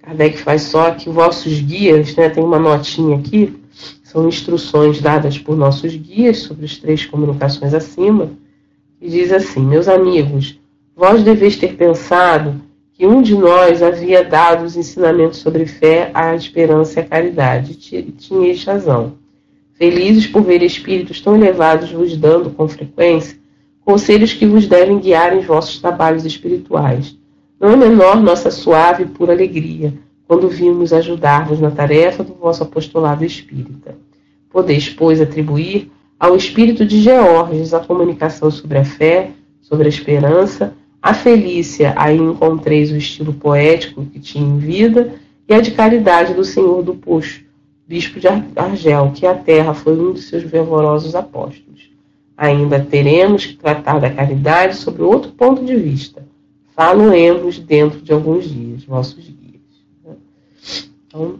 Kardec 0.00 0.38
faz 0.38 0.62
só 0.62 0.92
que 0.92 1.08
vossos 1.08 1.60
guias, 1.60 2.14
né, 2.16 2.28
tem 2.28 2.42
uma 2.42 2.58
notinha 2.58 3.16
aqui, 3.16 3.54
são 4.14 4.28
instruções 4.28 5.00
dadas 5.00 5.36
por 5.38 5.56
nossos 5.56 5.96
guias 5.96 6.38
sobre 6.38 6.66
as 6.66 6.76
três 6.76 7.04
comunicações 7.04 7.74
acima, 7.74 8.30
e 9.00 9.10
diz 9.10 9.32
assim: 9.32 9.58
Meus 9.58 9.88
amigos, 9.88 10.56
vós 10.94 11.24
deveis 11.24 11.56
ter 11.56 11.74
pensado 11.74 12.62
que 12.92 13.04
um 13.04 13.20
de 13.20 13.34
nós 13.34 13.82
havia 13.82 14.22
dado 14.22 14.64
os 14.64 14.76
ensinamentos 14.76 15.40
sobre 15.40 15.66
fé, 15.66 16.12
a 16.14 16.32
esperança 16.32 17.00
e 17.00 17.02
a 17.02 17.06
caridade. 17.06 17.74
Tinhais 17.74 18.62
razão. 18.62 19.14
Felizes 19.72 20.28
por 20.28 20.42
ver 20.42 20.62
espíritos 20.62 21.20
tão 21.20 21.34
elevados 21.34 21.90
vos 21.90 22.16
dando 22.16 22.50
com 22.50 22.68
frequência 22.68 23.36
conselhos 23.84 24.32
que 24.32 24.46
vos 24.46 24.68
devem 24.68 25.00
guiar 25.00 25.36
em 25.36 25.40
vossos 25.40 25.80
trabalhos 25.80 26.24
espirituais. 26.24 27.18
Não 27.60 27.70
é 27.70 27.76
menor 27.76 28.22
nossa 28.22 28.50
suave 28.50 29.02
e 29.02 29.06
pura 29.06 29.32
alegria 29.32 29.92
quando 30.26 30.48
vimos 30.48 30.92
ajudar-vos 30.92 31.60
na 31.60 31.70
tarefa 31.70 32.22
do 32.22 32.34
vosso 32.34 32.62
apostolado 32.62 33.24
espírita. 33.24 33.96
Podeis, 34.50 34.88
pois, 34.88 35.20
atribuir 35.20 35.90
ao 36.18 36.36
espírito 36.36 36.86
de 36.86 37.00
Georges 37.00 37.74
a 37.74 37.80
comunicação 37.80 38.50
sobre 38.50 38.78
a 38.78 38.84
fé, 38.84 39.30
sobre 39.60 39.86
a 39.86 39.88
esperança, 39.88 40.74
a 41.02 41.12
Felícia, 41.12 41.92
aí 41.96 42.16
encontreis 42.16 42.90
o 42.90 42.96
estilo 42.96 43.34
poético 43.34 44.06
que 44.06 44.18
tinha 44.18 44.46
em 44.46 44.56
vida, 44.56 45.14
e 45.46 45.52
a 45.52 45.60
de 45.60 45.72
caridade 45.72 46.32
do 46.32 46.44
Senhor 46.44 46.82
do 46.82 46.94
Puxo, 46.94 47.42
bispo 47.86 48.18
de 48.18 48.26
Argel, 48.26 49.12
que 49.14 49.26
a 49.26 49.34
terra 49.34 49.74
foi 49.74 49.98
um 49.98 50.14
de 50.14 50.22
seus 50.22 50.44
fervorosos 50.44 51.14
apóstolos. 51.14 51.90
Ainda 52.34 52.80
teremos 52.80 53.44
que 53.44 53.56
tratar 53.56 54.00
da 54.00 54.10
caridade 54.10 54.76
sob 54.76 55.02
outro 55.02 55.32
ponto 55.32 55.62
de 55.62 55.76
vista. 55.76 56.26
Falo-emos 56.74 57.58
dentro 57.58 58.00
de 58.00 58.12
alguns 58.12 58.48
dias, 58.48 58.84
vossos. 58.84 59.33
Então, 61.14 61.38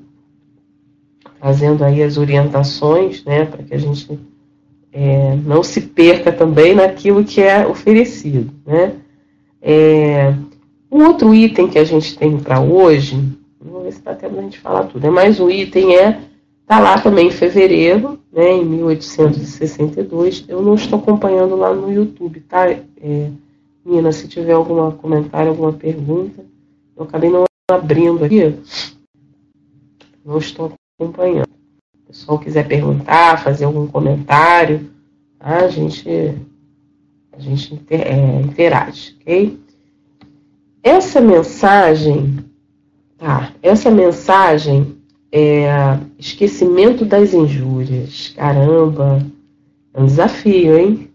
fazendo 1.41 1.83
aí 1.83 2.01
as 2.01 2.16
orientações, 2.16 3.25
né, 3.25 3.45
para 3.45 3.64
que 3.64 3.75
a 3.75 3.79
gente 3.79 4.16
é, 4.93 5.35
não 5.45 5.64
se 5.64 5.81
perca 5.81 6.31
também 6.31 6.77
naquilo 6.77 7.25
que 7.25 7.43
é 7.43 7.66
oferecido, 7.66 8.53
né. 8.64 8.95
É, 9.61 10.33
um 10.93 11.05
outro 11.07 11.35
item 11.35 11.68
que 11.68 11.79
a 11.79 11.85
gente 11.85 12.16
tem 12.16 12.39
para 12.39 12.61
hoje, 12.61 13.20
vamos 13.61 13.83
ver 13.83 13.93
se 13.93 13.99
está 13.99 14.14
tendo 14.14 14.39
a 14.39 14.43
gente 14.43 14.61
falar 14.61 14.85
tudo, 14.85 15.05
é 15.05 15.11
mais 15.11 15.41
um 15.41 15.51
item 15.51 15.97
é 15.97 16.20
Está 16.64 16.81
lá 16.81 16.99
também 16.99 17.27
em 17.27 17.31
fevereiro, 17.31 18.18
né, 18.33 18.53
em 18.53 18.64
1862. 18.64 20.47
Eu 20.49 20.62
não 20.62 20.77
estou 20.77 20.99
acompanhando 20.99 21.57
lá 21.57 21.75
no 21.75 21.93
YouTube, 21.93 22.41
tá? 22.41 22.70
É, 22.70 23.31
Nina, 23.85 24.11
se 24.12 24.27
tiver 24.27 24.53
algum 24.53 24.91
comentário, 24.93 25.51
alguma 25.51 25.75
pergunta, 25.75 26.43
eu 26.97 27.05
acabei 27.05 27.29
não 27.29 27.45
abrindo 27.70 28.25
aqui. 28.25 28.55
Não 30.25 30.39
estou 30.39 30.72
acompanhando. 30.99 31.51
pessoal 32.07 32.39
quiser 32.39 32.66
perguntar, 32.66 33.43
fazer 33.43 33.66
algum 33.66 33.87
comentário, 33.87 34.91
tá? 35.39 35.59
a 35.59 35.68
gente, 35.68 36.09
a 37.31 37.39
gente 37.39 37.79
é, 37.91 38.41
interage, 38.41 39.16
ok? 39.20 39.59
Essa 40.83 41.20
mensagem, 41.20 42.39
tá? 43.18 43.53
Essa 43.62 43.91
mensagem 43.91 44.97
é 45.31 45.99
esquecimento 46.18 47.05
das 47.05 47.35
injúrias. 47.35 48.33
Caramba, 48.35 49.25
é 49.93 50.01
um 50.01 50.07
desafio, 50.07 50.79
hein? 50.79 51.11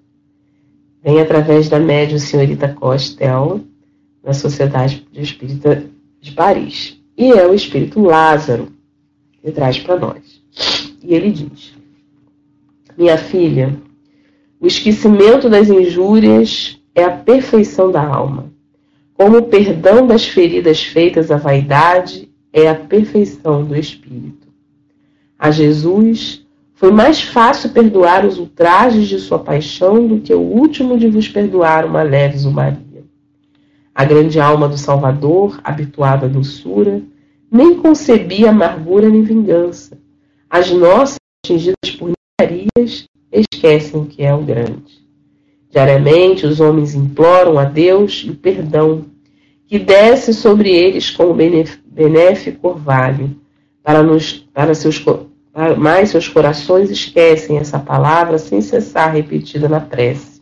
Vem 1.02 1.20
através 1.20 1.68
da 1.68 1.80
médium 1.80 2.20
senhorita 2.20 2.68
Costel, 2.74 3.62
na 4.24 4.34
Sociedade 4.34 5.08
de 5.12 5.22
Espírita 5.22 5.84
de 6.22 6.32
Paris. 6.34 7.02
E 7.18 7.32
é 7.32 7.48
o 7.48 7.54
espírito 7.54 8.02
Lázaro 8.02 8.79
que 9.42 9.52
traz 9.52 9.80
para 9.80 9.98
nós. 9.98 10.42
E 11.04 11.14
ele 11.14 11.32
diz: 11.32 11.74
Minha 12.98 13.18
filha, 13.18 13.76
o 14.60 14.68
esquecimento 14.68 15.50
das 15.50 15.70
injúrias 15.70 16.80
é 16.94 17.04
a 17.04 17.12
perfeição 17.12 17.92
da 17.92 18.06
alma, 18.06 18.52
como 19.14 19.38
o 19.38 19.44
perdão 19.44 20.06
das 20.06 20.26
feridas 20.26 20.84
feitas 20.84 21.32
à 21.32 21.38
vaidade 21.38 22.30
é 22.52 22.68
a 22.68 22.76
perfeição 22.76 23.64
do 23.64 23.76
espírito. 23.76 24.48
A 25.38 25.52
Jesus 25.52 26.46
foi 26.74 26.92
mais 26.92 27.22
fácil 27.22 27.70
perdoar 27.70 28.26
os 28.26 28.40
ultrajes 28.40 29.08
de 29.08 29.20
sua 29.20 29.40
paixão 29.40 30.08
do 30.08 30.20
que 30.20 30.34
o 30.34 30.40
último 30.40 30.98
de 30.98 31.10
vos 31.10 31.28
perdoar 31.28 31.86
uma 31.86 32.02
leve 32.02 32.38
zumaria. 32.38 33.04
A 33.94 34.06
grande 34.06 34.40
alma 34.40 34.68
do 34.68 34.78
Salvador, 34.78 35.60
habituada 35.64 36.26
à 36.26 36.30
doçura, 36.30 37.02
nem 37.52 37.76
concebia 37.76 38.50
amargura 38.50 39.10
nem 39.10 39.24
vingança. 39.24 39.98
As 40.50 40.72
nossas, 40.72 41.18
atingidas 41.44 41.92
por 41.98 42.12
nigarias, 42.40 43.08
esquecem 43.32 44.02
o 44.02 44.06
que 44.06 44.24
é 44.24 44.34
o 44.34 44.42
grande. 44.42 45.00
Diariamente, 45.70 46.46
os 46.46 46.60
homens 46.60 46.96
imploram 46.96 47.60
a 47.60 47.66
Deus 47.66 48.24
o 48.24 48.36
perdão, 48.36 49.06
que 49.68 49.78
desce 49.78 50.34
sobre 50.34 50.72
eles 50.72 51.12
com 51.12 51.26
o 51.26 51.34
benéfico 51.34 52.70
orvalho, 52.70 53.36
para, 53.84 54.02
nos, 54.02 54.34
para 54.54 54.74
seus, 54.74 55.04
mas 55.78 56.10
seus 56.10 56.28
corações 56.28 56.90
esquecem 56.90 57.58
essa 57.58 57.80
palavra 57.80 58.38
sem 58.38 58.62
cessar 58.62 59.14
repetida 59.14 59.70
na 59.70 59.80
prece. 59.80 60.42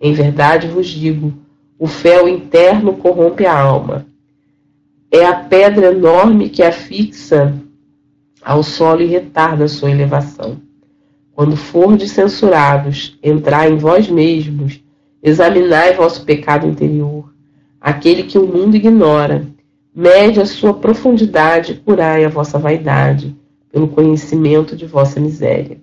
Em 0.00 0.12
verdade 0.12 0.68
vos 0.68 0.86
digo, 0.86 1.32
o 1.78 1.86
fel 1.86 2.28
interno 2.28 2.94
corrompe 2.94 3.46
a 3.46 3.58
alma. 3.58 4.06
É 5.16 5.24
a 5.24 5.32
pedra 5.32 5.92
enorme 5.92 6.48
que 6.48 6.60
a 6.60 6.72
fixa 6.72 7.54
ao 8.42 8.64
solo 8.64 9.00
e 9.00 9.06
retarda 9.06 9.68
sua 9.68 9.88
elevação. 9.92 10.60
Quando 11.30 11.56
fordes 11.56 12.10
censurados, 12.10 13.16
entrai 13.22 13.70
em 13.70 13.76
vós 13.76 14.08
mesmos, 14.08 14.82
examinai 15.22 15.94
vosso 15.94 16.24
pecado 16.24 16.66
interior, 16.66 17.32
aquele 17.80 18.24
que 18.24 18.36
o 18.36 18.44
mundo 18.44 18.74
ignora, 18.74 19.46
mede 19.94 20.40
a 20.40 20.46
sua 20.46 20.74
profundidade 20.74 21.70
e 21.70 21.76
curai 21.76 22.24
a 22.24 22.28
vossa 22.28 22.58
vaidade, 22.58 23.36
pelo 23.70 23.86
conhecimento 23.86 24.74
de 24.74 24.84
vossa 24.84 25.20
miséria. 25.20 25.78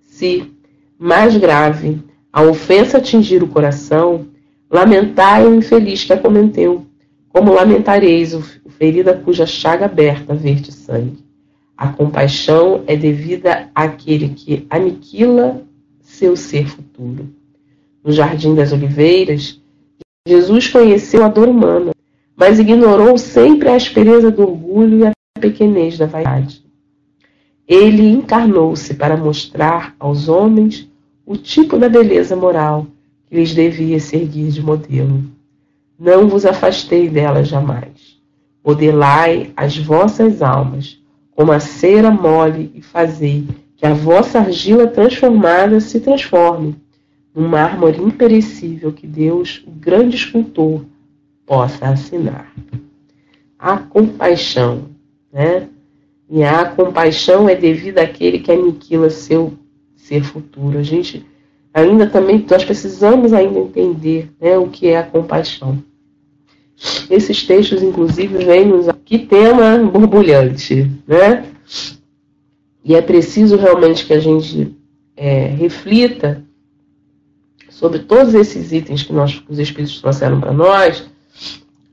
Se, 0.00 0.50
mais 0.98 1.36
grave, 1.36 2.02
a 2.32 2.40
ofensa 2.40 2.96
atingir 2.96 3.42
o 3.42 3.48
coração, 3.48 4.26
lamentai 4.70 5.46
o 5.46 5.54
infeliz 5.54 6.02
que 6.02 6.14
a 6.14 6.18
cometeu, 6.18 6.86
como 7.34 7.52
lamentareis 7.52 8.32
o 8.32 8.40
ferida 8.78 9.12
cuja 9.12 9.44
chaga 9.44 9.86
aberta 9.86 10.36
verte 10.36 10.70
sangue. 10.70 11.18
A 11.76 11.88
compaixão 11.88 12.84
é 12.86 12.96
devida 12.96 13.68
àquele 13.74 14.28
que 14.28 14.64
aniquila 14.70 15.60
seu 16.00 16.36
ser 16.36 16.68
futuro. 16.68 17.28
No 18.04 18.12
Jardim 18.12 18.54
das 18.54 18.72
Oliveiras, 18.72 19.60
Jesus 20.24 20.68
conheceu 20.68 21.24
a 21.24 21.28
dor 21.28 21.48
humana, 21.48 21.90
mas 22.36 22.60
ignorou 22.60 23.18
sempre 23.18 23.68
a 23.68 23.74
aspereza 23.74 24.30
do 24.30 24.42
orgulho 24.42 25.00
e 25.00 25.06
a 25.06 25.40
pequenez 25.40 25.98
da 25.98 26.06
vaidade. 26.06 26.64
Ele 27.66 28.10
encarnou-se 28.10 28.94
para 28.94 29.16
mostrar 29.16 29.96
aos 29.98 30.28
homens 30.28 30.88
o 31.26 31.36
tipo 31.36 31.78
da 31.80 31.88
beleza 31.88 32.36
moral 32.36 32.86
que 33.26 33.34
lhes 33.34 33.52
devia 33.52 33.98
servir 33.98 34.50
de 34.50 34.62
modelo. 34.62 35.33
Não 35.98 36.28
vos 36.28 36.44
afastei 36.44 37.08
dela 37.08 37.44
jamais. 37.44 38.18
Modelai 38.64 39.52
as 39.56 39.76
vossas 39.76 40.42
almas 40.42 40.98
como 41.30 41.52
a 41.52 41.60
cera 41.60 42.10
mole 42.10 42.72
e 42.74 42.80
fazei 42.80 43.46
que 43.76 43.86
a 43.86 43.92
vossa 43.92 44.38
argila 44.38 44.86
transformada 44.86 45.80
se 45.80 46.00
transforme 46.00 46.76
num 47.34 47.48
mármore 47.48 48.00
imperecível 48.00 48.92
que 48.92 49.06
Deus, 49.06 49.62
o 49.66 49.70
grande 49.70 50.16
escultor, 50.16 50.84
possa 51.44 51.88
assinar. 51.88 52.52
A 53.58 53.76
compaixão, 53.76 54.88
né? 55.32 55.68
E 56.30 56.42
a 56.42 56.64
compaixão 56.64 57.48
é 57.48 57.54
devida 57.54 58.02
àquele 58.02 58.38
que 58.38 58.50
aniquila 58.50 59.10
seu 59.10 59.52
ser 59.96 60.22
futuro. 60.22 60.78
A 60.78 60.82
gente 60.82 61.26
ainda 61.74 62.06
também, 62.06 62.46
nós 62.48 62.64
precisamos 62.64 63.32
ainda 63.32 63.58
entender 63.58 64.30
né, 64.40 64.56
o 64.56 64.68
que 64.68 64.86
é 64.86 64.96
a 64.96 65.02
compaixão. 65.02 65.82
Esses 67.10 67.44
textos, 67.44 67.82
inclusive, 67.82 68.44
vêm 68.44 68.66
nos. 68.66 68.86
Que 69.04 69.18
tema 69.18 69.78
borbulhante, 69.78 70.90
né? 71.06 71.44
E 72.84 72.94
é 72.94 73.02
preciso 73.02 73.56
realmente 73.56 74.06
que 74.06 74.12
a 74.12 74.20
gente 74.20 74.74
é, 75.16 75.46
reflita 75.46 76.42
sobre 77.68 78.00
todos 78.00 78.34
esses 78.34 78.72
itens 78.72 79.02
que, 79.02 79.12
nós, 79.12 79.38
que 79.38 79.50
os 79.50 79.58
Espíritos 79.58 80.00
trouxeram 80.00 80.40
para 80.40 80.52
nós, 80.52 81.08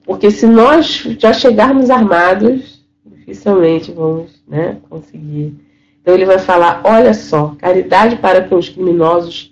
porque 0.04 0.30
se 0.30 0.46
nós 0.46 1.04
já 1.18 1.32
chegarmos 1.34 1.90
armados, 1.90 2.84
dificilmente 3.06 3.92
vamos 3.92 4.42
né, 4.48 4.78
conseguir. 4.90 5.56
Então 6.02 6.14
ele 6.14 6.26
vai 6.26 6.40
falar: 6.40 6.82
olha 6.84 7.14
só, 7.14 7.56
caridade 7.58 8.18
para 8.18 8.44
com 8.44 8.56
os 8.56 8.70
criminosos, 8.70 9.51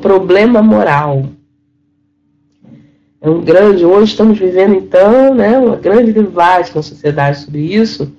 problema 0.00 0.62
moral 0.62 1.26
é 3.20 3.28
um 3.28 3.42
grande. 3.42 3.84
Hoje 3.84 4.12
estamos 4.12 4.38
vivendo, 4.38 4.74
então, 4.74 5.34
né, 5.34 5.58
uma 5.58 5.76
grande 5.76 6.12
debate 6.12 6.74
na 6.74 6.82
sociedade 6.82 7.40
sobre 7.40 7.60
isso. 7.60 8.12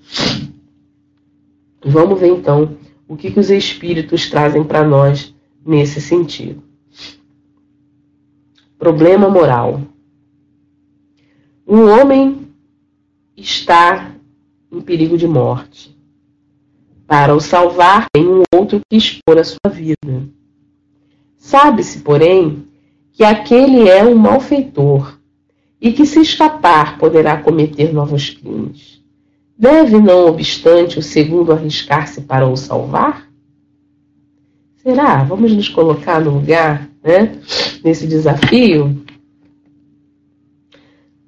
Vamos 1.83 2.19
ver, 2.19 2.27
então, 2.27 2.77
o 3.07 3.15
que, 3.15 3.31
que 3.31 3.39
os 3.39 3.49
espíritos 3.49 4.29
trazem 4.29 4.63
para 4.63 4.83
nós 4.83 5.33
nesse 5.65 6.01
sentido. 6.01 6.61
Problema 8.77 9.29
moral. 9.29 9.81
Um 11.65 11.85
homem 11.89 12.47
está 13.35 14.15
em 14.71 14.81
perigo 14.81 15.17
de 15.17 15.27
morte. 15.27 15.97
Para 17.07 17.33
o 17.33 17.39
salvar, 17.39 18.05
tem 18.13 18.27
um 18.27 18.43
outro 18.53 18.79
que 18.87 18.97
expor 18.97 19.37
a 19.37 19.43
sua 19.43 19.69
vida. 19.71 20.29
Sabe-se, 21.49 22.01
porém, 22.01 22.67
que 23.11 23.23
aquele 23.23 23.89
é 23.89 24.03
um 24.03 24.13
malfeitor 24.13 25.17
e 25.81 25.91
que, 25.91 26.05
se 26.05 26.21
escapar, 26.21 26.99
poderá 26.99 27.37
cometer 27.37 27.91
novos 27.91 28.29
crimes. 28.29 29.01
Deve, 29.57 29.97
não 29.97 30.27
obstante, 30.27 30.99
o 30.99 31.01
segundo 31.01 31.51
arriscar-se 31.51 32.21
para 32.21 32.47
o 32.47 32.55
salvar? 32.55 33.27
Será? 34.75 35.23
Vamos 35.23 35.51
nos 35.51 35.67
colocar 35.67 36.21
no 36.21 36.35
lugar, 36.35 36.87
né, 37.03 37.39
nesse 37.83 38.05
desafio? 38.05 39.03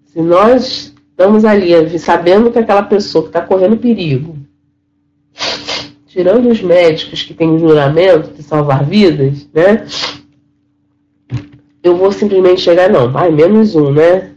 Se 0.05 0.21
nós 0.21 0.93
estamos 1.09 1.43
ali 1.43 1.97
sabendo 1.97 2.51
que 2.51 2.59
aquela 2.59 2.83
pessoa 2.83 3.23
que 3.23 3.29
está 3.29 3.41
correndo 3.41 3.75
perigo, 3.75 4.37
tirando 6.11 6.49
os 6.49 6.61
médicos 6.61 7.23
que 7.23 7.33
têm 7.33 7.55
o 7.55 7.59
juramento 7.59 8.33
de 8.33 8.43
salvar 8.43 8.83
vidas, 8.83 9.47
né? 9.53 9.85
eu 11.81 11.95
vou 11.95 12.11
simplesmente 12.11 12.61
chegar, 12.61 12.89
não, 12.89 13.09
vai, 13.09 13.31
menos 13.31 13.75
um, 13.75 13.91
né? 13.91 14.31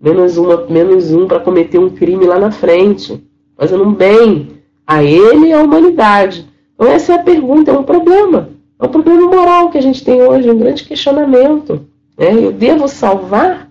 Menos, 0.00 0.36
uma, 0.36 0.64
menos 0.66 1.12
um 1.12 1.26
para 1.26 1.40
cometer 1.40 1.78
um 1.78 1.90
crime 1.90 2.24
lá 2.24 2.38
na 2.38 2.50
frente, 2.50 3.22
fazendo 3.56 3.84
um 3.84 3.92
bem 3.92 4.50
a 4.86 5.02
ele 5.02 5.48
e 5.48 5.52
à 5.52 5.62
humanidade. 5.62 6.48
Então, 6.74 6.86
essa 6.86 7.12
é 7.12 7.16
a 7.16 7.22
pergunta, 7.22 7.70
é 7.70 7.78
um 7.78 7.82
problema. 7.82 8.50
É 8.78 8.86
um 8.86 8.88
problema 8.88 9.28
moral 9.28 9.68
que 9.68 9.76
a 9.76 9.82
gente 9.82 10.02
tem 10.02 10.22
hoje, 10.22 10.50
um 10.50 10.58
grande 10.58 10.84
questionamento. 10.84 11.86
Né? 12.16 12.32
Eu 12.32 12.52
devo 12.52 12.88
salvar? 12.88 13.68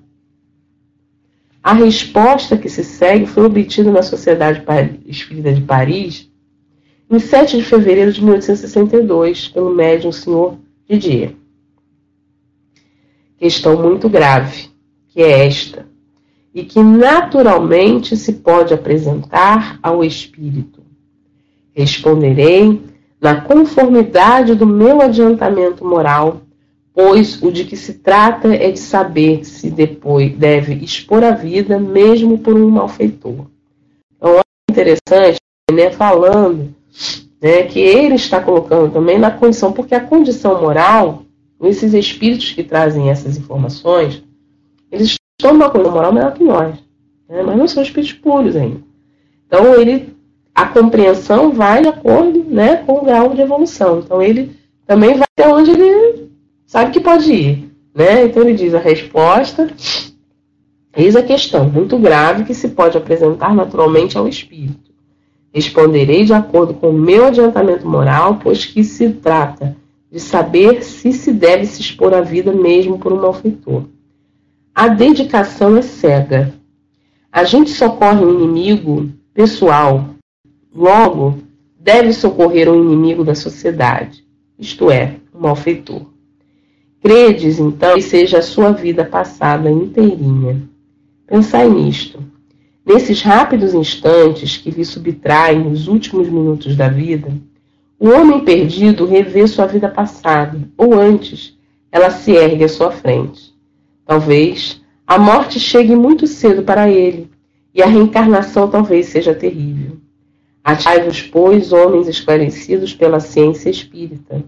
A 1.63 1.73
resposta 1.73 2.57
que 2.57 2.69
se 2.69 2.83
segue 2.83 3.25
foi 3.25 3.45
obtida 3.45 3.91
na 3.91 4.03
Sociedade 4.03 4.63
Espírita 5.07 5.51
de 5.51 5.61
Paris 5.61 6.28
em 7.09 7.19
7 7.19 7.57
de 7.57 7.63
fevereiro 7.63 8.11
de 8.11 8.23
1862, 8.23 9.47
pelo 9.49 9.73
médium 9.73 10.11
senhor 10.11 10.57
Didier 10.87 11.33
questão 13.39 13.81
muito 13.81 14.09
grave, 14.09 14.69
que 15.07 15.21
é 15.21 15.47
esta, 15.47 15.87
e 16.53 16.63
que 16.63 16.83
naturalmente 16.83 18.17
se 18.17 18.33
pode 18.33 18.73
apresentar 18.73 19.79
ao 19.81 20.03
espírito. 20.03 20.83
Responderei 21.71 22.81
na 23.21 23.39
conformidade 23.41 24.55
do 24.55 24.65
meu 24.65 25.01
adiantamento 25.01 25.85
moral, 25.85 26.41
pois 26.93 27.41
o 27.41 27.49
de 27.49 27.63
que 27.63 27.77
se 27.77 27.93
trata 27.95 28.53
é 28.53 28.71
de 28.71 28.79
saber 28.79 29.45
se 29.45 29.69
depois 29.69 30.35
deve 30.35 30.73
expor 30.73 31.23
a 31.23 31.31
vida 31.31 31.79
mesmo 31.79 32.39
por 32.39 32.55
um 32.55 32.69
malfeitor. 32.69 33.45
Então, 34.17 34.37
é 34.37 34.41
interessante, 34.69 35.39
né, 35.71 35.91
falando 35.91 36.75
né, 37.41 37.63
que 37.63 37.79
ele 37.79 38.15
está 38.15 38.39
colocando 38.41 38.91
também 38.91 39.17
na 39.17 39.31
condição, 39.31 39.71
porque 39.71 39.95
a 39.95 40.03
condição 40.03 40.61
moral, 40.61 41.23
esses 41.61 41.93
espíritos 41.93 42.51
que 42.51 42.63
trazem 42.63 43.09
essas 43.09 43.37
informações, 43.37 44.23
eles 44.91 45.17
estão 45.39 45.53
numa 45.53 45.69
condição 45.69 45.93
moral 45.93 46.13
melhor 46.13 46.33
que 46.33 46.43
nós, 46.43 46.75
né, 47.27 47.43
mas 47.43 47.57
não 47.57 47.67
são 47.67 47.83
espíritos 47.83 48.13
puros 48.13 48.55
ainda. 48.55 48.81
Então, 49.47 49.73
ele 49.75 50.19
a 50.59 50.65
compreensão 50.65 51.53
vai 51.53 51.81
de 51.81 51.87
acordo 51.87 52.43
né, 52.43 52.77
com 52.77 52.97
o 52.97 53.05
grau 53.05 53.33
de 53.33 53.41
evolução. 53.41 53.99
Então 53.99 54.21
ele 54.21 54.51
também 54.85 55.13
vai 55.13 55.25
até 55.31 55.47
onde 55.47 55.71
ele 55.71 56.29
sabe 56.65 56.91
que 56.91 56.99
pode 56.99 57.31
ir. 57.31 57.71
Né? 57.95 58.25
Então 58.25 58.43
ele 58.43 58.53
diz 58.53 58.73
a 58.73 58.79
resposta, 58.79 59.69
eis 60.97 61.15
a 61.15 61.23
questão 61.23 61.69
muito 61.69 61.97
grave 61.97 62.43
que 62.43 62.53
se 62.53 62.67
pode 62.69 62.97
apresentar 62.97 63.55
naturalmente 63.55 64.17
ao 64.17 64.27
espírito. 64.27 64.88
Responderei 65.53 66.23
de 66.23 66.33
acordo 66.33 66.73
com 66.73 66.89
o 66.89 66.99
meu 66.99 67.25
adiantamento 67.25 67.87
moral, 67.87 68.39
pois 68.41 68.65
que 68.65 68.83
se 68.83 69.09
trata 69.09 69.75
de 70.11 70.19
saber 70.19 70.83
se 70.83 71.11
se 71.11 71.31
deve 71.31 71.65
se 71.65 71.81
expor 71.81 72.13
à 72.13 72.21
vida 72.21 72.51
mesmo 72.51 72.99
por 72.99 73.11
um 73.13 73.21
malfeitor. 73.21 73.83
A 74.73 74.87
dedicação 74.87 75.77
é 75.77 75.81
cega. 75.81 76.53
A 77.31 77.43
gente 77.43 77.71
socorre 77.71 78.23
um 78.23 78.33
inimigo 78.33 79.09
pessoal 79.33 80.15
Logo, 80.73 81.39
deve 81.79 82.13
socorrer 82.13 82.69
o 82.69 82.75
inimigo 82.75 83.23
da 83.23 83.33
sociedade, 83.33 84.23
isto 84.57 84.91
é, 84.91 85.15
o 85.33 85.41
malfeitor. 85.41 86.05
Credes, 87.01 87.59
então, 87.59 87.95
que 87.95 88.01
seja 88.01 88.37
a 88.37 88.43
sua 88.43 88.71
vida 88.71 89.03
passada 89.03 89.71
inteirinha. 89.71 90.61
Pensai 91.25 91.67
nisto. 91.69 92.23
Nesses 92.89 93.21
rápidos 93.21 93.75
instantes 93.75 94.57
que 94.57 94.71
lhe 94.71 94.83
subtraem 94.83 95.67
os 95.71 95.87
últimos 95.87 96.27
minutos 96.27 96.75
da 96.75 96.89
vida, 96.89 97.31
o 97.99 98.09
homem 98.09 98.43
perdido 98.43 99.05
revê 99.05 99.45
sua 99.45 99.67
vida 99.67 99.87
passada, 99.87 100.59
ou 100.75 100.99
antes, 100.99 101.55
ela 101.91 102.09
se 102.09 102.31
ergue 102.31 102.63
à 102.63 102.67
sua 102.67 102.89
frente. 102.89 103.53
Talvez 104.07 104.81
a 105.05 105.19
morte 105.19 105.59
chegue 105.59 105.95
muito 105.95 106.25
cedo 106.25 106.63
para 106.63 106.89
ele, 106.89 107.29
e 107.75 107.83
a 107.83 107.85
reencarnação 107.85 108.67
talvez 108.67 109.05
seja 109.05 109.35
terrível. 109.35 109.97
Atirai-vos, 110.63 111.21
pois, 111.21 111.71
homens 111.71 112.07
esclarecidos 112.07 112.91
pela 112.91 113.19
ciência 113.19 113.69
espírita. 113.69 114.43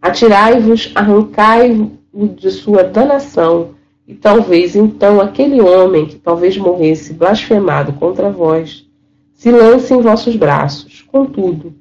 Atirai-vos, 0.00 0.90
arrancai-o 0.94 1.90
de 2.36 2.50
sua 2.52 2.84
danação, 2.84 3.74
e 4.12 4.14
talvez 4.14 4.76
então 4.76 5.22
aquele 5.22 5.58
homem 5.62 6.04
que 6.04 6.16
talvez 6.16 6.54
morresse 6.58 7.14
blasfemado 7.14 7.94
contra 7.94 8.28
vós, 8.28 8.86
se 9.32 9.50
lance 9.50 9.94
em 9.94 10.02
vossos 10.02 10.36
braços. 10.36 11.00
Contudo, 11.00 11.72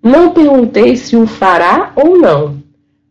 não 0.00 0.32
perguntei 0.32 0.94
se 0.94 1.16
o 1.16 1.26
fará 1.26 1.92
ou 1.96 2.16
não. 2.16 2.62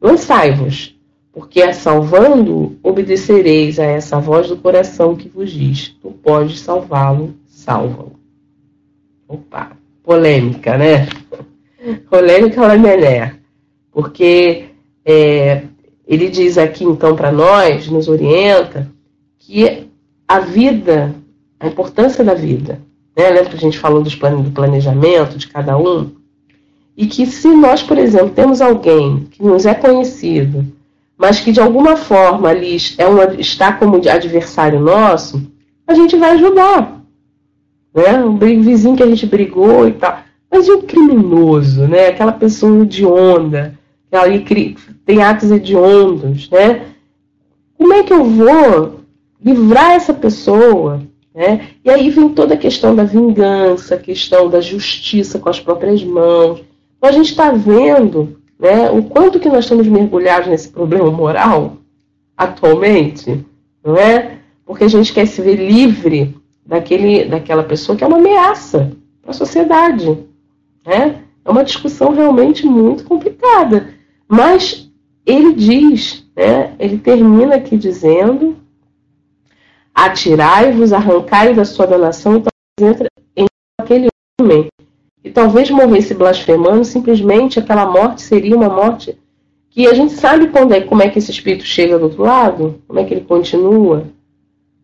Lançai-vos, 0.02 0.98
porque 1.34 1.62
a 1.62 1.74
salvando 1.74 2.78
obedecereis 2.82 3.78
a 3.78 3.84
essa 3.84 4.18
voz 4.18 4.48
do 4.48 4.56
coração 4.56 5.18
que 5.18 5.28
vos 5.28 5.52
diz: 5.52 5.90
Tu 6.02 6.10
podes 6.10 6.62
salvá-lo, 6.62 7.36
salva-o. 7.46 8.14
Opa! 9.28 9.82
polêmica, 10.02 10.78
né? 10.78 11.08
Polêmica 12.10 12.62
Lamené. 12.62 13.36
Porque 13.92 14.70
é, 15.04 15.64
ele 16.14 16.30
diz 16.30 16.58
aqui, 16.58 16.84
então, 16.84 17.16
para 17.16 17.32
nós, 17.32 17.88
nos 17.88 18.08
orienta, 18.08 18.88
que 19.40 19.88
a 20.28 20.40
vida, 20.40 21.16
a 21.60 21.68
importância 21.68 22.24
da 22.24 22.34
vida, 22.34 22.82
né? 23.16 23.30
Lembra 23.30 23.50
que 23.50 23.56
a 23.56 23.60
gente 23.60 23.80
falou 23.80 24.02
dos 24.02 24.16
do 24.16 24.52
planejamento 24.52 25.38
de 25.38 25.48
cada 25.48 25.78
um? 25.78 26.12
E 26.96 27.08
que 27.08 27.26
se 27.26 27.48
nós, 27.48 27.82
por 27.82 27.98
exemplo, 27.98 28.30
temos 28.30 28.62
alguém 28.62 29.28
que 29.32 29.44
nos 29.44 29.66
é 29.66 29.74
conhecido, 29.74 30.66
mas 31.18 31.40
que 31.40 31.52
de 31.52 31.60
alguma 31.60 31.96
forma 31.96 32.50
ali 32.50 32.78
é 32.98 33.08
uma, 33.08 33.26
está 33.40 33.74
como 33.74 33.98
adversário 34.10 34.80
nosso, 34.80 35.42
a 35.88 35.94
gente 35.94 36.16
vai 36.16 36.32
ajudar 36.32 37.02
né? 37.94 38.24
Um 38.24 38.38
vizinho 38.38 38.96
que 38.96 39.04
a 39.04 39.08
gente 39.08 39.26
brigou 39.26 39.88
e 39.88 39.94
tal. 39.94 40.20
Mas 40.50 40.68
e 40.68 40.72
o 40.72 40.84
criminoso, 40.84 41.88
né? 41.88 42.08
Aquela 42.08 42.32
pessoa 42.32 42.84
hedionda, 42.84 43.74
que 43.74 43.81
ali 44.18 44.76
tem 45.06 45.22
atos 45.22 45.52
hediondos, 45.52 46.50
né? 46.50 46.86
Como 47.78 47.94
é 47.94 48.04
que 48.04 48.14
eu 48.14 48.24
vou 48.24 49.02
livrar 49.44 49.92
essa 49.92 50.14
pessoa? 50.14 51.02
Né? 51.34 51.70
E 51.84 51.90
aí 51.90 52.10
vem 52.10 52.30
toda 52.30 52.54
a 52.54 52.58
questão 52.58 52.96
da 52.96 53.04
vingança, 53.04 53.96
a 53.96 54.00
questão 54.00 54.50
da 54.50 54.62
justiça 54.62 55.40
com 55.40 55.50
as 55.50 55.60
próprias 55.60 56.04
mãos. 56.04 56.62
Então 56.98 57.10
a 57.10 57.14
gente 57.14 57.32
está 57.32 57.52
vendo 57.52 58.38
né, 58.60 58.92
o 58.92 59.04
quanto 59.04 59.40
que 59.40 59.50
nós 59.50 59.66
estamos 59.66 59.88
mergulhados 59.88 60.48
nesse 60.48 60.70
problema 60.70 61.10
moral 61.10 61.78
atualmente, 62.38 63.44
não 63.84 63.96
é? 63.96 64.38
Porque 64.66 64.84
a 64.84 64.88
gente 64.88 65.14
quer 65.14 65.26
se 65.26 65.42
ver 65.42 65.56
livre 65.56 66.36
daquele, 66.66 67.26
daquela 67.26 67.64
pessoa 67.64 67.98
que 67.98 68.04
é 68.04 68.08
uma 68.08 68.18
ameaça 68.18 68.92
para 69.22 69.32
a 69.32 69.34
sociedade. 69.34 70.18
Né? 70.86 71.22
É 71.44 71.50
uma 71.50 71.64
discussão 71.64 72.14
realmente 72.14 72.66
muito 72.66 73.04
complicada. 73.04 73.94
Mas 74.32 74.90
ele 75.26 75.52
diz, 75.52 76.26
né, 76.34 76.74
ele 76.80 76.98
termina 76.98 77.56
aqui 77.56 77.76
dizendo: 77.76 78.56
atirai-vos, 79.94 80.94
arrancai 80.94 81.54
da 81.54 81.66
sua 81.66 81.86
danação, 81.86 82.38
e 82.38 82.44
talvez 82.80 83.10
entre 83.36 83.58
aquele 83.78 84.08
homem. 84.40 84.70
E 85.22 85.30
talvez 85.30 85.70
morresse 85.70 86.14
blasfemando, 86.14 86.86
simplesmente 86.86 87.60
aquela 87.60 87.86
morte 87.86 88.22
seria 88.22 88.56
uma 88.56 88.70
morte 88.70 89.18
que 89.70 89.86
a 89.86 89.94
gente 89.94 90.14
sabe 90.14 90.48
quando 90.48 90.74
é, 90.76 90.80
como 90.80 91.04
é 91.04 91.10
que 91.10 91.20
esse 91.20 91.30
espírito 91.30 91.66
chega 91.66 92.00
do 92.00 92.06
outro 92.06 92.24
lado, 92.24 92.82
como 92.88 93.02
é 93.02 93.04
que 93.04 93.14
ele 93.14 93.26
continua. 93.26 94.06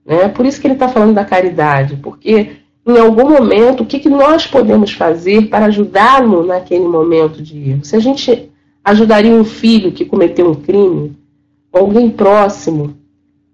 Né? 0.05 0.27
Por 0.27 0.45
isso 0.45 0.59
que 0.59 0.67
ele 0.67 0.73
está 0.73 0.89
falando 0.89 1.13
da 1.13 1.23
caridade, 1.23 1.95
porque 2.03 2.57
em 2.85 2.97
algum 2.97 3.29
momento, 3.29 3.83
o 3.83 3.85
que, 3.85 3.99
que 3.99 4.09
nós 4.09 4.45
podemos 4.45 4.91
fazer 4.91 5.47
para 5.47 5.67
ajudá-lo 5.67 6.45
naquele 6.45 6.85
momento 6.85 7.41
de 7.41 7.69
erro? 7.69 7.85
Se 7.85 7.95
a 7.95 7.99
gente 7.99 8.51
ajudaria 8.87 9.33
um 9.33 9.43
filho 9.43 9.91
que 9.91 10.05
cometeu 10.05 10.49
um 10.49 10.55
crime, 10.55 11.13
ou 11.73 11.81
alguém 11.81 12.09
próximo, 12.09 12.95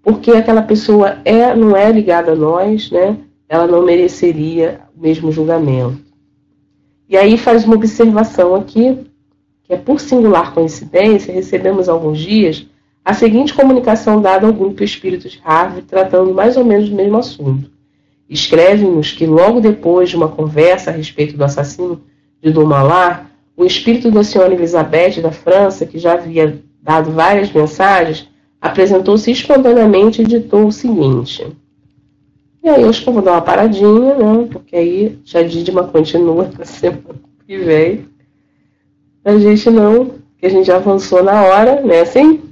porque 0.00 0.30
aquela 0.30 0.62
pessoa 0.62 1.18
é, 1.24 1.52
não 1.56 1.76
é 1.76 1.90
ligada 1.90 2.30
a 2.30 2.36
nós, 2.36 2.88
né? 2.88 3.16
ela 3.48 3.66
não 3.66 3.84
mereceria 3.84 4.82
o 4.96 5.02
mesmo 5.02 5.32
julgamento. 5.32 5.98
E 7.08 7.16
aí 7.16 7.36
faz 7.36 7.64
uma 7.64 7.74
observação 7.74 8.54
aqui, 8.54 8.96
que 9.64 9.72
é 9.72 9.76
por 9.76 9.98
singular 9.98 10.54
coincidência, 10.54 11.34
recebemos 11.34 11.88
alguns 11.88 12.20
dias 12.20 12.64
a 13.04 13.12
seguinte 13.12 13.52
comunicação 13.52 14.22
dada 14.22 14.46
ao 14.46 14.52
grupo 14.52 14.84
Espírito 14.84 15.28
de 15.28 15.40
Harvard, 15.42 15.82
tratando 15.82 16.32
mais 16.32 16.56
ou 16.56 16.64
menos 16.64 16.88
do 16.88 16.94
mesmo 16.94 17.18
assunto. 17.18 17.68
Escreve-nos 18.30 19.10
que 19.10 19.26
logo 19.26 19.60
depois 19.60 20.10
de 20.10 20.16
uma 20.16 20.28
conversa 20.28 20.90
a 20.90 20.94
respeito 20.94 21.36
do 21.36 21.42
assassino 21.42 22.00
de 22.40 22.52
Dumalar, 22.52 23.33
o 23.56 23.64
espírito 23.64 24.10
da 24.10 24.24
senhora 24.24 24.54
Elizabeth 24.54 25.20
da 25.22 25.30
França, 25.30 25.86
que 25.86 25.98
já 25.98 26.14
havia 26.14 26.60
dado 26.82 27.12
várias 27.12 27.52
mensagens, 27.52 28.28
apresentou-se 28.60 29.30
espontaneamente 29.30 30.22
e 30.22 30.26
ditou 30.26 30.66
o 30.66 30.72
seguinte. 30.72 31.46
E 32.62 32.68
aí 32.68 32.82
eu 32.82 32.88
acho 32.88 33.02
que 33.02 33.08
eu 33.08 33.12
vou 33.12 33.22
dar 33.22 33.32
uma 33.32 33.42
paradinha, 33.42 34.14
né? 34.14 34.48
Porque 34.50 34.74
aí 34.74 35.18
já 35.24 35.42
Didima 35.42 35.84
continua 35.84 36.50
na 36.58 36.64
semana 36.64 37.20
que 37.46 37.58
vem. 37.58 38.06
A 39.24 39.38
gente 39.38 39.70
não, 39.70 40.14
que 40.38 40.46
a 40.46 40.48
gente 40.48 40.66
já 40.66 40.76
avançou 40.76 41.22
na 41.22 41.42
hora, 41.44 41.80
né? 41.82 42.00
Assim, 42.00 42.42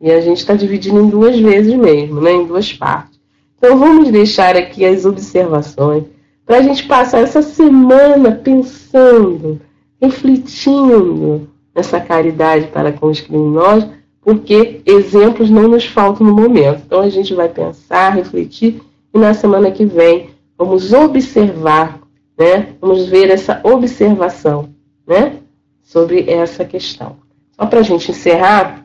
e 0.00 0.10
a 0.10 0.20
gente 0.20 0.38
está 0.38 0.54
dividindo 0.54 1.00
em 1.00 1.10
duas 1.10 1.38
vezes 1.38 1.74
mesmo, 1.74 2.20
né? 2.20 2.32
em 2.32 2.46
duas 2.46 2.72
partes. 2.72 3.20
Então 3.58 3.78
vamos 3.78 4.10
deixar 4.10 4.56
aqui 4.56 4.84
as 4.84 5.04
observações 5.04 6.04
para 6.46 6.58
a 6.58 6.62
gente 6.62 6.86
passar 6.86 7.20
essa 7.20 7.42
semana 7.42 8.32
pensando, 8.32 9.60
refletindo 10.00 11.48
nessa 11.74 12.00
caridade 12.00 12.68
para 12.68 12.92
com 12.92 13.06
os 13.06 13.20
criminosos, 13.20 13.88
porque 14.22 14.80
exemplos 14.84 15.50
não 15.50 15.68
nos 15.68 15.84
faltam 15.86 16.26
no 16.26 16.34
momento. 16.34 16.82
Então 16.86 17.00
a 17.00 17.08
gente 17.08 17.34
vai 17.34 17.48
pensar, 17.48 18.10
refletir 18.10 18.80
e 19.12 19.18
na 19.18 19.34
semana 19.34 19.70
que 19.70 19.84
vem 19.84 20.30
vamos 20.56 20.92
observar, 20.92 22.00
né? 22.38 22.74
Vamos 22.80 23.06
ver 23.06 23.30
essa 23.30 23.60
observação, 23.64 24.68
né? 25.06 25.36
Sobre 25.82 26.30
essa 26.30 26.64
questão. 26.64 27.16
Só 27.52 27.66
para 27.66 27.80
a 27.80 27.82
gente 27.82 28.10
encerrar, 28.10 28.80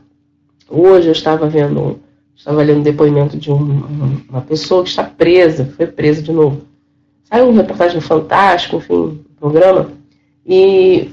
Hoje 0.68 1.06
eu 1.06 1.12
estava 1.12 1.48
vendo, 1.48 2.00
estava 2.34 2.60
lendo 2.62 2.80
um 2.80 2.82
depoimento 2.82 3.36
de 3.36 3.52
um, 3.52 4.24
uma 4.28 4.40
pessoa 4.40 4.82
que 4.82 4.88
está 4.88 5.04
presa, 5.04 5.72
foi 5.76 5.86
presa 5.86 6.20
de 6.20 6.32
novo. 6.32 6.62
Saiu 7.24 7.48
uma 7.48 7.62
reportagem 7.62 8.00
fantástica, 8.00 8.76
enfim, 8.76 8.94
um 8.94 9.18
programa, 9.38 9.90
e 10.46 11.10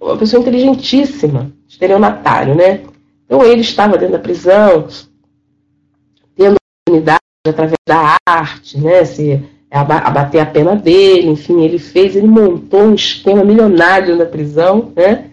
uma 0.00 0.16
pessoa 0.16 0.40
inteligentíssima, 0.40 1.52
estelionatário, 1.68 2.54
né? 2.54 2.80
Então 3.24 3.44
ele 3.44 3.60
estava 3.60 3.96
dentro 3.96 4.14
da 4.14 4.18
prisão, 4.18 4.88
tendo 6.34 6.56
oportunidade 6.56 7.20
através 7.46 7.76
da 7.86 8.16
arte, 8.26 8.78
né? 8.78 9.04
Se 9.04 9.40
abater 9.70 10.40
a 10.40 10.46
pena 10.46 10.74
dele, 10.74 11.28
enfim, 11.28 11.62
ele 11.62 11.78
fez, 11.78 12.16
ele 12.16 12.26
montou 12.26 12.82
um 12.82 12.94
esquema 12.94 13.44
milionário 13.44 14.16
na 14.16 14.26
prisão, 14.26 14.92
né? 14.94 15.30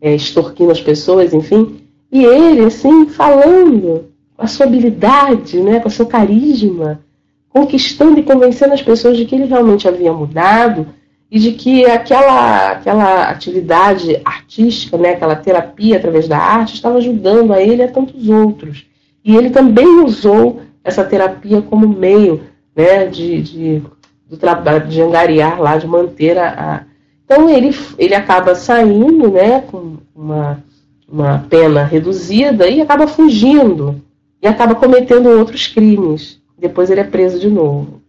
É, 0.00 0.14
extorquindo 0.14 0.70
as 0.70 0.80
pessoas, 0.80 1.34
enfim. 1.34 1.80
E 2.10 2.24
ele, 2.24 2.64
assim, 2.64 3.06
falando 3.08 4.06
com 4.36 4.44
a 4.44 4.46
sua 4.46 4.66
habilidade, 4.66 5.60
né? 5.60 5.80
Com 5.80 5.88
o 5.88 5.92
seu 5.92 6.06
carisma, 6.06 7.00
conquistando 7.48 8.18
e 8.18 8.22
convencendo 8.22 8.72
as 8.72 8.82
pessoas 8.82 9.16
de 9.16 9.24
que 9.24 9.34
ele 9.34 9.44
realmente 9.44 9.86
havia 9.86 10.12
mudado 10.12 10.86
e 11.32 11.38
de 11.38 11.52
que 11.52 11.86
aquela, 11.86 12.72
aquela 12.72 13.30
atividade 13.30 14.20
artística, 14.22 14.98
né, 14.98 15.12
aquela 15.12 15.34
terapia 15.34 15.96
através 15.96 16.28
da 16.28 16.36
arte, 16.36 16.74
estava 16.74 16.98
ajudando 16.98 17.54
a 17.54 17.62
ele 17.62 17.80
e 17.80 17.84
a 17.84 17.90
tantos 17.90 18.28
outros. 18.28 18.84
E 19.24 19.34
ele 19.34 19.48
também 19.48 20.04
usou 20.04 20.60
essa 20.84 21.02
terapia 21.02 21.62
como 21.62 21.88
meio 21.88 22.42
né, 22.76 23.06
de, 23.06 23.40
de, 23.40 23.82
do 24.28 24.36
trabalho 24.36 24.86
de 24.86 25.00
angariar 25.00 25.58
lá, 25.58 25.78
de 25.78 25.86
manter 25.86 26.36
a. 26.36 26.84
Então 27.24 27.48
ele, 27.48 27.74
ele 27.96 28.14
acaba 28.14 28.54
saindo 28.54 29.30
né, 29.30 29.62
com 29.62 29.96
uma, 30.14 30.62
uma 31.08 31.46
pena 31.48 31.82
reduzida 31.82 32.68
e 32.68 32.82
acaba 32.82 33.06
fugindo 33.06 34.02
e 34.42 34.46
acaba 34.46 34.74
cometendo 34.74 35.30
outros 35.30 35.66
crimes. 35.66 36.42
Depois 36.58 36.90
ele 36.90 37.00
é 37.00 37.04
preso 37.04 37.40
de 37.40 37.48
novo. 37.48 38.01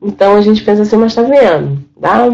Então 0.00 0.36
a 0.36 0.40
gente 0.40 0.62
pensa 0.62 0.82
assim, 0.82 0.96
mas 0.96 1.14
tá 1.14 1.22
vendo? 1.22 1.84
Dá, 1.96 2.28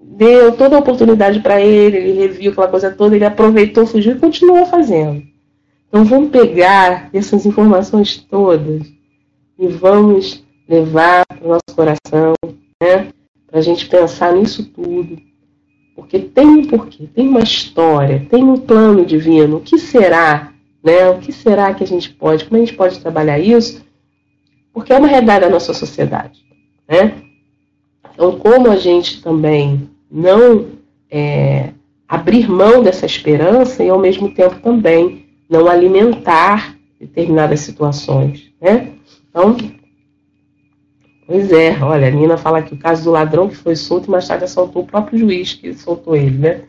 deu 0.00 0.52
toda 0.52 0.76
a 0.76 0.80
oportunidade 0.80 1.40
para 1.40 1.60
ele, 1.60 1.96
ele 1.96 2.12
reviu 2.12 2.52
aquela 2.52 2.68
coisa 2.68 2.90
toda, 2.90 3.14
ele 3.14 3.24
aproveitou, 3.24 3.86
fugiu 3.86 4.16
e 4.16 4.18
continuou 4.18 4.66
fazendo. 4.66 5.22
Então 5.88 6.04
vamos 6.04 6.30
pegar 6.30 7.08
essas 7.12 7.46
informações 7.46 8.16
todas 8.16 8.92
e 9.58 9.68
vamos 9.68 10.44
levar 10.68 11.24
para 11.26 11.44
o 11.44 11.48
nosso 11.48 11.76
coração, 11.76 12.34
né? 12.82 13.08
Para 13.46 13.60
a 13.60 13.62
gente 13.62 13.86
pensar 13.86 14.32
nisso 14.32 14.64
tudo. 14.64 15.16
Porque 15.94 16.18
tem 16.18 16.46
um 16.46 16.64
porquê, 16.64 17.06
tem 17.14 17.28
uma 17.28 17.40
história, 17.40 18.26
tem 18.28 18.42
um 18.42 18.56
plano 18.56 19.06
divino. 19.06 19.58
O 19.58 19.60
que 19.60 19.78
será? 19.78 20.52
Né? 20.82 21.08
O 21.08 21.18
que 21.18 21.32
será 21.32 21.72
que 21.72 21.84
a 21.84 21.86
gente 21.86 22.10
pode, 22.10 22.44
como 22.44 22.60
a 22.60 22.64
gente 22.64 22.76
pode 22.76 22.98
trabalhar 22.98 23.38
isso? 23.38 23.84
Porque 24.72 24.92
é 24.92 24.98
uma 24.98 25.06
realidade 25.06 25.44
da 25.44 25.50
nossa 25.50 25.72
sociedade. 25.72 26.43
Né? 26.88 27.14
Então, 28.12 28.38
como 28.38 28.70
a 28.70 28.76
gente 28.76 29.22
também 29.22 29.88
não 30.10 30.66
é, 31.10 31.70
abrir 32.08 32.48
mão 32.48 32.82
dessa 32.82 33.06
esperança 33.06 33.82
e, 33.82 33.88
ao 33.88 33.98
mesmo 33.98 34.32
tempo, 34.32 34.60
também 34.60 35.26
não 35.48 35.68
alimentar 35.68 36.76
determinadas 37.00 37.60
situações. 37.60 38.50
Né? 38.60 38.92
Então, 39.28 39.56
pois 41.26 41.52
é, 41.52 41.76
olha, 41.82 42.06
a 42.06 42.10
Nina 42.10 42.36
fala 42.36 42.58
aqui 42.58 42.74
o 42.74 42.78
caso 42.78 43.04
do 43.04 43.10
ladrão 43.10 43.48
que 43.48 43.56
foi 43.56 43.76
solto 43.76 44.06
e 44.06 44.10
mais 44.10 44.26
tarde 44.26 44.44
assaltou 44.44 44.82
o 44.82 44.86
próprio 44.86 45.18
juiz 45.18 45.54
que 45.54 45.74
soltou 45.74 46.14
ele. 46.14 46.38
Né? 46.38 46.62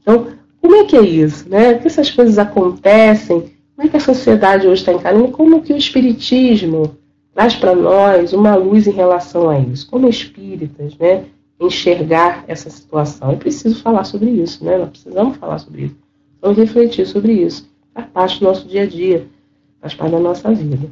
Então, 0.00 0.28
como 0.60 0.76
é 0.76 0.84
que 0.84 0.96
é 0.96 1.02
isso? 1.02 1.48
Né? 1.48 1.74
Que 1.74 1.86
essas 1.86 2.10
coisas 2.10 2.38
acontecem? 2.38 3.52
Como 3.76 3.86
é 3.86 3.90
que 3.90 3.96
a 3.96 4.00
sociedade 4.00 4.66
hoje 4.66 4.80
está 4.80 4.92
encarando? 4.92 5.28
Como 5.28 5.62
que 5.62 5.72
o 5.72 5.76
espiritismo 5.76 6.96
traz 7.38 7.54
para 7.54 7.72
nós 7.72 8.32
uma 8.32 8.56
luz 8.56 8.88
em 8.88 8.90
relação 8.90 9.48
a 9.48 9.56
isso. 9.60 9.88
Como 9.88 10.08
espíritas, 10.08 10.98
né, 10.98 11.26
enxergar 11.60 12.44
essa 12.48 12.68
situação. 12.68 13.30
É 13.30 13.36
preciso 13.36 13.80
falar 13.80 14.02
sobre 14.02 14.28
isso, 14.28 14.64
né? 14.64 14.76
Nós 14.76 14.88
precisamos 14.88 15.36
falar 15.36 15.60
sobre 15.60 15.82
isso. 15.82 15.96
Vamos 16.42 16.58
refletir 16.58 17.06
sobre 17.06 17.34
isso. 17.34 17.70
Faz 17.94 18.08
parte 18.08 18.40
do 18.40 18.44
nosso 18.44 18.66
dia 18.66 18.82
a 18.82 18.86
dia, 18.86 19.28
faz 19.80 19.94
parte 19.94 20.10
da 20.10 20.18
nossa 20.18 20.52
vida. 20.52 20.90